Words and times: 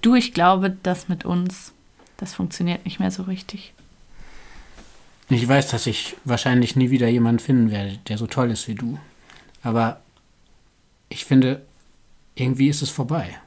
Du, 0.00 0.14
ich 0.14 0.32
glaube, 0.32 0.70
das 0.82 1.08
mit 1.08 1.24
uns, 1.24 1.72
das 2.18 2.34
funktioniert 2.34 2.84
nicht 2.84 3.00
mehr 3.00 3.10
so 3.10 3.24
richtig. 3.24 3.72
Ich 5.28 5.46
weiß, 5.46 5.68
dass 5.70 5.86
ich 5.86 6.16
wahrscheinlich 6.24 6.76
nie 6.76 6.90
wieder 6.90 7.08
jemanden 7.08 7.40
finden 7.40 7.70
werde, 7.70 7.98
der 8.08 8.16
so 8.16 8.26
toll 8.26 8.50
ist 8.50 8.68
wie 8.68 8.76
du. 8.76 8.98
Aber 9.62 10.00
ich 11.08 11.24
finde, 11.24 11.66
irgendwie 12.36 12.68
ist 12.68 12.80
es 12.80 12.90
vorbei. 12.90 13.38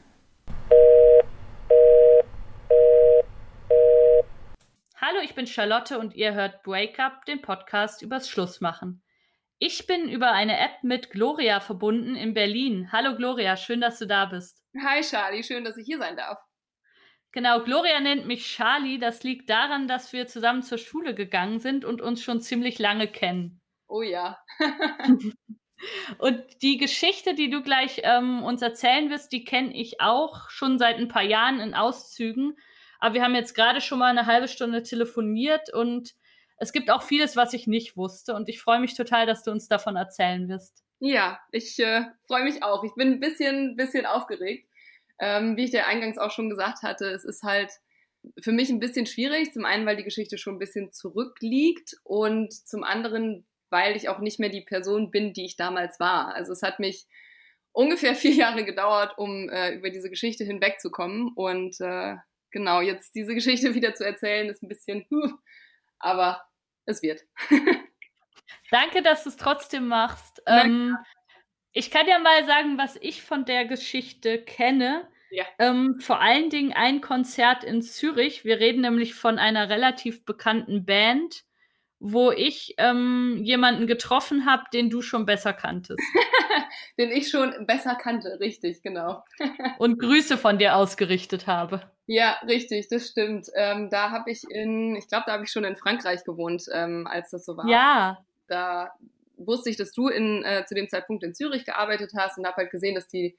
Hallo, 4.98 5.20
ich 5.24 5.34
bin 5.34 5.48
Charlotte 5.48 5.98
und 5.98 6.16
ihr 6.16 6.34
hört 6.34 6.64
Break 6.64 7.00
Up, 7.00 7.26
den 7.26 7.42
Podcast 7.42 8.02
übers 8.02 8.30
Schlussmachen. 8.30 9.02
Ich 9.64 9.86
bin 9.86 10.10
über 10.10 10.32
eine 10.32 10.58
App 10.58 10.82
mit 10.82 11.12
Gloria 11.12 11.60
verbunden 11.60 12.16
in 12.16 12.34
Berlin. 12.34 12.92
Hallo 12.92 13.16
Gloria, 13.16 13.56
schön, 13.56 13.80
dass 13.80 14.00
du 14.00 14.08
da 14.08 14.26
bist. 14.26 14.60
Hi 14.76 15.02
Charlie, 15.02 15.44
schön, 15.44 15.64
dass 15.64 15.78
ich 15.78 15.86
hier 15.86 16.00
sein 16.00 16.18
darf. 16.18 16.40
Genau, 17.32 17.64
Gloria 17.64 18.00
nennt 18.00 18.26
mich 18.26 18.44
Charlie. 18.44 18.98
Das 18.98 19.22
liegt 19.22 19.52
daran, 19.52 19.88
dass 19.88 20.14
wir 20.14 20.26
zusammen 20.26 20.64
zur 20.64 20.80
Schule 20.80 21.14
gegangen 21.14 21.60
sind 21.60 21.86
und 21.86 22.02
uns 22.02 22.24
schon 22.24 22.42
ziemlich 22.42 22.80
lange 22.80 23.08
kennen. 23.08 23.62
Oh 23.88 24.02
ja. 24.02 24.40
und 26.18 26.44
die 26.64 26.80
Geschichte, 26.80 27.36
die 27.36 27.52
du 27.52 27.62
gleich 27.62 28.02
ähm, 28.04 28.42
uns 28.42 28.64
erzählen 28.64 29.12
wirst, 29.12 29.32
die 29.32 29.44
kenne 29.46 29.76
ich 29.76 30.02
auch 30.02 30.50
schon 30.50 30.80
seit 30.80 30.98
ein 30.98 31.08
paar 31.08 31.22
Jahren 31.22 31.60
in 31.60 31.76
Auszügen. 31.76 32.58
Aber 32.98 33.14
wir 33.14 33.24
haben 33.24 33.36
jetzt 33.36 33.54
gerade 33.54 33.80
schon 33.80 34.00
mal 34.00 34.10
eine 34.10 34.26
halbe 34.26 34.48
Stunde 34.48 34.82
telefoniert 34.82 35.72
und 35.72 36.16
es 36.62 36.72
gibt 36.72 36.92
auch 36.92 37.02
vieles, 37.02 37.36
was 37.36 37.54
ich 37.54 37.66
nicht 37.66 37.98
wusste. 37.98 38.36
Und 38.36 38.48
ich 38.48 38.62
freue 38.62 38.80
mich 38.80 38.96
total, 38.96 39.26
dass 39.26 39.44
du 39.44 39.50
uns 39.50 39.68
davon 39.68 39.96
erzählen 39.96 40.48
wirst. 40.48 40.84
Ja, 41.00 41.40
ich 41.52 41.80
äh, 41.80 42.04
freue 42.28 42.44
mich 42.44 42.62
auch. 42.62 42.84
Ich 42.84 42.94
bin 42.94 43.14
ein 43.14 43.20
bisschen, 43.20 43.76
bisschen 43.76 44.06
aufgeregt. 44.06 44.70
Ähm, 45.20 45.58
wie 45.58 45.64
ich 45.64 45.72
dir 45.72 45.88
eingangs 45.88 46.20
auch 46.20 46.30
schon 46.30 46.52
gesagt 46.52 46.84
hatte, 46.84 47.06
es 47.08 47.26
ist 47.26 47.42
halt 47.42 47.72
für 48.40 48.52
mich 48.52 48.70
ein 48.70 48.80
bisschen 48.80 49.08
schwierig. 49.08 49.54
Zum 49.54 49.66
einen, 49.66 49.88
weil 49.88 49.96
die 49.96 50.04
Geschichte 50.04 50.38
schon 50.38 50.56
ein 50.56 50.60
bisschen 50.60 50.92
zurückliegt 50.92 51.96
und 52.04 52.54
zum 52.54 52.84
anderen, 52.84 53.48
weil 53.72 53.96
ich 53.96 54.08
auch 54.08 54.20
nicht 54.20 54.40
mehr 54.40 54.50
die 54.50 54.62
Person 54.62 55.10
bin, 55.10 55.34
die 55.34 55.46
ich 55.46 55.56
damals 55.56 56.00
war. 56.00 56.36
Also 56.36 56.54
es 56.54 56.62
hat 56.62 56.80
mich 56.80 57.08
ungefähr 57.72 58.14
vier 58.16 58.36
Jahre 58.36 58.66
gedauert, 58.66 59.18
um 59.18 59.50
äh, 59.50 59.74
über 59.74 59.90
diese 59.90 60.12
Geschichte 60.12 60.44
hinwegzukommen. 60.44 61.32
Und 61.34 61.82
äh, 61.82 62.18
genau, 62.52 62.82
jetzt 62.82 63.16
diese 63.16 63.34
Geschichte 63.34 63.74
wieder 63.74 63.96
zu 63.96 64.06
erzählen, 64.06 64.48
ist 64.48 64.62
ein 64.62 64.70
bisschen, 64.70 65.08
aber 65.98 66.44
es 66.86 67.02
wird. 67.02 67.22
Danke, 68.72 69.02
dass 69.02 69.24
du 69.24 69.30
es 69.30 69.38
trotzdem 69.38 69.88
machst. 69.88 70.42
Ähm, 70.48 70.98
ich 71.74 71.92
kann 71.92 72.08
ja 72.08 72.20
mal 72.20 72.46
sagen, 72.46 72.78
was 72.78 72.98
ich 73.02 73.22
von 73.22 73.46
der 73.46 73.66
Geschichte 73.66 74.42
kenne. 74.42 75.08
Ja. 75.30 75.46
Ähm, 75.60 76.00
vor 76.00 76.20
allen 76.20 76.50
Dingen 76.50 76.74
ein 76.74 77.02
Konzert 77.02 77.64
in 77.64 77.82
Zürich. 77.82 78.44
Wir 78.44 78.60
reden 78.60 78.82
nämlich 78.82 79.16
von 79.16 79.40
einer 79.40 79.70
relativ 79.70 80.26
bekannten 80.26 80.86
Band, 80.86 81.44
wo 82.04 82.32
ich 82.32 82.74
ähm, 82.80 83.40
jemanden 83.44 83.86
getroffen 83.86 84.48
habe, 84.48 84.64
den 84.74 84.90
du 84.90 85.04
schon 85.04 85.28
besser 85.28 85.54
kanntest. 85.54 86.02
den 86.98 87.12
ich 87.12 87.30
schon 87.30 87.54
besser 87.68 87.94
kannte, 87.94 88.40
richtig, 88.40 88.82
genau. 88.82 89.24
Und 89.78 90.00
Grüße 90.00 90.38
von 90.40 90.58
dir 90.58 90.76
ausgerichtet 90.76 91.46
habe. 91.46 91.84
Ja, 92.08 92.40
richtig, 92.48 92.88
das 92.90 93.08
stimmt. 93.08 93.50
Ähm, 93.56 93.92
da 93.92 94.10
habe 94.10 94.32
ich 94.32 94.44
in, 94.50 94.96
ich 94.96 95.08
glaube, 95.08 95.26
da 95.28 95.34
habe 95.34 95.44
ich 95.44 95.52
schon 95.52 95.64
in 95.64 95.76
Frankreich 95.76 96.24
gewohnt, 96.24 96.66
ähm, 96.74 97.06
als 97.08 97.30
das 97.30 97.46
so 97.46 97.56
war. 97.56 97.70
Ja. 97.70 98.18
Da 98.48 98.92
wusste 99.38 99.70
ich, 99.70 99.78
dass 99.78 99.92
du 99.92 100.08
in, 100.08 100.44
äh, 100.44 100.66
zu 100.66 100.74
dem 100.74 100.90
Zeitpunkt 100.90 101.24
in 101.24 101.36
Zürich 101.36 101.66
gearbeitet 101.66 102.14
hast 102.18 102.40
und 102.40 102.48
habe 102.48 102.58
halt 102.58 102.72
gesehen, 102.72 102.96
dass 102.96 103.08
die 103.10 103.38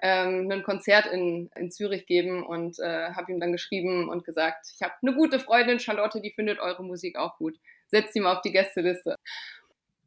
ähm, 0.00 0.50
ein 0.50 0.62
Konzert 0.62 1.04
in, 1.04 1.50
in 1.54 1.70
Zürich 1.70 2.06
geben 2.06 2.46
und 2.46 2.78
äh, 2.78 3.10
habe 3.12 3.30
ihm 3.30 3.40
dann 3.40 3.52
geschrieben 3.52 4.08
und 4.08 4.24
gesagt, 4.24 4.68
ich 4.74 4.80
habe 4.80 4.94
eine 5.02 5.14
gute 5.14 5.38
Freundin, 5.38 5.78
Charlotte, 5.78 6.22
die 6.22 6.32
findet 6.32 6.60
eure 6.60 6.82
Musik 6.82 7.18
auch 7.18 7.36
gut. 7.36 7.58
Setzt 7.90 8.12
sie 8.12 8.20
mal 8.20 8.36
auf 8.36 8.42
die 8.42 8.52
Gästeliste. 8.52 9.16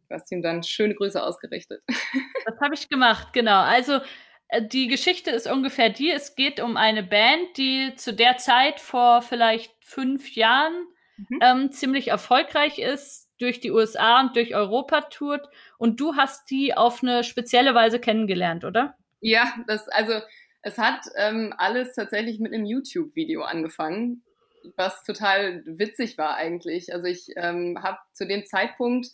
Du 0.09 0.16
hast 0.16 0.31
ihm 0.31 0.41
dann 0.41 0.63
schöne 0.63 0.95
Grüße 0.95 1.21
ausgerichtet. 1.21 1.81
Das 2.45 2.59
habe 2.59 2.75
ich 2.75 2.89
gemacht, 2.89 3.31
genau. 3.31 3.61
Also 3.61 4.01
äh, 4.49 4.61
die 4.61 4.88
Geschichte 4.88 5.31
ist 5.31 5.49
ungefähr 5.49 5.89
die, 5.89 6.11
es 6.11 6.35
geht 6.35 6.59
um 6.59 6.75
eine 6.75 7.01
Band, 7.01 7.55
die 7.55 7.94
zu 7.95 8.13
der 8.13 8.35
Zeit 8.35 8.81
vor 8.81 9.21
vielleicht 9.21 9.71
fünf 9.79 10.35
Jahren 10.35 10.73
mhm. 11.16 11.39
ähm, 11.41 11.71
ziemlich 11.71 12.09
erfolgreich 12.09 12.79
ist, 12.79 13.31
durch 13.39 13.59
die 13.59 13.71
USA 13.71 14.21
und 14.21 14.35
durch 14.35 14.55
Europa 14.55 15.01
tourt 15.01 15.47
und 15.77 16.00
du 16.00 16.15
hast 16.15 16.50
die 16.50 16.75
auf 16.75 17.03
eine 17.03 17.23
spezielle 17.23 17.73
Weise 17.73 18.00
kennengelernt, 18.00 18.63
oder? 18.63 18.95
Ja, 19.21 19.53
das, 19.67 19.88
also 19.89 20.19
es 20.61 20.77
hat 20.77 21.01
ähm, 21.17 21.53
alles 21.57 21.94
tatsächlich 21.94 22.39
mit 22.39 22.53
einem 22.53 22.65
YouTube-Video 22.65 23.44
angefangen, 23.44 24.23
was 24.75 25.03
total 25.03 25.63
witzig 25.66 26.18
war 26.18 26.35
eigentlich. 26.35 26.94
Also 26.94 27.07
ich 27.07 27.31
ähm, 27.35 27.79
habe 27.81 27.97
zu 28.13 28.25
dem 28.25 28.46
Zeitpunkt, 28.46 29.09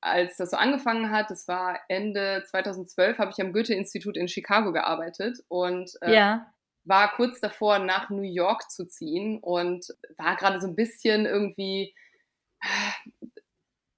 als 0.00 0.36
das 0.36 0.50
so 0.50 0.56
angefangen 0.56 1.10
hat, 1.10 1.30
das 1.30 1.48
war 1.48 1.80
Ende 1.88 2.44
2012, 2.48 3.18
habe 3.18 3.32
ich 3.32 3.40
am 3.40 3.52
Goethe-Institut 3.52 4.16
in 4.16 4.28
Chicago 4.28 4.72
gearbeitet 4.72 5.38
und 5.48 5.90
äh, 6.02 6.14
ja. 6.14 6.52
war 6.84 7.12
kurz 7.14 7.40
davor, 7.40 7.78
nach 7.78 8.10
New 8.10 8.22
York 8.22 8.70
zu 8.70 8.86
ziehen 8.86 9.38
und 9.40 9.94
war 10.16 10.36
gerade 10.36 10.60
so 10.60 10.66
ein 10.66 10.76
bisschen 10.76 11.26
irgendwie 11.26 11.94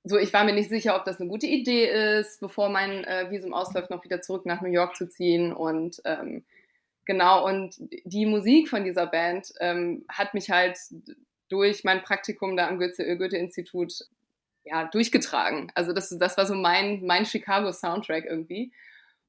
so, 0.04 0.16
ich 0.16 0.32
war 0.32 0.44
mir 0.44 0.54
nicht 0.54 0.70
sicher, 0.70 0.96
ob 0.96 1.04
das 1.04 1.20
eine 1.20 1.28
gute 1.28 1.46
Idee 1.46 2.18
ist, 2.18 2.40
bevor 2.40 2.68
mein 2.70 3.04
äh, 3.04 3.30
Visum 3.30 3.52
ausläuft, 3.52 3.90
noch 3.90 4.04
wieder 4.04 4.20
zurück 4.22 4.46
nach 4.46 4.62
New 4.62 4.70
York 4.70 4.96
zu 4.96 5.08
ziehen. 5.08 5.52
Und 5.52 6.00
ähm, 6.04 6.44
genau, 7.08 7.44
und 7.44 7.74
die 8.04 8.26
Musik 8.26 8.68
von 8.68 8.84
dieser 8.84 9.06
Band 9.06 9.52
ähm, 9.58 10.04
hat 10.08 10.34
mich 10.34 10.50
halt 10.50 10.78
durch 11.48 11.82
mein 11.82 12.02
Praktikum 12.02 12.56
da 12.56 12.68
am 12.68 12.78
Goethe-Institut 12.78 13.94
ja, 14.64 14.84
durchgetragen. 14.84 15.72
Also 15.74 15.92
das, 15.92 16.14
das 16.16 16.36
war 16.36 16.46
so 16.46 16.54
mein, 16.54 17.04
mein 17.04 17.24
Chicago-Soundtrack 17.24 18.26
irgendwie. 18.26 18.72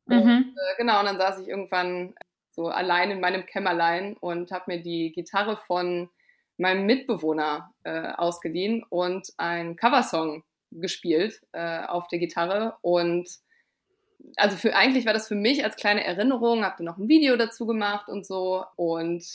Und 0.05 0.25
mhm. 0.25 0.55
äh, 0.55 0.77
genau, 0.77 0.99
und 0.99 1.05
dann 1.05 1.17
saß 1.17 1.39
ich 1.39 1.47
irgendwann 1.47 2.13
so 2.51 2.67
allein 2.67 3.11
in 3.11 3.21
meinem 3.21 3.45
Kämmerlein 3.45 4.17
und 4.17 4.51
habe 4.51 4.65
mir 4.67 4.81
die 4.81 5.13
Gitarre 5.13 5.55
von 5.55 6.09
meinem 6.57 6.85
Mitbewohner 6.85 7.73
äh, 7.83 8.11
ausgeliehen 8.17 8.83
und 8.89 9.31
einen 9.37 9.77
Coversong 9.77 10.43
gespielt 10.71 11.41
äh, 11.53 11.85
auf 11.85 12.09
der 12.09 12.19
Gitarre 12.19 12.75
und 12.81 13.29
also 14.35 14.57
für 14.57 14.75
eigentlich 14.75 15.05
war 15.05 15.13
das 15.13 15.27
für 15.27 15.35
mich 15.35 15.63
als 15.63 15.75
kleine 15.75 16.03
Erinnerung, 16.03 16.63
habe 16.63 16.75
dann 16.77 16.85
noch 16.85 16.97
ein 16.97 17.07
Video 17.07 17.35
dazu 17.35 17.65
gemacht 17.65 18.09
und 18.09 18.25
so 18.25 18.65
und 18.75 19.25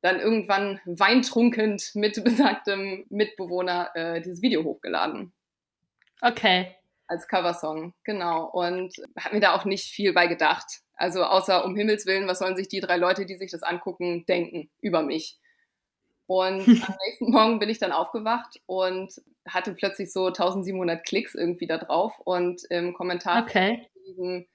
dann 0.00 0.18
irgendwann 0.20 0.80
weintrunkend 0.84 1.92
mit 1.94 2.22
besagtem 2.24 3.06
Mitbewohner 3.08 3.90
äh, 3.94 4.20
dieses 4.20 4.42
Video 4.42 4.64
hochgeladen. 4.64 5.32
Okay. 6.20 6.74
Als 7.06 7.28
Coversong, 7.28 7.94
genau. 8.04 8.46
Und 8.46 8.94
habe 9.18 9.34
mir 9.34 9.40
da 9.40 9.54
auch 9.54 9.64
nicht 9.64 9.92
viel 9.92 10.12
bei 10.12 10.26
gedacht. 10.26 10.80
Also 10.94 11.24
außer 11.24 11.64
um 11.64 11.76
Himmels 11.76 12.06
Willen, 12.06 12.28
was 12.28 12.38
sollen 12.38 12.56
sich 12.56 12.68
die 12.68 12.80
drei 12.80 12.96
Leute, 12.96 13.26
die 13.26 13.36
sich 13.36 13.50
das 13.50 13.62
angucken, 13.62 14.24
denken 14.26 14.70
über 14.80 15.02
mich? 15.02 15.38
Und 16.26 16.60
am 16.88 16.96
nächsten 17.06 17.30
Morgen 17.30 17.58
bin 17.58 17.68
ich 17.68 17.78
dann 17.78 17.92
aufgewacht 17.92 18.60
und 18.66 19.12
hatte 19.46 19.74
plötzlich 19.74 20.12
so 20.12 20.26
1700 20.26 21.04
Klicks 21.04 21.34
irgendwie 21.34 21.66
da 21.66 21.78
drauf. 21.78 22.18
Und 22.24 22.62
im 22.70 22.94
Kommentar 22.94 23.42
okay. 23.42 23.88
Unter 24.02 24.10
diesem, 24.10 24.46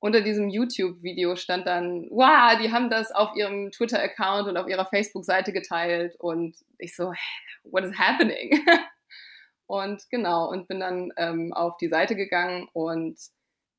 unter 0.00 0.20
diesem 0.22 0.48
YouTube-Video 0.48 1.36
stand 1.36 1.66
dann, 1.66 2.06
wow, 2.10 2.58
die 2.60 2.72
haben 2.72 2.90
das 2.90 3.12
auf 3.12 3.34
ihrem 3.36 3.70
Twitter-Account 3.70 4.48
und 4.48 4.56
auf 4.56 4.68
ihrer 4.68 4.86
Facebook-Seite 4.86 5.52
geteilt. 5.52 6.16
Und 6.18 6.56
ich 6.78 6.96
so, 6.96 7.12
what 7.64 7.84
is 7.84 7.98
happening? 7.98 8.64
und 9.66 10.02
genau, 10.10 10.48
und 10.50 10.68
bin 10.68 10.80
dann 10.80 11.12
ähm, 11.16 11.52
auf 11.52 11.76
die 11.76 11.88
Seite 11.88 12.16
gegangen 12.16 12.68
und 12.72 13.18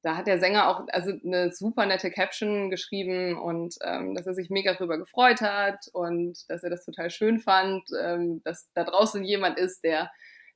da 0.03 0.17
hat 0.17 0.25
der 0.25 0.39
Sänger 0.39 0.67
auch 0.67 0.87
also 0.91 1.11
eine 1.23 1.51
super 1.53 1.85
nette 1.85 2.09
Caption 2.09 2.71
geschrieben 2.71 3.37
und 3.37 3.75
ähm, 3.83 4.15
dass 4.15 4.25
er 4.25 4.33
sich 4.33 4.49
mega 4.49 4.73
drüber 4.73 4.97
gefreut 4.97 5.41
hat 5.41 5.89
und 5.93 6.49
dass 6.49 6.63
er 6.63 6.71
das 6.71 6.85
total 6.85 7.11
schön 7.11 7.39
fand, 7.39 7.83
ähm, 8.01 8.41
dass 8.43 8.71
da 8.73 8.83
draußen 8.83 9.23
jemand 9.23 9.59
ist, 9.59 9.83
der, 9.83 10.11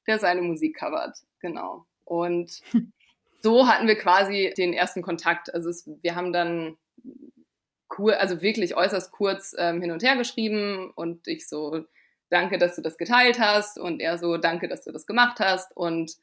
der 0.07 0.17
seine 0.17 0.41
Musik 0.41 0.77
covert. 0.77 1.19
Genau. 1.41 1.85
Und 2.05 2.61
so 3.45 3.67
hatten 3.67 3.87
wir 3.87 3.95
quasi 3.95 4.51
den 4.57 4.73
ersten 4.73 5.03
Kontakt. 5.03 5.53
Also 5.53 5.69
es, 5.69 5.87
wir 6.01 6.15
haben 6.15 6.33
dann 6.33 6.77
cool, 7.95 8.13
also 8.13 8.41
wirklich 8.41 8.75
äußerst 8.75 9.11
kurz 9.11 9.55
ähm, 9.55 9.83
hin 9.83 9.91
und 9.91 10.01
her 10.01 10.15
geschrieben 10.15 10.91
und 10.95 11.27
ich 11.27 11.47
so, 11.47 11.85
danke, 12.31 12.57
dass 12.57 12.75
du 12.75 12.81
das 12.81 12.97
geteilt 12.97 13.39
hast 13.39 13.77
und 13.77 14.01
er 14.01 14.17
so, 14.17 14.37
danke, 14.37 14.67
dass 14.67 14.83
du 14.83 14.91
das 14.91 15.05
gemacht 15.05 15.39
hast 15.39 15.77
und 15.77 16.13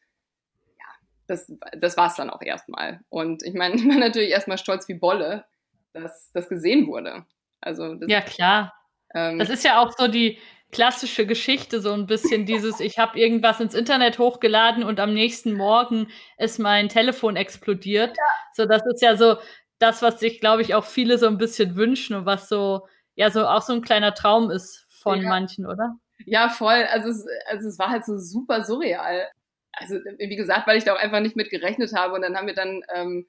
das, 1.29 1.53
das 1.79 1.97
war 1.97 2.09
es 2.09 2.17
dann 2.17 2.29
auch 2.29 2.43
erstmal. 2.43 3.01
Und 3.09 3.45
ich 3.45 3.55
meine, 3.55 3.75
ich 3.77 3.87
war 3.87 3.99
natürlich 3.99 4.31
erstmal 4.31 4.59
stolz 4.59 4.89
wie 4.89 4.95
Bolle, 4.95 5.45
dass 5.93 6.33
das 6.33 6.49
gesehen 6.49 6.89
wurde. 6.89 7.25
Also 7.61 7.95
das, 7.95 8.11
ja, 8.11 8.21
klar. 8.21 8.75
Ähm, 9.15 9.39
das 9.39 9.49
ist 9.49 9.65
ja 9.65 9.81
auch 9.81 9.93
so 9.97 10.09
die 10.09 10.41
klassische 10.73 11.27
Geschichte, 11.27 11.81
so 11.81 11.93
ein 11.93 12.07
bisschen 12.07 12.47
dieses, 12.47 12.81
ich 12.81 12.99
habe 12.99 13.19
irgendwas 13.19 13.61
ins 13.61 13.75
Internet 13.75 14.19
hochgeladen 14.19 14.83
und 14.83 14.99
am 14.99 15.13
nächsten 15.13 15.53
Morgen 15.53 16.09
ist 16.39 16.59
mein 16.59 16.89
Telefon 16.89 17.37
explodiert. 17.37 18.17
Ja. 18.17 18.25
So, 18.55 18.67
das 18.67 18.83
ist 18.87 19.03
ja 19.03 19.17
so 19.17 19.37
das, 19.79 20.01
was 20.01 20.19
sich, 20.19 20.41
glaube 20.41 20.63
ich, 20.63 20.75
auch 20.75 20.85
viele 20.85 21.19
so 21.19 21.27
ein 21.27 21.39
bisschen 21.39 21.77
wünschen 21.77 22.17
und 22.17 22.27
was 22.27 22.49
so 22.49 22.87
ja 23.15 23.31
so 23.31 23.47
auch 23.47 23.63
so 23.63 23.75
ein 23.75 23.83
kleiner 23.83 24.15
Traum 24.15 24.51
ist 24.51 24.87
von 25.03 25.23
ja. 25.23 25.29
manchen, 25.29 25.67
oder? 25.67 25.97
Ja, 26.25 26.49
voll. 26.49 26.87
Also 26.91 27.11
es, 27.11 27.27
also 27.51 27.69
es 27.69 27.79
war 27.79 27.91
halt 27.91 28.05
so 28.05 28.17
super 28.17 28.65
surreal. 28.65 29.29
Also 29.73 29.97
wie 29.97 30.37
gesagt, 30.37 30.67
weil 30.67 30.79
ich 30.79 30.85
da 30.85 30.95
auch 30.95 31.01
einfach 31.01 31.21
nicht 31.21 31.37
mit 31.37 31.51
gerechnet 31.51 31.93
habe. 31.95 32.15
Und 32.15 32.23
dann 32.23 32.37
haben 32.37 32.47
wir 32.47 32.55
dann 32.55 32.83
ähm, 32.95 33.27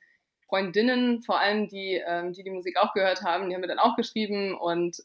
Freundinnen, 0.48 1.24
vor 1.24 1.40
allem 1.40 1.68
die, 1.68 2.02
ähm, 2.06 2.34
die 2.34 2.44
die 2.44 2.52
Musik 2.52 2.78
auch 2.78 2.94
gehört 2.94 3.24
haben, 3.24 3.50
die 3.50 3.56
haben 3.56 3.62
mir 3.62 3.68
dann 3.68 3.80
auch 3.80 3.96
geschrieben 3.96 4.56
und 4.56 4.98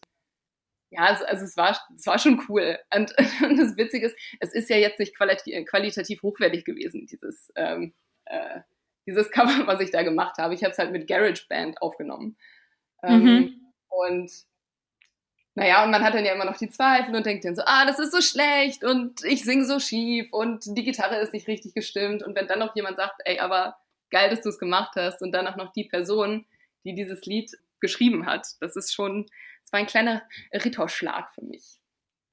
ja, 0.90 1.00
also, 1.02 1.25
also 1.25 1.44
es, 1.44 1.56
war, 1.56 1.79
es 1.94 2.06
war 2.06 2.19
schon 2.19 2.43
cool. 2.49 2.79
Und, 2.94 3.14
und, 3.43 3.58
das 3.58 3.76
Witzige 3.76 4.06
ist, 4.06 4.17
es 4.40 4.55
ist 4.55 4.70
ja 4.70 4.76
jetzt 4.76 4.99
nicht 4.99 5.17
qualitativ, 5.17 5.67
qualitativ 5.67 6.23
hochwertig 6.23 6.64
gewesen, 6.64 7.06
dieses, 7.06 7.52
ähm, 7.56 7.94
äh, 8.25 8.61
dieses 9.06 9.31
Cover, 9.32 9.67
was 9.67 9.81
ich 9.81 9.90
da 9.90 10.02
gemacht 10.02 10.38
habe. 10.38 10.55
Ich 10.55 10.62
habe 10.62 10.73
es 10.73 10.79
halt 10.79 10.93
mit 10.93 11.06
GarageBand 11.06 11.82
aufgenommen. 11.82 12.37
Ähm, 13.02 13.23
mhm. 13.23 13.61
Und 13.88 14.31
naja, 15.55 15.82
und 15.85 15.90
man 15.90 16.05
hat 16.05 16.14
dann 16.14 16.25
ja 16.25 16.35
immer 16.35 16.44
noch 16.44 16.56
die 16.56 16.70
Zweifel 16.70 17.17
und 17.17 17.26
denkt 17.26 17.44
dann 17.44 17.56
so, 17.56 17.62
ah, 17.67 17.85
das 17.85 17.99
ist 17.99 18.12
so 18.12 18.20
schlecht 18.20 18.85
und 18.85 19.25
ich 19.25 19.43
singe 19.43 19.64
so 19.64 19.81
schief 19.81 20.32
und 20.32 20.64
die 20.64 20.85
Gitarre 20.85 21.17
ist 21.17 21.32
nicht 21.32 21.49
richtig 21.49 21.75
gestimmt. 21.75 22.23
Und 22.23 22.37
wenn 22.37 22.46
dann 22.46 22.61
noch 22.61 22.76
jemand 22.76 22.96
sagt, 22.96 23.20
ey, 23.25 23.40
aber 23.40 23.76
geil, 24.11 24.31
dass 24.31 24.43
du 24.43 24.50
es 24.50 24.61
gemacht 24.61 24.93
hast 24.94 25.20
und 25.20 25.32
dann 25.32 25.49
auch 25.49 25.56
noch 25.56 25.73
die 25.73 25.82
Person, 25.82 26.46
die 26.85 26.94
dieses 26.94 27.26
Lied 27.26 27.50
geschrieben 27.81 28.26
hat, 28.26 28.46
das 28.61 28.76
ist 28.76 28.94
schon, 28.94 29.26
das 29.69 29.73
war 29.75 29.81
ein 29.81 29.87
kleiner 29.87 30.23
Ritterschlag 30.53 31.31
für 31.35 31.44
mich. 31.44 31.79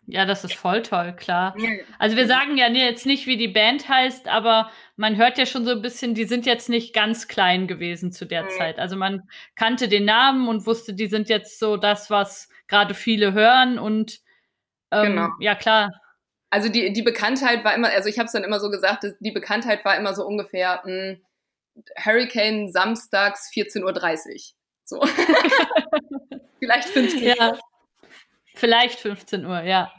Ja, 0.07 0.25
das 0.25 0.45
ist 0.45 0.53
voll 0.53 0.83
toll, 0.83 1.13
klar. 1.17 1.53
Also 1.99 2.15
wir 2.15 2.27
sagen 2.27 2.57
ja 2.57 2.67
jetzt 2.69 3.05
nicht, 3.05 3.27
wie 3.27 3.35
die 3.35 3.49
Band 3.49 3.89
heißt, 3.89 4.29
aber 4.29 4.71
man 4.95 5.17
hört 5.17 5.37
ja 5.37 5.45
schon 5.45 5.65
so 5.65 5.71
ein 5.71 5.81
bisschen, 5.81 6.13
die 6.13 6.23
sind 6.23 6.45
jetzt 6.45 6.69
nicht 6.69 6.93
ganz 6.93 7.27
klein 7.27 7.67
gewesen 7.67 8.13
zu 8.13 8.25
der 8.25 8.43
mhm. 8.43 8.49
Zeit. 8.57 8.79
Also 8.79 8.95
man 8.95 9.27
kannte 9.55 9.89
den 9.89 10.05
Namen 10.05 10.47
und 10.47 10.65
wusste, 10.65 10.93
die 10.93 11.07
sind 11.07 11.27
jetzt 11.27 11.59
so 11.59 11.75
das, 11.75 12.09
was 12.09 12.47
gerade 12.67 12.93
viele 12.93 13.33
hören 13.33 13.79
und 13.79 14.21
ähm, 14.91 15.15
genau. 15.15 15.29
ja 15.41 15.55
klar. 15.55 15.91
Also 16.51 16.69
die, 16.69 16.93
die 16.93 17.01
Bekanntheit 17.01 17.65
war 17.65 17.75
immer, 17.75 17.89
also 17.89 18.07
ich 18.07 18.17
habe 18.17 18.27
es 18.27 18.31
dann 18.31 18.45
immer 18.45 18.61
so 18.61 18.69
gesagt, 18.69 19.05
die 19.19 19.31
Bekanntheit 19.31 19.83
war 19.83 19.97
immer 19.97 20.13
so 20.13 20.25
ungefähr 20.25 20.83
mh, 20.85 20.91
hm, 20.93 21.21
Hurricane 22.01 22.71
samstags 22.71 23.51
14.30 23.53 23.83
Uhr. 23.83 24.39
So. 24.85 25.01
Vielleicht 26.65 26.89
15 26.89 27.23
Uhr. 27.23 27.35
Ja. 27.35 27.59
Vielleicht 28.55 28.99
15 28.99 29.45
Uhr, 29.45 29.61
ja. 29.61 29.91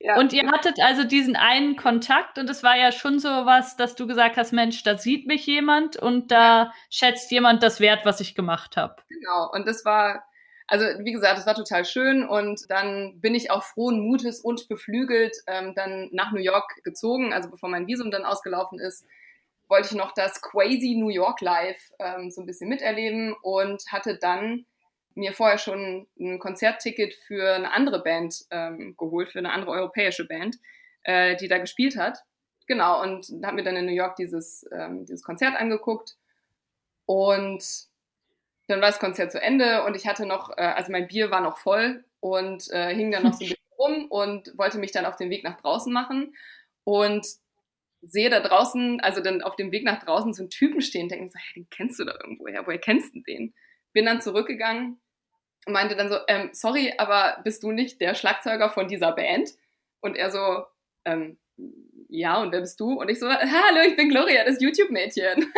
ja. 0.00 0.16
Und 0.18 0.32
ihr 0.32 0.50
hattet 0.50 0.80
also 0.80 1.04
diesen 1.04 1.36
einen 1.36 1.76
Kontakt 1.76 2.38
und 2.38 2.48
es 2.48 2.62
war 2.62 2.76
ja 2.76 2.92
schon 2.92 3.18
so 3.18 3.28
was, 3.28 3.76
dass 3.76 3.96
du 3.96 4.06
gesagt 4.06 4.36
hast, 4.36 4.52
Mensch, 4.52 4.82
da 4.84 4.96
sieht 4.96 5.26
mich 5.26 5.46
jemand 5.46 5.96
und 5.96 6.30
da 6.30 6.72
schätzt 6.90 7.30
jemand 7.30 7.62
das 7.62 7.80
Wert, 7.80 8.04
was 8.04 8.20
ich 8.20 8.34
gemacht 8.34 8.76
habe. 8.76 8.96
Genau, 9.08 9.50
und 9.52 9.66
das 9.66 9.84
war, 9.84 10.24
also 10.68 10.86
wie 11.00 11.12
gesagt, 11.12 11.38
das 11.38 11.46
war 11.46 11.56
total 11.56 11.84
schön 11.84 12.26
und 12.26 12.70
dann 12.70 13.20
bin 13.20 13.34
ich 13.34 13.50
auch 13.50 13.64
frohen 13.64 14.00
Mutes 14.00 14.40
und 14.40 14.68
beflügelt 14.68 15.36
ähm, 15.48 15.74
dann 15.74 16.08
nach 16.12 16.32
New 16.32 16.40
York 16.40 16.82
gezogen, 16.84 17.32
also 17.32 17.50
bevor 17.50 17.68
mein 17.68 17.86
Visum 17.88 18.10
dann 18.10 18.24
ausgelaufen 18.24 18.78
ist 18.78 19.06
wollte 19.72 19.88
ich 19.88 19.94
noch 19.94 20.12
das 20.12 20.42
Crazy 20.42 20.94
New 20.96 21.08
York 21.08 21.40
Live 21.40 21.92
ähm, 21.98 22.30
so 22.30 22.42
ein 22.42 22.46
bisschen 22.46 22.68
miterleben 22.68 23.34
und 23.40 23.82
hatte 23.90 24.18
dann 24.18 24.66
mir 25.14 25.32
vorher 25.32 25.56
schon 25.56 26.06
ein 26.20 26.38
Konzertticket 26.38 27.14
für 27.14 27.54
eine 27.54 27.72
andere 27.72 28.02
Band 28.02 28.44
ähm, 28.50 28.94
geholt, 28.98 29.30
für 29.30 29.38
eine 29.38 29.50
andere 29.50 29.70
europäische 29.70 30.26
Band, 30.26 30.56
äh, 31.04 31.36
die 31.36 31.48
da 31.48 31.56
gespielt 31.56 31.96
hat. 31.96 32.18
Genau, 32.66 33.02
und 33.02 33.26
habe 33.42 33.56
mir 33.56 33.62
dann 33.62 33.76
in 33.76 33.86
New 33.86 33.94
York 33.94 34.16
dieses, 34.16 34.68
ähm, 34.72 35.06
dieses 35.06 35.22
Konzert 35.22 35.56
angeguckt. 35.56 36.16
Und 37.06 37.64
dann 38.68 38.82
war 38.82 38.88
das 38.88 38.98
Konzert 38.98 39.32
zu 39.32 39.40
Ende 39.40 39.84
und 39.84 39.96
ich 39.96 40.06
hatte 40.06 40.26
noch, 40.26 40.50
äh, 40.50 40.62
also 40.62 40.92
mein 40.92 41.08
Bier 41.08 41.30
war 41.30 41.40
noch 41.40 41.56
voll 41.56 42.04
und 42.20 42.70
äh, 42.72 42.94
hing 42.94 43.10
dann 43.10 43.22
noch 43.22 43.32
so 43.32 43.44
ein 43.44 43.48
bisschen 43.48 43.58
rum 43.78 44.06
und 44.10 44.52
wollte 44.58 44.76
mich 44.76 44.92
dann 44.92 45.06
auf 45.06 45.16
den 45.16 45.30
Weg 45.30 45.44
nach 45.44 45.58
draußen 45.62 45.90
machen. 45.90 46.34
Und 46.84 47.26
sehe 48.02 48.30
da 48.30 48.40
draußen, 48.40 49.00
also 49.00 49.22
dann 49.22 49.42
auf 49.42 49.56
dem 49.56 49.72
Weg 49.72 49.84
nach 49.84 50.02
draußen 50.02 50.34
so 50.34 50.42
einen 50.42 50.50
Typen 50.50 50.80
stehen, 50.80 51.08
denke 51.08 51.28
so, 51.28 51.38
hey, 51.38 51.54
den 51.54 51.70
kennst 51.70 51.98
du 51.98 52.04
da 52.04 52.14
irgendwo 52.20 52.48
her, 52.48 52.66
woher 52.66 52.78
kennst 52.78 53.14
du 53.14 53.20
den? 53.20 53.54
Bin 53.92 54.06
dann 54.06 54.20
zurückgegangen 54.20 55.00
und 55.66 55.72
meinte 55.72 55.96
dann 55.96 56.10
so, 56.10 56.18
ähm, 56.28 56.50
sorry, 56.52 56.92
aber 56.98 57.40
bist 57.44 57.62
du 57.62 57.70
nicht 57.70 58.00
der 58.00 58.14
Schlagzeuger 58.14 58.70
von 58.70 58.88
dieser 58.88 59.12
Band? 59.12 59.50
Und 60.00 60.16
er 60.16 60.30
so, 60.30 60.64
ähm, 61.04 61.38
ja, 62.08 62.42
und 62.42 62.52
wer 62.52 62.60
bist 62.60 62.80
du? 62.80 63.00
Und 63.00 63.08
ich 63.08 63.20
so, 63.20 63.28
hallo, 63.28 63.80
ich 63.86 63.96
bin 63.96 64.10
Gloria, 64.10 64.44
das 64.44 64.60
YouTube-Mädchen. 64.60 65.52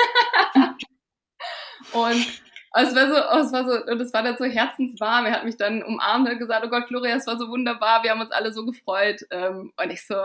und 1.92 2.42
es 2.76 2.94
war 2.94 3.06
so, 3.08 3.40
es 3.40 3.52
war 3.52 3.64
so, 3.64 3.90
und 3.90 4.00
es 4.00 4.12
war 4.12 4.22
dann 4.22 4.36
so 4.36 4.44
herzenswarm. 4.44 5.26
Er 5.26 5.32
hat 5.32 5.44
mich 5.44 5.56
dann 5.56 5.82
umarmt 5.82 6.28
und 6.28 6.38
gesagt, 6.38 6.64
oh 6.66 6.68
Gott, 6.68 6.88
Gloria, 6.88 7.16
es 7.16 7.26
war 7.26 7.38
so 7.38 7.48
wunderbar, 7.48 8.02
wir 8.02 8.10
haben 8.10 8.20
uns 8.20 8.32
alle 8.32 8.52
so 8.52 8.66
gefreut. 8.66 9.24
Ähm, 9.30 9.72
und 9.76 9.90
ich 9.90 10.06
so, 10.06 10.16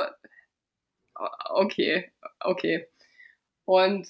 okay, 1.50 2.12
okay. 2.39 2.88
Und 3.66 4.07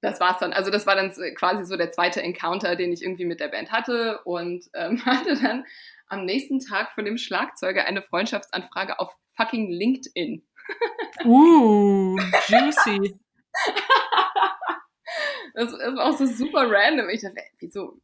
das 0.00 0.20
war's 0.20 0.38
dann. 0.38 0.52
Also 0.52 0.70
das 0.70 0.86
war 0.86 0.94
dann 0.94 1.12
quasi 1.34 1.64
so 1.64 1.76
der 1.76 1.92
zweite 1.92 2.22
Encounter, 2.22 2.76
den 2.76 2.92
ich 2.92 3.02
irgendwie 3.02 3.26
mit 3.26 3.40
der 3.40 3.48
Band 3.48 3.70
hatte 3.70 4.20
und 4.24 4.70
ähm, 4.74 5.04
hatte 5.04 5.40
dann 5.40 5.64
am 6.06 6.24
nächsten 6.24 6.60
Tag 6.60 6.92
von 6.92 7.04
dem 7.04 7.18
Schlagzeuger 7.18 7.84
eine 7.84 8.02
Freundschaftsanfrage 8.02 8.98
auf 8.98 9.14
fucking 9.36 9.70
LinkedIn. 9.70 10.46
Uh, 11.24 12.16
juicy. 12.46 13.18
das, 15.54 15.72
war 15.72 16.06
auch 16.06 16.16
so 16.16 16.26
super 16.26 16.70
random. 16.70 17.08
Ich 17.08 17.22
dachte, 17.22 17.42
wieso, 17.58 18.00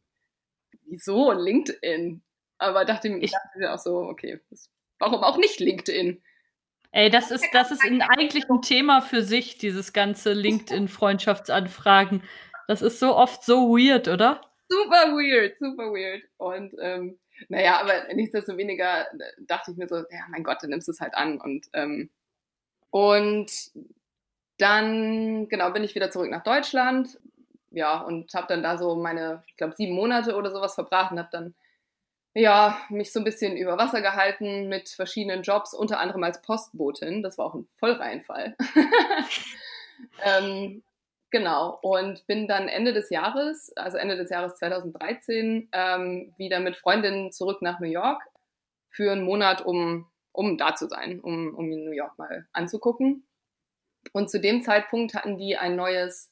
wieso 0.83 1.31
LinkedIn? 1.31 2.21
Aber 2.57 2.83
dachte, 2.83 3.07
ich 3.07 3.31
dachte 3.31 3.59
mir 3.59 3.73
auch 3.73 3.79
so, 3.79 3.99
okay, 3.99 4.41
warum 4.99 5.23
auch 5.23 5.37
nicht 5.37 5.61
LinkedIn? 5.61 6.21
Ey, 6.97 7.11
das 7.11 7.29
ist, 7.29 7.45
das 7.53 7.69
ist 7.69 7.83
ein, 7.83 8.01
eigentlich 8.01 8.49
ein 8.49 8.63
Thema 8.63 9.01
für 9.01 9.21
sich, 9.21 9.59
dieses 9.59 9.93
ganze 9.93 10.33
LinkedIn-Freundschaftsanfragen. 10.33 12.23
Das 12.67 12.81
ist 12.81 12.99
so 12.99 13.15
oft 13.15 13.43
so 13.43 13.69
weird, 13.69 14.07
oder? 14.07 14.41
Super 14.67 15.11
weird, 15.11 15.59
super 15.59 15.91
weird. 15.91 16.23
Und 16.37 16.73
ähm, 16.81 17.19
naja, 17.49 17.79
aber 17.81 18.11
nichtsdestoweniger 18.15 19.01
äh, 19.11 19.31
dachte 19.41 19.69
ich 19.69 19.77
mir 19.77 19.87
so, 19.87 19.97
ja, 19.97 20.25
mein 20.31 20.43
Gott, 20.43 20.63
dann 20.63 20.71
nimmst 20.71 20.87
du 20.87 20.91
es 20.91 20.99
halt 20.99 21.13
an. 21.13 21.39
Und, 21.39 21.67
ähm, 21.73 22.09
und 22.89 23.51
dann, 24.57 25.49
genau, 25.49 25.69
bin 25.69 25.83
ich 25.83 25.93
wieder 25.93 26.09
zurück 26.09 26.31
nach 26.31 26.43
Deutschland. 26.43 27.19
Ja, 27.69 28.01
und 28.01 28.33
habe 28.33 28.47
dann 28.47 28.63
da 28.63 28.79
so 28.79 28.95
meine, 28.95 29.43
ich 29.45 29.55
glaube, 29.55 29.75
sieben 29.75 29.93
Monate 29.93 30.35
oder 30.35 30.49
sowas 30.49 30.73
verbracht 30.73 31.11
und 31.11 31.19
habe 31.19 31.29
dann 31.31 31.53
ja, 32.37 32.77
mich 32.89 33.11
so 33.11 33.19
ein 33.19 33.23
bisschen 33.23 33.57
über 33.57 33.79
Wasser 33.79 34.01
gehalten 34.01 34.69
mit 34.69 34.89
verschiedenen 34.89 35.41
Jobs, 35.41 35.73
unter 35.73 35.99
anderem 35.99 36.23
als 36.23 36.39
Postbotin. 36.43 37.23
Das 37.23 37.39
war 37.39 37.47
auch 37.47 37.55
ein 37.55 37.67
Vollreihenfall. 37.77 38.55
ähm, 40.23 40.83
genau. 41.31 41.79
Und 41.81 42.27
bin 42.27 42.47
dann 42.47 42.67
Ende 42.67 42.93
des 42.93 43.09
Jahres, 43.09 43.75
also 43.75 43.97
Ende 43.97 44.17
des 44.17 44.29
Jahres 44.29 44.55
2013, 44.57 45.69
ähm, 45.71 46.33
wieder 46.37 46.59
mit 46.59 46.77
Freundinnen 46.77 47.31
zurück 47.31 47.63
nach 47.63 47.79
New 47.79 47.89
York 47.89 48.21
für 48.89 49.11
einen 49.11 49.23
Monat, 49.23 49.65
um, 49.65 50.07
um 50.31 50.59
da 50.59 50.75
zu 50.75 50.87
sein, 50.87 51.19
um, 51.19 51.55
um 51.55 51.69
New 51.69 51.91
York 51.91 52.19
mal 52.19 52.47
anzugucken. 52.53 53.25
Und 54.13 54.29
zu 54.29 54.39
dem 54.39 54.61
Zeitpunkt 54.61 55.15
hatten 55.15 55.39
die 55.39 55.57
ein 55.57 55.75
neues, 55.75 56.31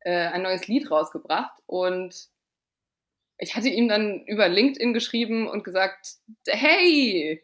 äh, 0.00 0.28
ein 0.28 0.42
neues 0.42 0.68
Lied 0.68 0.92
rausgebracht 0.92 1.58
und 1.66 2.30
ich 3.40 3.56
hatte 3.56 3.68
ihm 3.68 3.88
dann 3.88 4.24
über 4.26 4.48
LinkedIn 4.48 4.92
geschrieben 4.92 5.48
und 5.48 5.64
gesagt, 5.64 6.16
hey, 6.46 7.42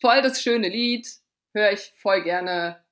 voll 0.00 0.22
das 0.22 0.40
schöne 0.40 0.68
Lied, 0.68 1.08
höre 1.52 1.72
ich 1.72 1.92
voll 1.96 2.22
gerne. 2.22 2.82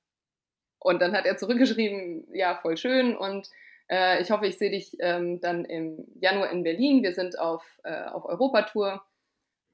Und 0.79 1.01
dann 1.01 1.15
hat 1.15 1.25
er 1.25 1.37
zurückgeschrieben, 1.37 2.27
ja, 2.33 2.59
voll 2.61 2.75
schön 2.75 3.15
und 3.15 3.49
äh, 3.89 4.21
ich 4.21 4.31
hoffe, 4.31 4.47
ich 4.47 4.57
sehe 4.57 4.71
dich 4.71 4.97
ähm, 4.99 5.39
dann 5.39 5.65
im 5.65 6.05
Januar 6.19 6.51
in 6.51 6.63
Berlin. 6.63 7.03
Wir 7.03 7.13
sind 7.13 7.39
auf, 7.39 7.63
äh, 7.83 8.05
auf 8.05 8.25
Europatour. 8.25 9.05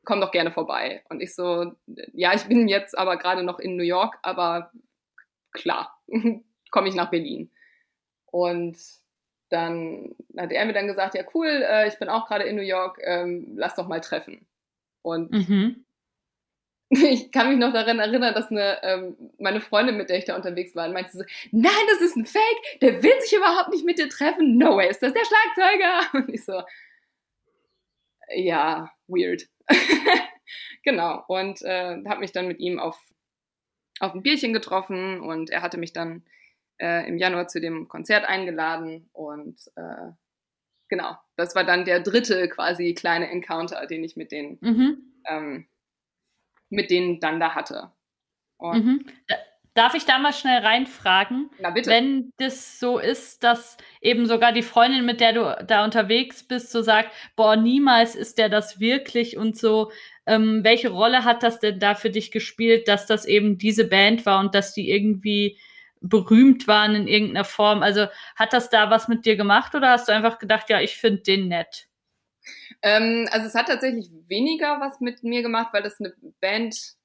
Komm 0.05 0.21
doch 0.21 0.31
gerne 0.31 0.51
vorbei. 0.51 1.03
Und 1.09 1.21
ich 1.21 1.35
so, 1.35 1.73
ja, 2.13 2.33
ich 2.33 2.43
bin 2.45 2.67
jetzt 2.67 2.97
aber 2.97 3.17
gerade 3.17 3.43
noch 3.43 3.59
in 3.59 3.75
New 3.75 3.83
York, 3.83 4.17
aber 4.21 4.71
klar, 5.51 5.99
komme 6.71 6.89
ich 6.89 6.95
nach 6.95 7.11
Berlin. 7.11 7.51
Und 8.25 8.77
dann 9.49 10.15
hat 10.37 10.51
er 10.51 10.65
mir 10.65 10.73
dann 10.73 10.87
gesagt, 10.87 11.15
ja 11.15 11.23
cool, 11.33 11.47
äh, 11.47 11.87
ich 11.87 11.97
bin 11.99 12.09
auch 12.09 12.27
gerade 12.27 12.45
in 12.45 12.55
New 12.55 12.61
York, 12.61 12.99
ähm, 13.03 13.53
lass 13.55 13.75
doch 13.75 13.87
mal 13.87 14.01
treffen. 14.01 14.47
Und 15.01 15.31
mhm. 15.31 15.85
ich 16.89 17.31
kann 17.31 17.49
mich 17.49 17.57
noch 17.57 17.73
daran 17.73 17.99
erinnern, 17.99 18.33
dass 18.33 18.49
eine, 18.49 18.81
ähm, 18.83 19.15
meine 19.37 19.61
Freundin, 19.61 19.97
mit 19.97 20.09
der 20.09 20.17
ich 20.17 20.25
da 20.25 20.35
unterwegs 20.35 20.75
war, 20.75 20.87
meinte 20.89 21.11
so, 21.11 21.23
nein, 21.51 21.71
das 21.91 22.01
ist 22.01 22.15
ein 22.15 22.25
Fake, 22.25 22.79
der 22.81 23.03
will 23.03 23.13
sich 23.21 23.35
überhaupt 23.35 23.69
nicht 23.69 23.85
mit 23.85 23.99
dir 23.99 24.09
treffen, 24.09 24.57
no 24.57 24.77
way, 24.77 24.89
ist 24.89 25.03
das 25.03 25.13
der 25.13 25.25
Schlagzeuger? 25.25 26.13
Und 26.13 26.33
ich 26.33 26.45
so, 26.45 26.61
ja, 28.33 28.91
weird. 29.07 29.47
genau, 30.83 31.23
und 31.27 31.61
äh, 31.61 32.03
habe 32.07 32.19
mich 32.19 32.31
dann 32.31 32.47
mit 32.47 32.59
ihm 32.59 32.79
auf, 32.79 32.99
auf 33.99 34.13
ein 34.13 34.23
Bierchen 34.23 34.53
getroffen 34.53 35.21
und 35.21 35.49
er 35.49 35.61
hatte 35.61 35.77
mich 35.77 35.93
dann 35.93 36.23
äh, 36.79 37.07
im 37.07 37.17
Januar 37.17 37.47
zu 37.47 37.61
dem 37.61 37.87
Konzert 37.87 38.25
eingeladen 38.25 39.09
und 39.13 39.59
äh, 39.75 40.11
genau, 40.87 41.15
das 41.35 41.55
war 41.55 41.63
dann 41.63 41.85
der 41.85 42.01
dritte 42.01 42.49
quasi 42.49 42.93
kleine 42.93 43.29
Encounter, 43.29 43.85
den 43.85 44.03
ich 44.03 44.15
mit 44.15 44.31
denen, 44.31 44.57
mhm. 44.61 44.97
ähm, 45.27 45.67
mit 46.69 46.89
denen 46.89 47.19
dann 47.19 47.39
da 47.39 47.55
hatte. 47.55 47.91
Mhm. 48.59 49.05
Darf 49.75 49.93
ich 49.93 50.05
da 50.05 50.17
mal 50.19 50.33
schnell 50.33 50.59
reinfragen? 50.59 51.49
Na 51.59 51.69
bitte. 51.69 51.89
Wenn 51.89 52.33
das 52.37 52.79
so 52.79 52.99
ist, 52.99 53.43
dass 53.43 53.77
eben 54.01 54.25
sogar 54.25 54.51
die 54.51 54.63
Freundin, 54.63 55.05
mit 55.05 55.21
der 55.21 55.31
du 55.31 55.65
da 55.65 55.85
unterwegs 55.85 56.43
bist, 56.43 56.71
so 56.71 56.81
sagt, 56.81 57.11
boah, 57.35 57.55
niemals 57.55 58.15
ist 58.15 58.39
der 58.39 58.49
das 58.49 58.79
wirklich 58.79 59.37
und 59.37 59.57
so, 59.57 59.91
ähm, 60.25 60.63
welche 60.63 60.89
Rolle 60.89 61.23
hat 61.23 61.43
das 61.43 61.59
denn 61.59 61.79
da 61.79 61.95
für 61.95 62.09
dich 62.09 62.31
gespielt, 62.31 62.87
dass 62.87 63.05
das 63.05 63.25
eben 63.25 63.57
diese 63.57 63.87
Band 63.87 64.25
war 64.25 64.41
und 64.41 64.53
dass 64.53 64.73
die 64.73 64.89
irgendwie 64.89 65.57
berühmt 66.01 66.67
waren 66.67 66.95
in 66.95 67.07
irgendeiner 67.07 67.45
Form? 67.45 67.81
Also 67.81 68.07
hat 68.35 68.53
das 68.53 68.69
da 68.69 68.89
was 68.89 69.07
mit 69.07 69.25
dir 69.25 69.35
gemacht 69.35 69.75
oder 69.75 69.89
hast 69.89 70.07
du 70.07 70.13
einfach 70.13 70.39
gedacht, 70.39 70.69
ja, 70.69 70.79
ich 70.81 70.97
finde 70.97 71.21
den 71.23 71.47
nett? 71.47 71.87
Ähm, 72.81 73.27
also 73.31 73.47
es 73.47 73.55
hat 73.55 73.67
tatsächlich 73.67 74.09
weniger 74.27 74.79
was 74.79 74.99
mit 75.01 75.23
mir 75.23 75.41
gemacht, 75.41 75.73
weil 75.73 75.83
das 75.83 75.99
eine 75.99 76.13
Band 76.39 76.95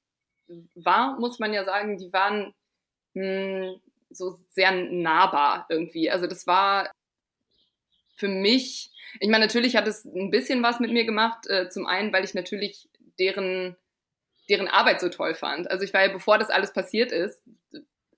war, 0.75 1.19
muss 1.19 1.39
man 1.39 1.53
ja 1.53 1.65
sagen, 1.65 1.97
die 1.97 2.13
waren 2.13 2.53
mh, 3.13 3.23
hm, 3.23 3.81
so 4.09 4.39
sehr 4.49 4.71
nahbar 4.71 5.65
irgendwie. 5.69 6.09
Also 6.09 6.27
das 6.27 6.47
war 6.47 6.91
für 8.15 8.27
mich, 8.27 8.91
ich 9.19 9.29
meine, 9.29 9.45
natürlich 9.45 9.75
hat 9.75 9.87
es 9.87 10.05
ein 10.05 10.31
bisschen 10.31 10.63
was 10.63 10.79
mit 10.79 10.91
mir 10.91 11.05
gemacht. 11.05 11.47
Äh, 11.47 11.69
zum 11.69 11.85
einen, 11.85 12.13
weil 12.13 12.23
ich 12.23 12.33
natürlich 12.33 12.87
deren, 13.19 13.75
deren 14.49 14.67
Arbeit 14.67 15.01
so 15.01 15.09
toll 15.09 15.35
fand. 15.35 15.69
Also 15.69 15.83
ich 15.83 15.93
war 15.93 16.05
ja, 16.05 16.13
bevor 16.13 16.37
das 16.37 16.49
alles 16.49 16.71
passiert 16.71 17.11
ist, 17.11 17.43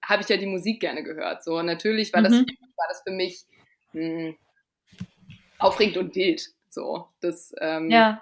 habe 0.01 0.21
ich 0.21 0.29
ja 0.29 0.37
die 0.37 0.45
Musik 0.45 0.79
gerne 0.79 1.03
gehört. 1.03 1.43
So 1.43 1.61
natürlich 1.61 2.13
war, 2.13 2.21
mhm. 2.21 2.25
das, 2.25 2.33
war 2.33 2.87
das 2.89 3.01
für 3.05 3.11
mich 3.11 3.45
mh, 3.93 4.01
hm, 4.01 4.37
aufregend 5.59 5.97
und 5.97 6.15
wild. 6.15 6.49
So, 6.69 7.07
das, 7.19 7.53
ähm, 7.59 7.89
ja 7.89 8.21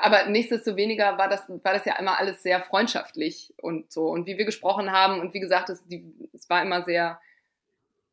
aber 0.00 0.26
nichtsdestoweniger 0.26 1.18
war 1.18 1.28
das, 1.28 1.48
war 1.48 1.72
das 1.72 1.84
ja 1.84 1.96
immer 1.96 2.18
alles 2.18 2.42
sehr 2.42 2.60
freundschaftlich 2.62 3.54
und 3.60 3.92
so. 3.92 4.08
Und 4.08 4.26
wie 4.26 4.38
wir 4.38 4.44
gesprochen 4.44 4.92
haben, 4.92 5.20
und 5.20 5.34
wie 5.34 5.40
gesagt, 5.40 5.68
es, 5.70 5.84
die, 5.86 6.14
es 6.32 6.48
war 6.48 6.62
immer 6.62 6.82
sehr, 6.82 7.20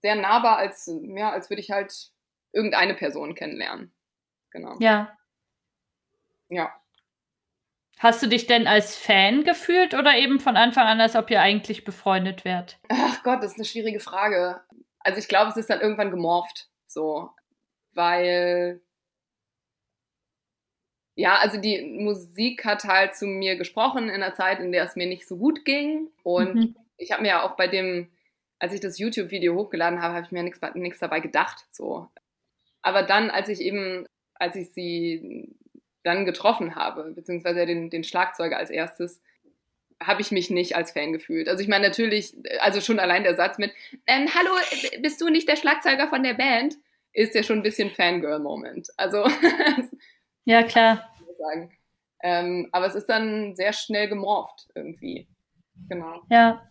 sehr 0.02 0.16
nahbar, 0.16 0.58
als, 0.58 0.92
ja, 1.04 1.32
als 1.32 1.50
würde 1.50 1.62
ich 1.62 1.72
halt 1.72 2.12
irgendeine 2.52 2.94
Person 2.94 3.36
kennenlernen. 3.36 3.92
Genau. 4.52 4.76
Ja. 4.80 5.18
Ja. 6.50 6.74
Hast 8.00 8.22
du 8.22 8.28
dich 8.28 8.46
denn 8.46 8.68
als 8.68 8.98
Fan 8.98 9.44
gefühlt 9.44 9.94
oder 9.94 10.18
eben 10.18 10.40
von 10.40 10.58
Anfang 10.58 10.86
an, 10.86 11.00
als 11.00 11.16
ob 11.16 11.32
ihr 11.32 11.42
eigentlich 11.42 11.86
befreundet 11.86 12.44
wärt? 12.44 12.78
Ach 12.90 13.24
Gott, 13.24 13.42
das 13.42 13.54
ist 13.54 13.58
eine 13.58 13.66
schwierige 13.66 14.00
Frage. 14.00 14.62
Also 15.00 15.20
ich 15.20 15.28
glaube, 15.28 15.52
es 15.52 15.58
ist 15.58 15.70
dann 15.70 15.82
irgendwann 15.82 16.12
gemorpht, 16.12 16.68
so, 16.88 17.30
weil 17.94 18.82
ja, 21.16 21.38
also 21.38 21.60
die 21.60 21.82
Musik 21.82 22.66
hat 22.66 22.84
halt 22.84 23.16
zu 23.16 23.26
mir 23.26 23.56
gesprochen 23.56 24.10
in 24.10 24.22
einer 24.22 24.36
Zeit, 24.36 24.60
in 24.60 24.74
der 24.74 24.84
es 24.84 24.98
mir 24.98 25.08
nicht 25.08 25.26
so 25.26 25.38
gut 25.38 25.64
ging. 25.64 26.10
Und 26.24 26.56
mhm. 26.56 26.76
ich 26.98 27.14
habe 27.14 27.22
mir 27.22 27.30
ja 27.30 27.44
auch 27.44 27.56
bei 27.56 27.68
dem, 27.68 28.10
als 28.60 28.74
ich 28.74 28.82
das 28.82 29.00
YouTube-Video 29.00 29.56
hochgeladen 29.56 30.02
habe, 30.02 30.14
habe 30.14 30.26
ich 30.26 30.32
mir 30.32 30.44
nichts 30.44 31.00
dabei 31.00 31.22
gedacht. 31.22 31.66
So. 31.72 32.10
Aber 32.82 33.04
dann, 33.04 33.30
als 33.32 33.48
ich 33.48 33.62
eben, 33.62 34.06
als 34.34 34.58
ich 34.58 34.74
sie 34.74 35.56
dann 36.06 36.26
getroffen 36.26 36.76
habe, 36.76 37.12
beziehungsweise 37.12 37.66
den, 37.66 37.90
den 37.90 38.04
Schlagzeuger 38.04 38.58
als 38.58 38.70
erstes, 38.70 39.22
habe 40.02 40.22
ich 40.22 40.32
mich 40.32 40.50
nicht 40.50 40.76
als 40.76 40.92
Fan 40.92 41.14
gefühlt. 41.14 41.48
Also 41.48 41.62
ich 41.62 41.70
meine 41.70 41.88
natürlich, 41.88 42.34
also 42.60 42.82
schon 42.82 43.00
allein 43.00 43.24
der 43.24 43.36
Satz 43.36 43.58
mit, 43.58 43.72
ähm, 44.08 44.28
hallo, 44.34 44.52
bist 45.02 45.22
du 45.22 45.30
nicht 45.30 45.48
der 45.48 45.56
Schlagzeuger 45.56 46.08
von 46.08 46.24
der 46.24 46.34
Band? 46.34 46.76
Ist 47.14 47.34
ja 47.34 47.44
schon 47.44 47.60
ein 47.60 47.64
bisschen 47.64 47.90
Fangirl-Moment. 47.92 48.90
Also 48.98 49.26
Ja, 50.46 50.64
klar. 50.64 51.12
Ähm, 52.24 52.70
aber 52.72 52.86
es 52.86 52.96
ist 52.96 53.08
dann 53.08 53.56
sehr 53.56 53.74
schnell 53.74 54.08
gemorpht 54.08 54.68
irgendwie. 54.76 55.28
Genau. 55.90 56.22
Ja. 56.30 56.64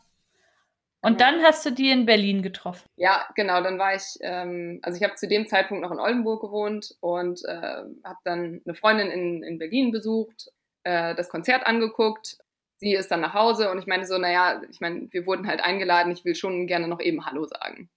Und 1.05 1.21
dann 1.21 1.43
hast 1.43 1.65
du 1.67 1.71
die 1.71 1.91
in 1.91 2.07
Berlin 2.07 2.43
getroffen. 2.43 2.89
Ja, 2.97 3.27
genau. 3.35 3.63
Dann 3.63 3.79
war 3.79 3.95
ich, 3.95 4.17
ähm, 4.21 4.81
also 4.83 4.97
ich 4.97 5.05
habe 5.05 5.15
zu 5.17 5.29
dem 5.29 5.47
Zeitpunkt 5.47 5.83
noch 5.83 5.91
in 5.91 6.01
Oldenburg 6.01 6.41
gewohnt 6.41 6.97
und 7.01 7.45
äh, 7.45 7.83
habe 8.05 8.19
dann 8.25 8.63
eine 8.65 8.75
Freundin 8.75 9.11
in, 9.11 9.43
in 9.43 9.59
Berlin 9.59 9.91
besucht, 9.91 10.51
äh, 10.85 11.15
das 11.15 11.29
Konzert 11.29 11.67
angeguckt. 11.67 12.39
Sie 12.79 12.95
ist 12.95 13.11
dann 13.11 13.21
nach 13.21 13.35
Hause 13.35 13.71
und 13.71 13.79
ich 13.79 13.87
meine 13.87 14.07
so, 14.07 14.19
naja, 14.19 14.63
ich 14.71 14.81
meine, 14.81 15.09
wir 15.13 15.27
wurden 15.27 15.47
halt 15.47 15.63
eingeladen, 15.63 16.13
ich 16.13 16.25
will 16.25 16.35
schon 16.35 16.67
gerne 16.67 16.89
noch 16.89 17.01
eben 17.01 17.25
Hallo 17.27 17.45
sagen. 17.45 17.89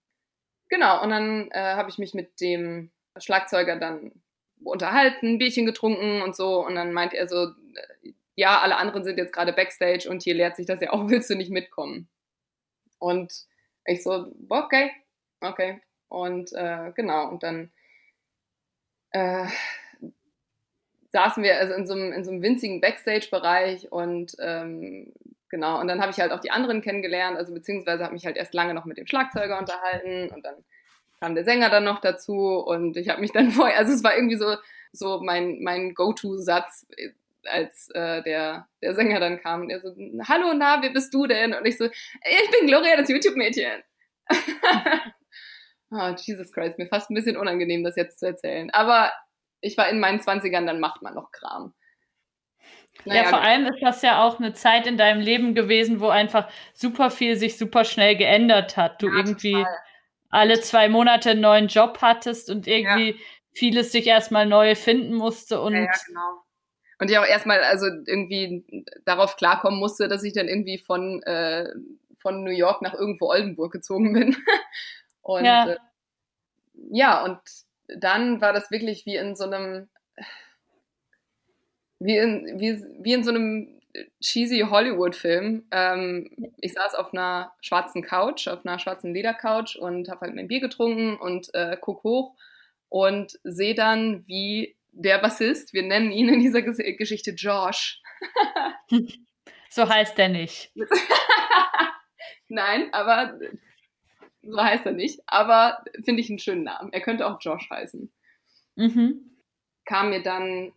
Genau, 0.69 1.01
und 1.01 1.09
dann 1.09 1.49
äh, 1.51 1.75
habe 1.75 1.89
ich 1.89 1.97
mich 1.97 2.13
mit 2.13 2.41
dem 2.41 2.91
Schlagzeuger 3.17 3.77
dann 3.77 4.11
unterhalten, 4.63 5.37
Bierchen 5.37 5.65
getrunken 5.65 6.21
und 6.21 6.35
so. 6.35 6.65
Und 6.65 6.75
dann 6.75 6.93
meint 6.93 7.13
er 7.13 7.27
so, 7.27 7.51
ja, 8.35 8.59
alle 8.59 8.77
anderen 8.77 9.03
sind 9.03 9.17
jetzt 9.17 9.33
gerade 9.33 9.53
Backstage 9.53 10.09
und 10.09 10.23
hier 10.23 10.35
lehrt 10.35 10.55
sich 10.55 10.65
das 10.65 10.81
ja 10.81 10.91
auch, 10.91 11.09
willst 11.09 11.29
du 11.29 11.35
nicht 11.35 11.51
mitkommen? 11.51 12.09
Und 12.99 13.33
ich 13.85 14.03
so, 14.03 14.31
okay, 14.49 14.91
okay. 15.41 15.81
Und 16.09 16.53
äh, 16.53 16.91
genau, 16.95 17.29
und 17.29 17.43
dann 17.43 17.71
äh, 19.11 19.47
saßen 21.11 21.43
wir 21.43 21.57
also 21.57 21.73
in 21.73 21.87
so 21.87 21.93
einem, 21.93 22.13
in 22.13 22.23
so 22.23 22.31
einem 22.31 22.41
winzigen 22.41 22.81
Backstage-Bereich 22.81 23.91
und 23.91 24.35
ähm, 24.39 25.13
genau, 25.49 25.79
und 25.79 25.87
dann 25.87 26.01
habe 26.01 26.11
ich 26.11 26.19
halt 26.19 26.31
auch 26.31 26.39
die 26.39 26.51
anderen 26.51 26.81
kennengelernt, 26.81 27.37
also 27.37 27.53
beziehungsweise 27.53 28.03
habe 28.03 28.13
mich 28.13 28.25
halt 28.25 28.37
erst 28.37 28.53
lange 28.53 28.73
noch 28.73 28.85
mit 28.85 28.97
dem 28.97 29.07
Schlagzeuger 29.07 29.57
unterhalten 29.57 30.33
und 30.33 30.45
dann 30.45 30.55
kam 31.19 31.35
der 31.35 31.45
Sänger 31.45 31.69
dann 31.69 31.83
noch 31.83 31.99
dazu 31.99 32.59
und 32.59 32.97
ich 32.97 33.09
habe 33.09 33.21
mich 33.21 33.31
dann 33.31 33.51
vorher, 33.51 33.77
also 33.77 33.93
es 33.93 34.03
war 34.03 34.15
irgendwie 34.15 34.37
so, 34.37 34.55
so 34.91 35.19
mein, 35.21 35.61
mein 35.61 35.93
Go-To-Satz, 35.93 36.87
als 37.47 37.89
äh, 37.93 38.21
der, 38.23 38.67
der 38.81 38.95
Sänger 38.95 39.19
dann 39.19 39.39
kam 39.41 39.61
und 39.61 39.69
er 39.69 39.79
so, 39.79 39.95
hallo, 40.27 40.53
na, 40.53 40.81
wer 40.81 40.91
bist 40.91 41.13
du 41.13 41.27
denn? 41.27 41.53
Und 41.53 41.65
ich 41.65 41.77
so, 41.77 41.85
ich 41.85 42.51
bin 42.51 42.67
Gloria, 42.67 42.95
das 42.95 43.09
YouTube-Mädchen. 43.09 43.83
oh, 45.91 46.13
Jesus 46.17 46.51
Christ, 46.51 46.77
mir 46.77 46.87
fast 46.87 47.09
ein 47.09 47.15
bisschen 47.15 47.37
unangenehm, 47.37 47.83
das 47.83 47.95
jetzt 47.95 48.19
zu 48.19 48.27
erzählen. 48.27 48.69
Aber 48.71 49.11
ich 49.61 49.77
war 49.77 49.89
in 49.89 49.99
meinen 49.99 50.21
Zwanzigern, 50.21 50.67
dann 50.67 50.79
macht 50.79 51.01
man 51.01 51.15
noch 51.15 51.31
Kram. 51.31 51.73
Naja, 53.05 53.23
ja, 53.23 53.29
vor 53.29 53.41
allem 53.41 53.67
ist 53.67 53.81
das 53.81 54.01
ja 54.01 54.23
auch 54.23 54.39
eine 54.39 54.53
Zeit 54.53 54.87
in 54.87 54.97
deinem 54.97 55.21
Leben 55.21 55.53
gewesen, 55.53 55.99
wo 55.99 56.09
einfach 56.09 56.49
super 56.73 57.11
viel 57.11 57.37
sich 57.37 57.57
super 57.57 57.85
schnell 57.85 58.15
geändert 58.15 58.75
hat. 58.75 59.01
Du 59.01 59.07
ja, 59.07 59.17
irgendwie 59.17 59.53
total 59.53 59.77
alle 60.29 60.59
zwei 60.59 60.89
Monate 60.89 61.31
einen 61.31 61.41
neuen 61.41 61.67
Job 61.67 61.99
hattest 62.01 62.49
und 62.49 62.67
irgendwie 62.67 63.11
ja. 63.11 63.17
vieles 63.53 63.91
sich 63.91 64.07
erstmal 64.07 64.45
neu 64.45 64.75
finden 64.75 65.13
musste 65.13 65.61
und. 65.61 65.75
Ja, 65.75 65.91
genau. 66.05 66.43
Und 66.99 67.11
ich 67.11 67.17
auch 67.17 67.25
erstmal 67.25 67.61
also 67.61 67.85
irgendwie 67.85 68.85
darauf 69.05 69.35
klarkommen 69.35 69.79
musste, 69.79 70.07
dass 70.07 70.23
ich 70.23 70.33
dann 70.33 70.47
irgendwie 70.47 70.79
von, 70.79 71.21
äh, 71.23 71.69
von 72.17 72.43
New 72.43 72.51
York 72.51 72.81
nach 72.81 72.93
irgendwo 72.93 73.29
Oldenburg 73.29 73.71
gezogen 73.71 74.13
bin. 74.13 74.35
und 75.21 75.45
ja. 75.45 75.71
Äh, 75.71 75.77
ja, 76.89 77.23
und 77.23 77.39
dann 77.87 78.41
war 78.41 78.53
das 78.53 78.71
wirklich 78.71 79.05
wie 79.05 79.15
in 79.15 79.35
so 79.35 79.45
einem, 79.45 79.89
wie 81.99 82.17
in, 82.17 82.59
wie, 82.59 82.83
wie 82.99 83.13
in 83.13 83.23
so 83.23 83.31
einem 83.31 83.79
cheesy 84.21 84.65
Hollywood-Film. 84.69 85.65
Ähm, 85.71 86.29
ich 86.59 86.73
saß 86.73 86.95
auf 86.95 87.13
einer 87.13 87.53
schwarzen 87.61 88.03
Couch, 88.03 88.47
auf 88.47 88.65
einer 88.65 88.79
schwarzen 88.79 89.13
Ledercouch 89.13 89.77
und 89.79 90.09
habe 90.09 90.21
halt 90.21 90.35
mein 90.35 90.47
Bier 90.47 90.59
getrunken 90.59 91.17
und 91.17 91.53
äh, 91.53 91.77
guck 91.79 92.03
hoch 92.03 92.35
und 92.89 93.39
sehe 93.43 93.75
dann, 93.75 94.25
wie 94.27 94.76
der 94.97 95.19
Bassist, 95.19 95.73
wir 95.73 95.83
nennen 95.83 96.11
ihn 96.11 96.29
in 96.29 96.39
dieser 96.39 96.61
Geschichte 96.61 97.31
Josh. 97.31 98.01
so 99.69 99.87
heißt 99.87 100.17
er 100.19 100.29
nicht. 100.29 100.71
Nein, 102.47 102.93
aber 102.93 103.39
so 104.41 104.57
heißt 104.61 104.85
er 104.85 104.93
nicht. 104.93 105.21
Aber 105.27 105.83
finde 106.03 106.21
ich 106.21 106.29
einen 106.29 106.39
schönen 106.39 106.63
Namen. 106.63 106.91
Er 106.93 107.01
könnte 107.01 107.27
auch 107.27 107.39
Josh 107.41 107.69
heißen. 107.69 108.11
Mhm. 108.75 109.37
Kam 109.85 110.09
mir 110.09 110.23
dann 110.23 110.73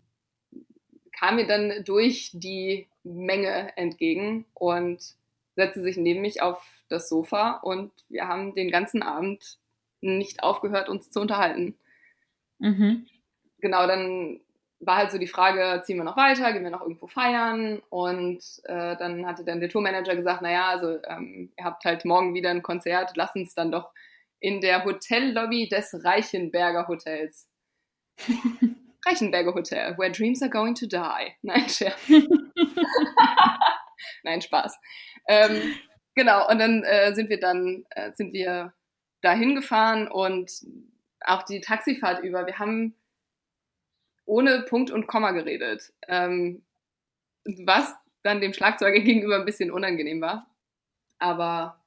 kam 1.19 1.37
mir 1.37 1.47
dann 1.47 1.85
durch 1.85 2.31
die 2.33 2.89
Menge 3.03 3.77
entgegen 3.77 4.47
und 4.55 5.15
setzte 5.55 5.83
sich 5.83 5.97
neben 5.97 6.23
mich 6.23 6.41
auf 6.41 6.65
das 6.89 7.09
Sofa 7.09 7.59
und 7.63 7.93
wir 8.09 8.27
haben 8.27 8.55
den 8.55 8.71
ganzen 8.71 9.03
Abend 9.03 9.59
nicht 10.01 10.43
aufgehört, 10.43 10.89
uns 10.89 11.11
zu 11.11 11.21
unterhalten. 11.21 11.77
Mhm. 12.59 13.07
Genau, 13.61 13.87
dann 13.87 14.41
war 14.81 14.97
halt 14.97 15.11
so 15.11 15.19
die 15.19 15.27
Frage, 15.27 15.83
ziehen 15.85 15.99
wir 15.99 16.05
noch 16.05 16.17
weiter, 16.17 16.53
gehen 16.53 16.65
wir 16.65 16.71
noch 16.71 16.81
irgendwo 16.81 17.07
feiern? 17.07 17.83
Und 17.91 18.43
äh, 18.65 18.97
dann 18.97 19.27
hatte 19.27 19.45
dann 19.45 19.61
der 19.61 19.69
Tourmanager 19.69 20.17
gesagt, 20.17 20.43
naja, 20.43 20.69
also 20.69 20.99
ähm, 21.07 21.53
ihr 21.57 21.65
habt 21.65 21.85
halt 21.85 22.05
morgen 22.05 22.35
wieder 22.35 22.51
ein 22.51 22.63
Konzert, 22.63 23.13
lasst 23.17 23.37
uns 23.37 23.55
dann 23.55 23.71
doch 23.71 23.91
in 24.41 24.61
der 24.63 24.85
Hotellobby 24.85 25.69
des 25.69 26.03
Reichenberger 26.03 26.89
Hotels. 26.89 27.49
Reichenberger 29.07 29.55
Hotel, 29.55 29.97
where 29.97 30.11
dreams 30.11 30.43
are 30.43 30.51
going 30.51 30.75
to 30.75 30.87
die. 30.87 31.35
Nein, 31.43 31.69
Scherz. 31.69 32.01
Nein, 34.23 34.41
Spaß. 34.41 34.79
Ähm, 35.29 35.75
genau, 36.15 36.49
und 36.49 36.59
dann 36.59 36.85
äh, 36.85 37.15
sind 37.15 37.29
wir 37.29 37.41
dann, 37.41 37.85
äh, 37.91 38.13
sind 38.13 38.33
wir 38.33 38.73
da 39.23 39.33
hingefahren 39.33 40.09
und 40.09 40.51
auch 41.23 41.43
die 41.43 41.61
Taxifahrt 41.61 42.23
über, 42.25 42.47
wir 42.47 42.59
haben 42.59 42.95
ohne 44.25 44.63
Punkt 44.63 44.91
und 44.91 45.07
Komma 45.07 45.33
geredet. 45.33 45.93
Ähm, 46.09 46.65
was 47.65 47.95
dann 48.23 48.41
dem 48.41 48.53
Schlagzeuger 48.53 49.01
gegenüber 49.01 49.37
ein 49.37 49.45
bisschen 49.45 49.71
unangenehm 49.71 50.21
war. 50.21 50.47
Aber 51.19 51.81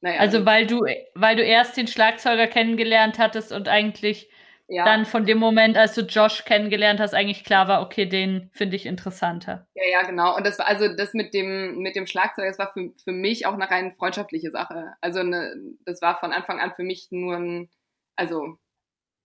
naja. 0.00 0.20
Also 0.20 0.46
weil 0.46 0.66
du, 0.66 0.84
weil 1.14 1.36
du 1.36 1.42
erst 1.42 1.76
den 1.76 1.88
Schlagzeuger 1.88 2.46
kennengelernt 2.46 3.18
hattest 3.18 3.52
und 3.52 3.68
eigentlich 3.68 4.30
ja. 4.68 4.84
dann 4.84 5.06
von 5.06 5.24
dem 5.24 5.38
Moment, 5.38 5.76
als 5.76 5.94
du 5.94 6.02
Josh 6.02 6.44
kennengelernt 6.44 7.00
hast, 7.00 7.14
eigentlich 7.14 7.42
klar 7.42 7.66
war, 7.68 7.82
okay, 7.82 8.06
den 8.06 8.50
finde 8.52 8.76
ich 8.76 8.86
interessanter. 8.86 9.66
Ja, 9.74 9.82
ja, 9.90 10.02
genau. 10.06 10.36
Und 10.36 10.46
das 10.46 10.58
war 10.58 10.68
also 10.68 10.94
das 10.94 11.14
mit 11.14 11.34
dem 11.34 11.78
mit 11.78 11.96
dem 11.96 12.06
Schlagzeug, 12.06 12.46
das 12.46 12.58
war 12.58 12.72
für, 12.72 12.92
für 13.02 13.12
mich 13.12 13.46
auch 13.46 13.54
eine 13.54 13.68
rein 13.68 13.92
freundschaftliche 13.92 14.50
Sache. 14.50 14.94
Also 15.00 15.20
eine, 15.20 15.54
das 15.84 16.00
war 16.02 16.20
von 16.20 16.32
Anfang 16.32 16.60
an 16.60 16.74
für 16.74 16.84
mich 16.84 17.08
nur 17.10 17.36
ein, 17.36 17.70
also 18.14 18.58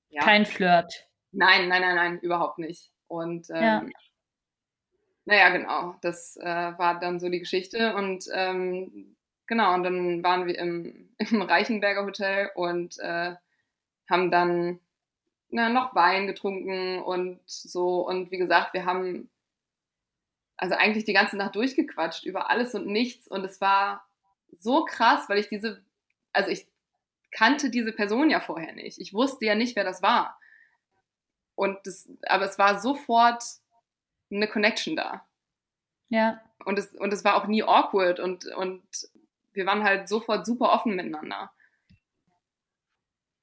ja. 0.09 0.23
kein 0.23 0.45
Flirt. 0.45 1.07
Nein, 1.33 1.67
nein, 1.67 1.81
nein, 1.81 1.95
nein, 1.95 2.19
überhaupt 2.19 2.59
nicht. 2.59 2.91
Und 3.07 3.49
ähm, 3.49 3.63
ja. 3.63 3.85
naja, 5.25 5.49
genau, 5.49 5.95
das 6.01 6.37
äh, 6.37 6.45
war 6.45 6.99
dann 6.99 7.19
so 7.19 7.27
die 7.29 7.39
Geschichte. 7.39 7.95
Und 7.95 8.29
ähm, 8.33 9.15
genau, 9.47 9.73
und 9.73 9.83
dann 9.83 10.23
waren 10.23 10.45
wir 10.45 10.57
im, 10.57 11.09
im 11.17 11.41
Reichenberger 11.41 12.05
Hotel 12.05 12.51
und 12.55 12.97
äh, 12.99 13.35
haben 14.09 14.31
dann 14.31 14.79
na, 15.49 15.69
noch 15.69 15.95
Wein 15.95 16.27
getrunken 16.27 16.99
und 16.99 17.39
so. 17.45 18.07
Und 18.07 18.31
wie 18.31 18.37
gesagt, 18.37 18.73
wir 18.73 18.85
haben 18.85 19.29
also 20.55 20.75
eigentlich 20.75 21.05
die 21.05 21.13
ganze 21.13 21.35
Nacht 21.35 21.55
durchgequatscht 21.55 22.25
über 22.25 22.49
alles 22.49 22.75
und 22.75 22.87
nichts. 22.87 23.27
Und 23.27 23.43
es 23.43 23.59
war 23.59 24.05
so 24.51 24.85
krass, 24.85 25.29
weil 25.29 25.39
ich 25.39 25.49
diese, 25.49 25.83
also 26.31 26.49
ich 26.49 26.67
kannte 27.31 27.69
diese 27.69 27.91
Person 27.91 28.29
ja 28.29 28.39
vorher 28.39 28.73
nicht. 28.73 28.99
Ich 28.99 29.13
wusste 29.13 29.45
ja 29.45 29.55
nicht, 29.55 29.75
wer 29.75 29.83
das 29.83 30.01
war. 30.01 30.37
Und 31.55 31.77
das, 31.85 32.09
aber 32.23 32.45
es 32.45 32.57
war 32.57 32.79
sofort 32.79 33.43
eine 34.31 34.47
Connection 34.47 34.95
da. 34.95 35.25
Ja. 36.09 36.41
Und 36.65 36.79
es, 36.79 36.95
und 36.95 37.13
es 37.13 37.23
war 37.23 37.35
auch 37.35 37.47
nie 37.47 37.63
awkward 37.63 38.19
und, 38.19 38.45
und 38.45 38.83
wir 39.53 39.65
waren 39.65 39.83
halt 39.83 40.07
sofort 40.07 40.45
super 40.45 40.71
offen 40.71 40.95
miteinander. 40.95 41.51